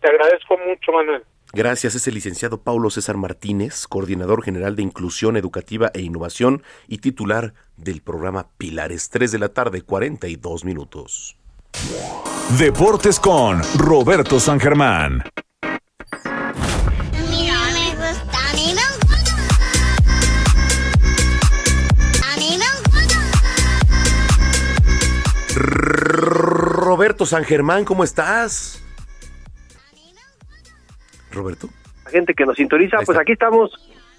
[0.02, 1.24] Te agradezco mucho, Manuel.
[1.54, 7.00] Gracias, es el licenciado Paulo César Martínez, coordinador general de Inclusión Educativa e Innovación y
[7.00, 11.38] titular del programa Pilares 3 de la tarde, 42 minutos.
[12.58, 15.24] Deportes con Roberto San Germán.
[25.54, 28.82] Roberto San Germán, ¿cómo estás?
[31.32, 31.68] Roberto.
[32.06, 33.72] La gente que nos sintoniza, pues aquí estamos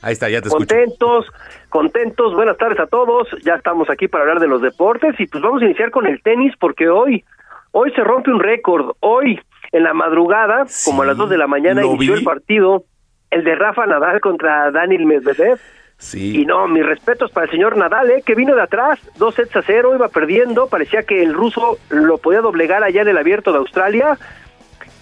[0.03, 0.67] Ahí está, ya te escucho.
[0.67, 1.27] contentos,
[1.69, 2.35] contentos.
[2.35, 3.29] Buenas tardes a todos.
[3.45, 6.21] Ya estamos aquí para hablar de los deportes y pues vamos a iniciar con el
[6.23, 7.25] tenis porque hoy,
[7.71, 8.97] hoy se rompe un récord.
[8.99, 9.41] Hoy,
[9.71, 12.19] en la madrugada, como a las 2 de la mañana, inició vi.
[12.19, 12.85] el partido,
[13.31, 15.61] el de Rafa Nadal contra Daniel Medvedev.
[15.99, 16.41] Sí.
[16.41, 18.23] Y no, mis respetos para el señor Nadal, ¿eh?
[18.27, 22.19] que vino de atrás, dos sets a cero, iba perdiendo, parecía que el ruso lo
[22.19, 24.19] podía doblegar allá en el abierto de Australia.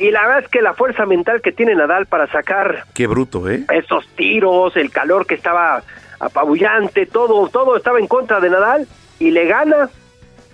[0.00, 3.48] Y la verdad es que la fuerza mental que tiene Nadal para sacar Qué bruto,
[3.50, 3.64] ¿eh?
[3.70, 5.82] esos tiros, el calor que estaba
[6.18, 9.90] apabullante, todo, todo estaba en contra de Nadal y le gana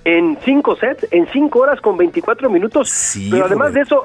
[0.04, 3.16] en cinco sets, en cinco horas con 24 minutos.
[3.30, 4.02] Pero además de eso,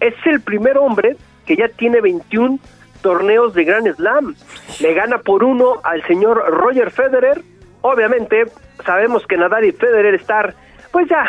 [0.00, 1.16] es el primer hombre
[1.46, 2.58] que ya tiene 21
[3.00, 4.34] torneos de Grand Slam.
[4.80, 7.42] Le gana por uno al señor Roger Federer.
[7.80, 8.44] Obviamente,
[8.84, 10.54] sabemos que Nadal y Federer estar,
[10.90, 11.24] pues ya,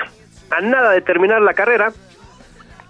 [0.51, 1.91] a nada de terminar la carrera.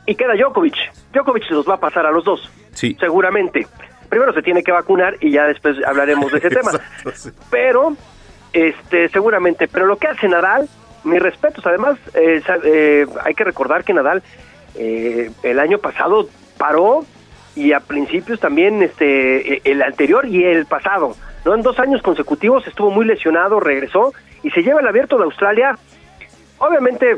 [0.08, 0.76] Y queda Djokovic.
[1.14, 2.52] Djokovic los va a pasar a los dos.
[2.72, 2.98] Sí.
[3.00, 3.68] Seguramente.
[4.10, 6.72] Primero se tiene que vacunar y ya después hablaremos de ese tema.
[6.72, 7.30] Exacto, sí.
[7.52, 7.96] Pero,
[8.54, 9.68] este, seguramente.
[9.68, 10.68] Pero lo que hace Nadal,
[11.04, 11.66] mis respetos.
[11.68, 14.24] Además, eh, eh, hay que recordar que Nadal
[14.76, 17.06] eh, el año pasado paró
[17.56, 21.16] y a principios también este eh, el anterior y el pasado.
[21.44, 21.56] ¿no?
[21.56, 24.14] En dos años consecutivos estuvo muy lesionado, regresó
[24.44, 25.76] y se lleva el abierto de Australia.
[26.60, 27.18] Obviamente,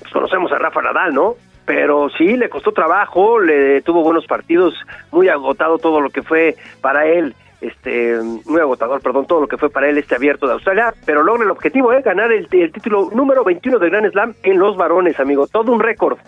[0.00, 1.36] pues conocemos a Rafa Nadal, ¿no?
[1.66, 4.74] Pero sí, le costó trabajo, le tuvo buenos partidos,
[5.10, 9.56] muy agotado todo lo que fue para él, este, muy agotador, perdón, todo lo que
[9.56, 12.02] fue para él este abierto de Australia, pero logra el objetivo, ¿eh?
[12.02, 15.80] Ganar el, el título número 21 del Grand Slam en los varones, amigo, todo un
[15.80, 16.18] récord.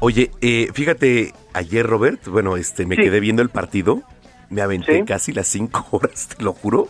[0.00, 3.02] Oye, eh, fíjate, ayer, Robert, bueno, este, me Sí.
[3.02, 4.02] quedé viendo el partido,
[4.50, 5.04] me aventé Sí.
[5.04, 6.88] casi las cinco horas, te lo juro,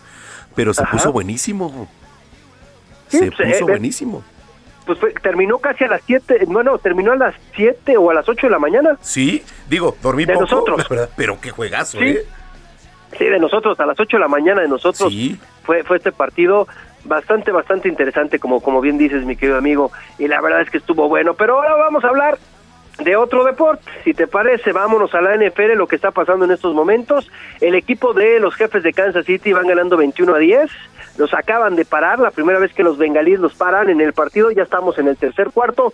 [0.55, 0.93] pero se Ajá.
[0.93, 1.89] puso buenísimo.
[3.09, 4.25] Sí, se pues, puso eh, buenísimo.
[4.87, 8.29] Pues fue- terminó casi a las 7, bueno, terminó a las 7 o a las
[8.29, 8.97] 8 de la mañana.
[9.01, 10.87] Sí, digo, dormí De poco, nosotros.
[11.17, 12.05] pero qué juegazo, Sí.
[12.05, 12.23] ¿eh?
[13.19, 15.13] Sí, de nosotros, a las 8 de la mañana de nosotros.
[15.65, 16.67] Fue, fue este partido
[17.05, 19.93] bastante, bastante interesante, como, como bien dices, mi querido amigo.
[20.19, 21.35] Y la verdad es que estuvo bueno.
[21.35, 22.39] Pero ahora vamos a hablar
[22.99, 23.85] de otro deporte.
[24.05, 27.31] Si te parece, vámonos a la NFL, lo que está pasando en estos momentos.
[27.61, 30.71] El equipo de los jefes de Kansas City van ganando 21 a 10.
[31.16, 34.51] Los acaban de parar, la primera vez que los bengalíes los paran en el partido,
[34.51, 35.93] ya estamos en el tercer cuarto.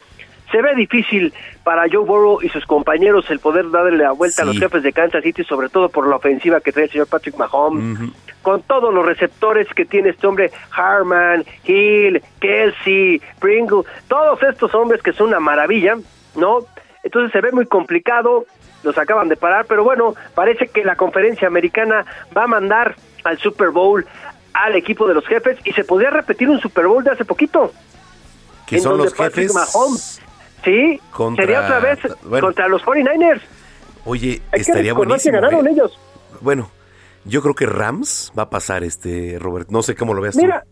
[0.50, 4.44] Se ve difícil para Joe Burrow y sus compañeros el poder darle la vuelta a
[4.46, 7.36] los jefes de Kansas City, sobre todo por la ofensiva que trae el señor Patrick
[7.36, 8.12] Mahomes
[8.42, 15.02] con todos los receptores que tiene este hombre, Harman, Hill, Kelsey, Pringle, todos estos hombres
[15.02, 15.96] que son una maravilla,
[16.34, 16.60] ¿no?
[17.02, 18.46] Entonces se ve muy complicado,
[18.84, 23.38] los acaban de parar, pero bueno, parece que la conferencia americana va a mandar al
[23.38, 24.06] Super Bowl
[24.52, 27.72] al equipo de los jefes y se podría repetir un Super Bowl de hace poquito.
[28.66, 30.20] Que son los Patrick jefes Mahomes,
[30.64, 32.46] sí, contra- sería otra vez bueno.
[32.48, 33.40] contra los 49ers.
[34.04, 35.32] Oye, Hay estaría buenísimo.
[35.32, 35.70] que ganaron ¿eh?
[35.72, 35.98] ellos.
[36.40, 36.70] Bueno,
[37.24, 39.68] yo creo que Rams va a pasar este, Robert.
[39.70, 40.64] No sé cómo lo veas Mira,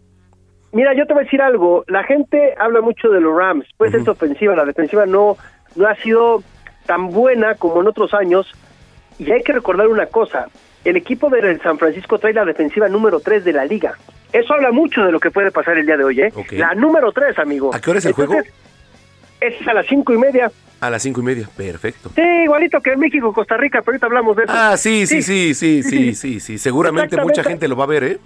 [0.73, 1.85] mira, yo te voy a decir algo.
[1.87, 3.67] La gente habla mucho de los Rams.
[3.77, 5.37] Pues es ofensiva, la defensiva no,
[5.75, 6.43] no ha sido
[6.87, 8.47] tan buena como en otros años.
[9.19, 10.49] Y hay que recordar una cosa.
[10.87, 13.99] El equipo de San Francisco trae la defensiva número 3 de la liga.
[14.33, 16.33] Eso habla mucho de lo que puede pasar el día de hoy, ¿eh?
[16.53, 17.75] La número 3, amigo.
[17.75, 18.35] ¿A qué hora es el juego?
[19.41, 20.53] Es a las cinco y media.
[20.79, 21.49] A las cinco y media.
[21.57, 22.13] Perfecto.
[22.15, 24.53] Sí, igualito que en México, Costa Rica, pero ahorita hablamos de eso.
[24.55, 26.57] Ah, sí, sí, sí, sí, sí, sí, sí.
[26.57, 28.19] Seguramente mucha gente lo va a ver, ¿eh?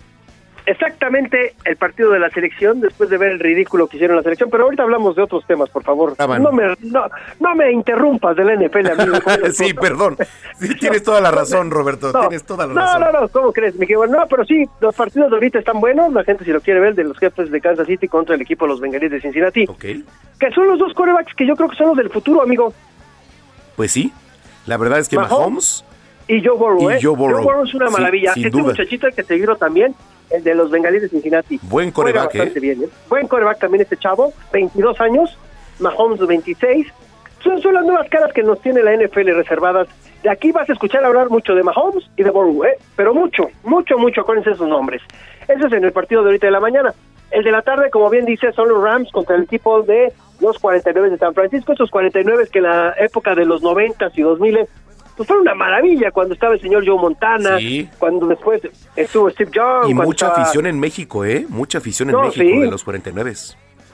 [0.67, 4.51] Exactamente el partido de la selección después de ver el ridículo que hicieron la selección,
[4.51, 6.15] pero ahorita hablamos de otros temas, por favor.
[6.19, 6.45] Ah, bueno.
[6.51, 7.05] no, me, no,
[7.41, 9.17] no me interrumpas del NFL, amigo.
[9.53, 10.17] sí, perdón.
[10.59, 12.13] Sí, tienes toda la razón, Roberto.
[12.13, 13.01] No, tienes toda la no, razón.
[13.01, 13.75] no, no, ¿cómo crees?
[13.77, 16.61] Me quedo, no, pero sí, los partidos de ahorita están buenos, la gente si lo
[16.61, 19.21] quiere ver, de los jefes de Kansas City contra el equipo de los Bengalíes de
[19.21, 19.67] Cincinnati.
[19.79, 22.73] Que son los dos corebacks que yo creo que son los del futuro, amigo.
[23.77, 24.13] Pues sí.
[24.67, 25.85] La verdad es que Mahomes Mahomes,
[26.29, 26.99] Y Joe Burrow, Y ¿eh?
[27.03, 27.65] Joe Burrow.
[27.65, 28.35] es una Sí, maravilla.
[28.35, 28.71] sin este duda.
[28.71, 29.95] muchachito hay que seguirlo también,
[30.31, 31.59] el de los Bengalíes de Cincinnati.
[31.63, 32.63] buen coreback, bastante ¿eh?
[32.63, 32.89] bien, ¿eh?
[33.09, 35.37] Buen coreback también este chavo, 22 años,
[35.79, 36.87] Mahomes 26.
[37.43, 39.89] Son, son las nuevas caras que nos tiene la NFL reservadas.
[40.23, 42.77] De aquí vas a escuchar hablar mucho de Mahomes y de Burrow, ¿eh?
[42.97, 45.03] Pero mucho, mucho, mucho, acuérdense esos nombres.
[45.49, 46.95] Eso es en el partido de ahorita de la mañana.
[47.31, 50.59] El de la tarde, como bien dice, son los Rams contra el equipo de los
[50.59, 51.73] 49 de San Francisco.
[51.73, 54.59] Esos 49 que en la época de los 90 y 2000
[55.21, 57.87] pues fueron una maravilla cuando estaba el señor Joe Montana, Sí.
[57.99, 58.63] cuando después
[58.97, 59.91] estuvo Steve Young.
[59.91, 61.45] Y mucha estaba- afición en México, ¿eh?
[61.47, 62.59] Mucha afición en No, México sí.
[62.59, 63.35] de los 49.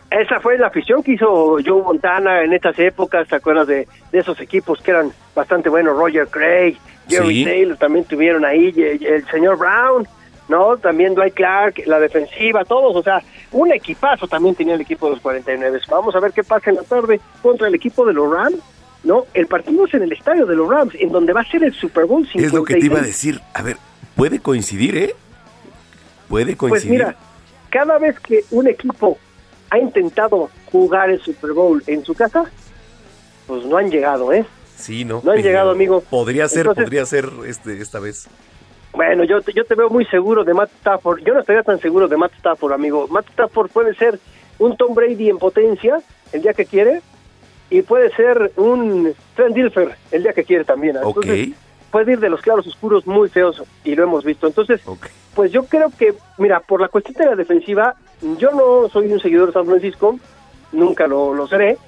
[0.09, 4.19] Esa fue la afición que hizo Joe Montana en estas épocas, ¿te acuerdas de, de
[4.21, 5.99] esos equipos que eran bastante buenos?
[5.99, 6.77] Roger Craig,
[7.09, 7.45] Jerry Sí.
[7.45, 10.07] Taylor también tuvieron ahí, el señor Brown,
[10.49, 10.77] ¿no?
[10.77, 13.21] También Dwight Clark, la defensiva, todos, o sea,
[13.51, 15.81] un equipazo también tenía el equipo de los 49.
[15.91, 18.59] Vamos a ver qué pasa en la tarde contra el equipo de los Rams,
[19.07, 19.25] ¿no?
[19.33, 21.73] El partido es en el estadio de los Rams, en donde va a ser el
[21.73, 22.47] Super Bowl 56.
[22.47, 23.41] Es lo que te iba a decir.
[23.55, 23.77] A ver,
[24.15, 25.15] puede coincidir, ¿eh?
[26.29, 26.91] Puede Pues coincidir.
[26.99, 27.17] mira,
[27.71, 29.17] cada vez que un equipo
[29.71, 32.45] ha intentado jugar el Super Bowl en su casa,
[33.47, 34.45] pues no han llegado, ¿eh?
[34.77, 35.23] sí, ¿no?
[35.25, 36.01] no han llegado, amigo.
[36.03, 38.29] Podría ser, Entonces- podría ser este, esta vez.
[38.93, 41.21] Bueno, yo te, yo te veo muy seguro de Matt Stafford.
[41.23, 43.07] Yo no estaría tan seguro de Matt Stafford, amigo.
[43.09, 44.19] Matt Stafford puede ser
[44.59, 46.01] un Tom Brady en potencia
[46.33, 47.03] el día que quiere
[47.71, 50.97] y puede ser un Trent Dilfer el día que quiere también.
[50.97, 51.51] Entonces,
[51.91, 54.47] puede ir de los claros oscuros muy feos y lo hemos visto.
[54.47, 54.81] Entonces,
[55.35, 57.95] pues yo creo que, mira, por la cuestión de la defensiva,
[58.39, 60.19] yo no soy un seguidor de San Francisco,
[60.73, 61.79] nunca lo, lo seré,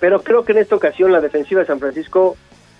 [0.00, 2.36] pero creo que en esta ocasión la defensiva de San Francisco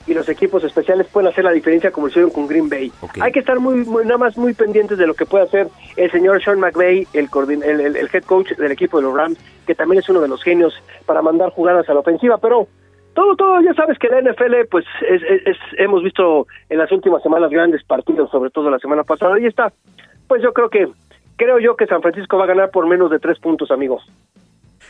[0.09, 2.91] y los equipos especiales pueden hacer la diferencia como hicieron con Green Bay.
[3.21, 6.11] Hay que estar muy, muy- nada más muy pendientes de lo que puede hacer el
[6.11, 9.39] señor Sean McVay, el, coordin- el, el- el head coach del equipo de los Rams,
[9.67, 10.75] que también es uno de los genios
[11.07, 12.67] para mandar jugadas a la ofensiva, pero
[13.15, 16.91] todo, todo, ya sabes que la NFL, pues es, es- es- hemos visto en las
[16.93, 19.73] últimas semanas grandes partidos, sobre todo la semana pasada, y está,
[20.27, 20.89] pues yo creo que,
[21.37, 24.03] creo yo que San Francisco va a ganar por menos de tres puntos, amigos.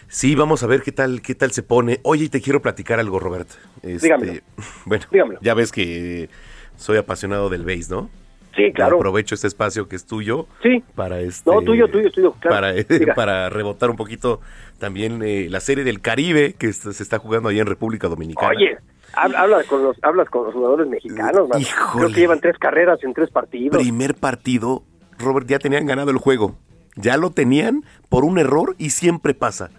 [0.09, 2.01] Sí, vamos a ver qué tal, qué tal se pone.
[2.03, 3.49] Oye, y te quiero platicar algo, Robert.
[3.83, 4.41] Este, Dígamelo.
[4.87, 5.41] Bueno, Dígamelo.
[5.43, 6.29] ya ves que
[6.77, 8.09] soy apasionado del base, ¿no?
[8.57, 8.97] Sí, claro.
[8.97, 10.47] Aprovecho este espacio que es tuyo.
[10.63, 10.83] Sí.
[10.97, 11.49] Para este.
[11.51, 12.75] No, tuyo, tuyo, tuyo, claro.
[12.89, 14.41] Para, para rebotar un poquito
[14.79, 18.49] también eh, la serie del Caribe que se está jugando allá en República Dominicana.
[18.57, 18.79] Oye,
[19.15, 21.63] hab- habla con los, hablas con los jugadores mexicanos, man.
[21.95, 23.81] Creo que llevan tres carreras en tres partidos.
[23.81, 24.83] Primer partido,
[25.19, 26.57] Robert, ya tenían ganado el juego.
[26.97, 29.71] Ya lo tenían por un error y siempre pasa.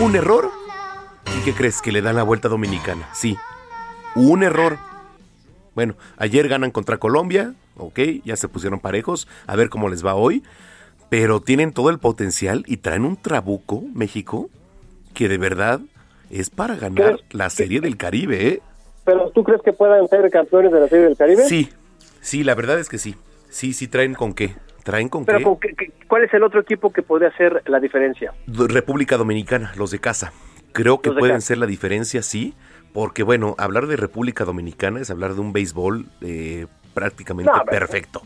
[0.00, 0.50] Un error.
[1.38, 1.82] ¿Y qué crees?
[1.82, 3.08] Que le dan la vuelta Dominicana.
[3.12, 3.36] Sí.
[4.14, 4.78] Un error.
[5.74, 7.54] Bueno, ayer ganan contra Colombia.
[7.76, 9.28] Ok, ya se pusieron parejos.
[9.46, 10.42] A ver cómo les va hoy.
[11.08, 14.48] Pero tienen todo el potencial y traen un trabuco, México,
[15.12, 15.80] que de verdad
[16.30, 18.62] es para ganar la Serie del Caribe, ¿eh?
[19.04, 21.44] Pero ¿tú crees que puedan ser campeones de la Serie del Caribe?
[21.46, 21.68] Sí,
[22.22, 23.14] sí, la verdad es que sí.
[23.50, 24.54] Sí, sí, traen con qué.
[24.84, 25.44] Traen con Pero qué.
[25.44, 28.32] ¿con qué- qué- ¿cuál es el otro equipo que podría hacer la diferencia?
[28.46, 30.32] República Dominicana, los de casa.
[30.72, 31.48] Creo que pueden casa.
[31.48, 32.54] ser la diferencia, sí,
[32.92, 38.22] porque bueno, hablar de República Dominicana es hablar de un béisbol eh, prácticamente No, perfecto.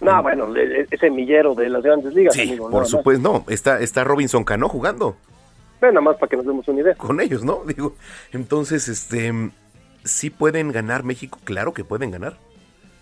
[0.00, 3.44] No, bueno, e- e- ese millero de las grandes ligas, Sí, amigo, por supuesto, no,
[3.52, 5.16] está, está Robinson Cano jugando
[5.80, 6.94] Ve, nada más para que nos demos una idea.
[6.94, 7.62] con ellos, ¿no?
[7.66, 7.94] Digo,
[8.32, 9.32] entonces, este,
[10.04, 12.36] sí pueden ganar México, claro que pueden ganar.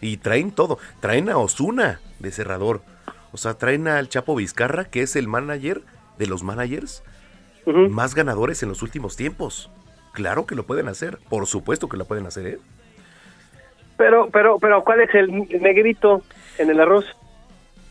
[0.00, 2.82] Y traen todo, traen a Osuna de cerrador,
[3.32, 5.82] o sea, traen al Chapo Vizcarra, que es el manager
[6.18, 7.02] de los managers
[7.66, 9.70] más ganadores en los últimos tiempos.
[10.12, 12.58] Claro que lo pueden hacer, por supuesto que lo pueden hacer, ¿eh?
[13.96, 15.30] Pero, pero, pero, ¿cuál es el
[15.60, 16.22] negrito
[16.56, 17.04] en el arroz?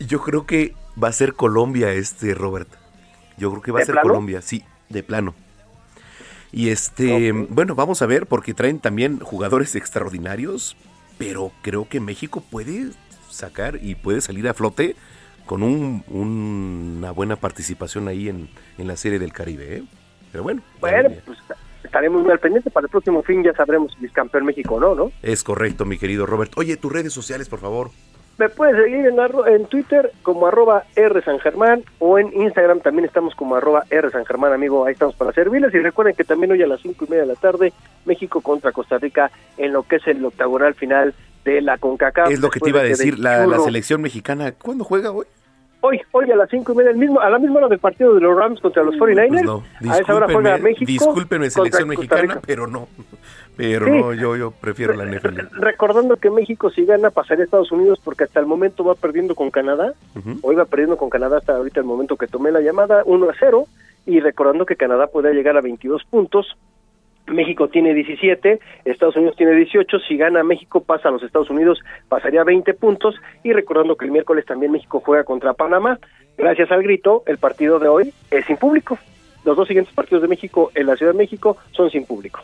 [0.00, 2.68] Yo creo que va a ser Colombia este, Robert.
[3.36, 4.08] Yo creo que va a ¿De ser plano?
[4.08, 5.34] Colombia, sí, de plano.
[6.50, 10.76] Y este, bueno, vamos a ver, porque traen también jugadores extraordinarios,
[11.18, 12.90] pero creo que México puede
[13.28, 14.96] sacar y puede salir a flote
[15.46, 19.82] con un- una buena participación ahí en, en la Serie del Caribe, ¿eh?
[20.32, 21.38] Pero bueno, Bueno, pues
[21.82, 22.70] estaremos muy al pendiente.
[22.70, 25.12] Para el próximo fin ya sabremos si es campeón México o no, ¿no?
[25.22, 26.52] es correcto, mi querido Robert.
[26.56, 27.90] Oye, tus redes sociales, por favor.
[28.38, 32.80] Me puedes seguir en, arro- en Twitter como arroba R San Germán o en Instagram
[32.80, 34.86] también estamos como arroba R San Germán, amigo.
[34.86, 35.74] Ahí estamos para servirles.
[35.74, 37.72] Y recuerden que también hoy a las cinco y media de la tarde,
[38.04, 42.30] México contra Costa Rica en lo que es el octagonal final de la CONCACAF.
[42.30, 45.26] Es lo que te iba a decir, de la, la selección mexicana, ¿cuándo juega hoy?
[45.88, 48.14] Hoy, hoy a las cinco y media, el mismo, a la misma hora del partido
[48.14, 49.28] de los Rams contra los 49ers.
[49.28, 50.84] Pues no, a esa hora juega México.
[50.86, 52.88] discúlpenme, selección mexicana, pero no.
[53.56, 53.90] Pero Sí.
[53.92, 55.48] no, yo, yo prefiero la NFL.
[55.58, 59.34] Recordando que México si gana pasaría a Estados Unidos porque hasta el momento va perdiendo
[59.34, 59.94] con Canadá.
[60.42, 63.34] Hoy va perdiendo con Canadá hasta ahorita el momento que tomé la llamada 1 a
[63.38, 63.64] 0
[64.06, 66.56] y recordando que Canadá puede llegar a 22 puntos.
[67.32, 71.80] México tiene 17, Estados Unidos tiene 18, si gana México pasa a los Estados Unidos,
[72.08, 75.98] pasaría a 20 puntos y recordando que el miércoles también México juega contra Panamá,
[76.36, 78.98] gracias al grito, el partido de hoy es sin público.
[79.44, 82.40] Los dos siguientes partidos de México en la Ciudad de México son sin público.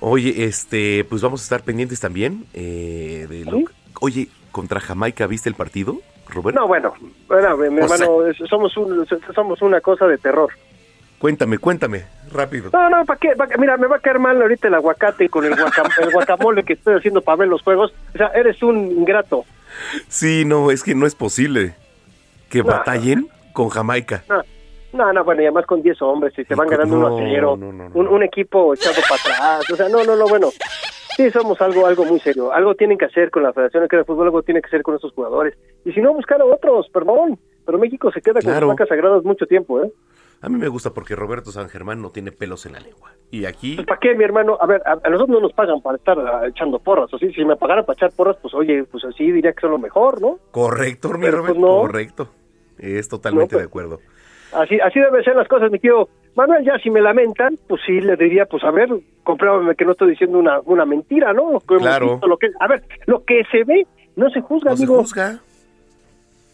[0.00, 3.62] Oye, este, pues vamos a estar pendientes también de lo
[4.00, 5.98] Oye, contra Jamaica, ¿viste el partido,
[6.28, 6.56] Robert?
[6.56, 6.92] No, bueno,
[7.26, 10.50] bueno, mi, sea- hermano, somos, un, somos una cosa de terror.
[11.18, 12.70] Cuéntame, cuéntame, rápido.
[12.72, 13.30] No, no, ¿para qué?
[13.36, 13.58] Pa' qué?
[13.58, 16.74] Mira, me va a caer mal ahorita el aguacate con el, guacam- el guacamole que
[16.74, 17.92] estoy haciendo para ver los juegos.
[18.14, 19.44] O sea, eres un ingrato.
[20.08, 21.74] Sí, no, es que no es posible
[22.50, 22.66] que No.
[22.66, 24.22] batallen con Jamaica.
[24.28, 24.42] No,
[24.92, 27.28] no, no, bueno, y además con 10 hombres y se van ganando no, 1 a
[27.30, 27.56] 0.
[27.58, 29.70] no, no, Un, un equipo echado para atrás.
[29.72, 30.50] O sea, no, no, no, bueno.
[31.16, 32.52] Sí, somos algo algo muy serio.
[32.52, 35.12] Algo tienen que hacer con la Federación de Fútbol, algo tiene que hacer con estos
[35.12, 35.54] jugadores.
[35.84, 37.38] Y si no, buscar a otros, perdón.
[37.66, 38.60] Pero México se queda con Claro.
[38.60, 39.90] sus vacas sagradas mucho tiempo, ¿eh?
[40.40, 43.12] A mí me gusta porque Roberto San Germán no tiene pelos en la lengua.
[43.30, 44.56] Y aquí, Pues, ¿Para qué, mi hermano?
[44.60, 47.12] A ver, a, a nosotros no nos pagan para estar ah, echando porras.
[47.12, 49.72] O sí, si me pagaran para echar porras, pues oye, pues así diría que son
[49.72, 50.38] lo mejor, ¿no?
[50.52, 51.66] correcto, mi pues, no.
[51.80, 52.28] correcto.
[52.78, 53.98] Es totalmente No, pues- de acuerdo.
[54.52, 56.08] Así, así deben ser las cosas, mi tío.
[56.34, 58.88] Manuel, ya si me lamentan, pues sí, le diría, pues a ver,
[59.24, 61.60] compruébame que no estoy diciendo una, una mentira, ¿no?
[61.66, 62.12] Claro.
[62.12, 63.86] visto Lo que, a ver, lo que se ve
[64.16, 64.98] no se juzga, No se amigo.
[65.00, 65.40] juzga,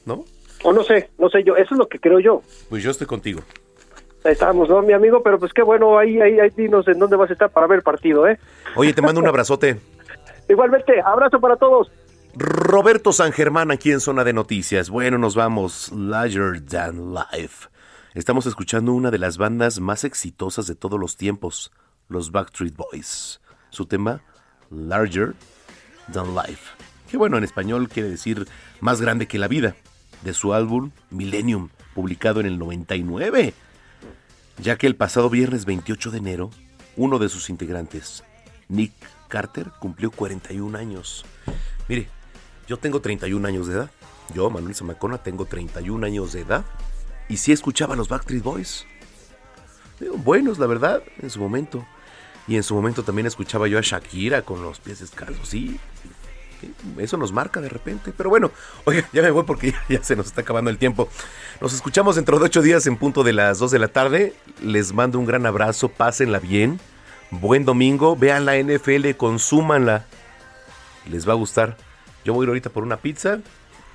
[0.07, 0.25] ¿no?
[0.65, 2.41] O no sé, no sé yo, eso es lo que creo yo.
[2.69, 3.43] Pues yo estoy contigo.
[4.25, 5.23] Ahí estamos, ¿no, mi amigo?
[5.23, 7.79] Pero pues qué bueno, ahí, ahí, ahí dinos en dónde vas a estar para ver
[7.79, 8.39] el partido, ¿eh?
[8.75, 9.79] Oye, te mando un abrazote.
[10.49, 11.91] Igualmente, abrazo para todos.
[12.35, 14.89] Roberto San Germán aquí en Zona de Noticias.
[14.89, 15.93] Bueno, nos vamos.
[15.93, 17.69] Larger Than Life.
[18.15, 21.71] Estamos escuchando una de las bandas más exitosas de todos los tiempos,
[22.09, 23.41] los Backstreet Boys.
[23.69, 24.23] Su tema,
[24.71, 25.35] Larger
[26.13, 26.73] Than Life.
[27.11, 28.47] Que bueno, en español quiere decir
[28.81, 29.77] más grande que la vida,
[30.23, 33.53] de su álbum Millennium, publicado en el 99.
[34.59, 36.51] Ya que el pasado viernes 28 de enero,
[36.97, 38.23] uno de sus integrantes,
[38.69, 38.93] Nick
[39.29, 41.25] Carter, cumplió 41 años.
[41.89, 42.09] Mire,
[42.69, 43.91] yo tengo 31 años de edad.
[44.33, 46.65] Yo, Manuel Zamacona, tengo 31 años de edad.
[47.29, 48.87] Y sí escuchaba a los Backstreet Boys.
[50.19, 51.85] Buenos, la verdad, en su momento.
[52.47, 55.79] Y en su momento también escuchaba yo a Shakira con los pies descalzos, sí.
[56.99, 58.13] Eso nos marca de repente.
[58.17, 58.51] Pero bueno,
[58.85, 61.09] oiga, ya me voy porque ya, se nos está acabando el tiempo.
[61.61, 64.35] Nos escuchamos dentro de ocho días en punto de las 2 de la tarde.
[64.63, 66.81] Les mando un gran abrazo, pásenla bien.
[67.31, 70.07] Buen domingo, vean la NFL, consúmanla.
[71.11, 71.77] Les va a gustar.
[72.25, 73.41] Yo voy a ir ahorita por una pizza,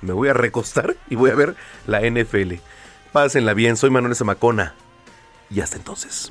[0.02, 1.56] me voy a recostar y voy a ver
[1.86, 2.54] la NFL.
[3.12, 4.74] Pásenla bien, soy Manuel Zamacona.
[5.50, 6.30] Y hasta entonces.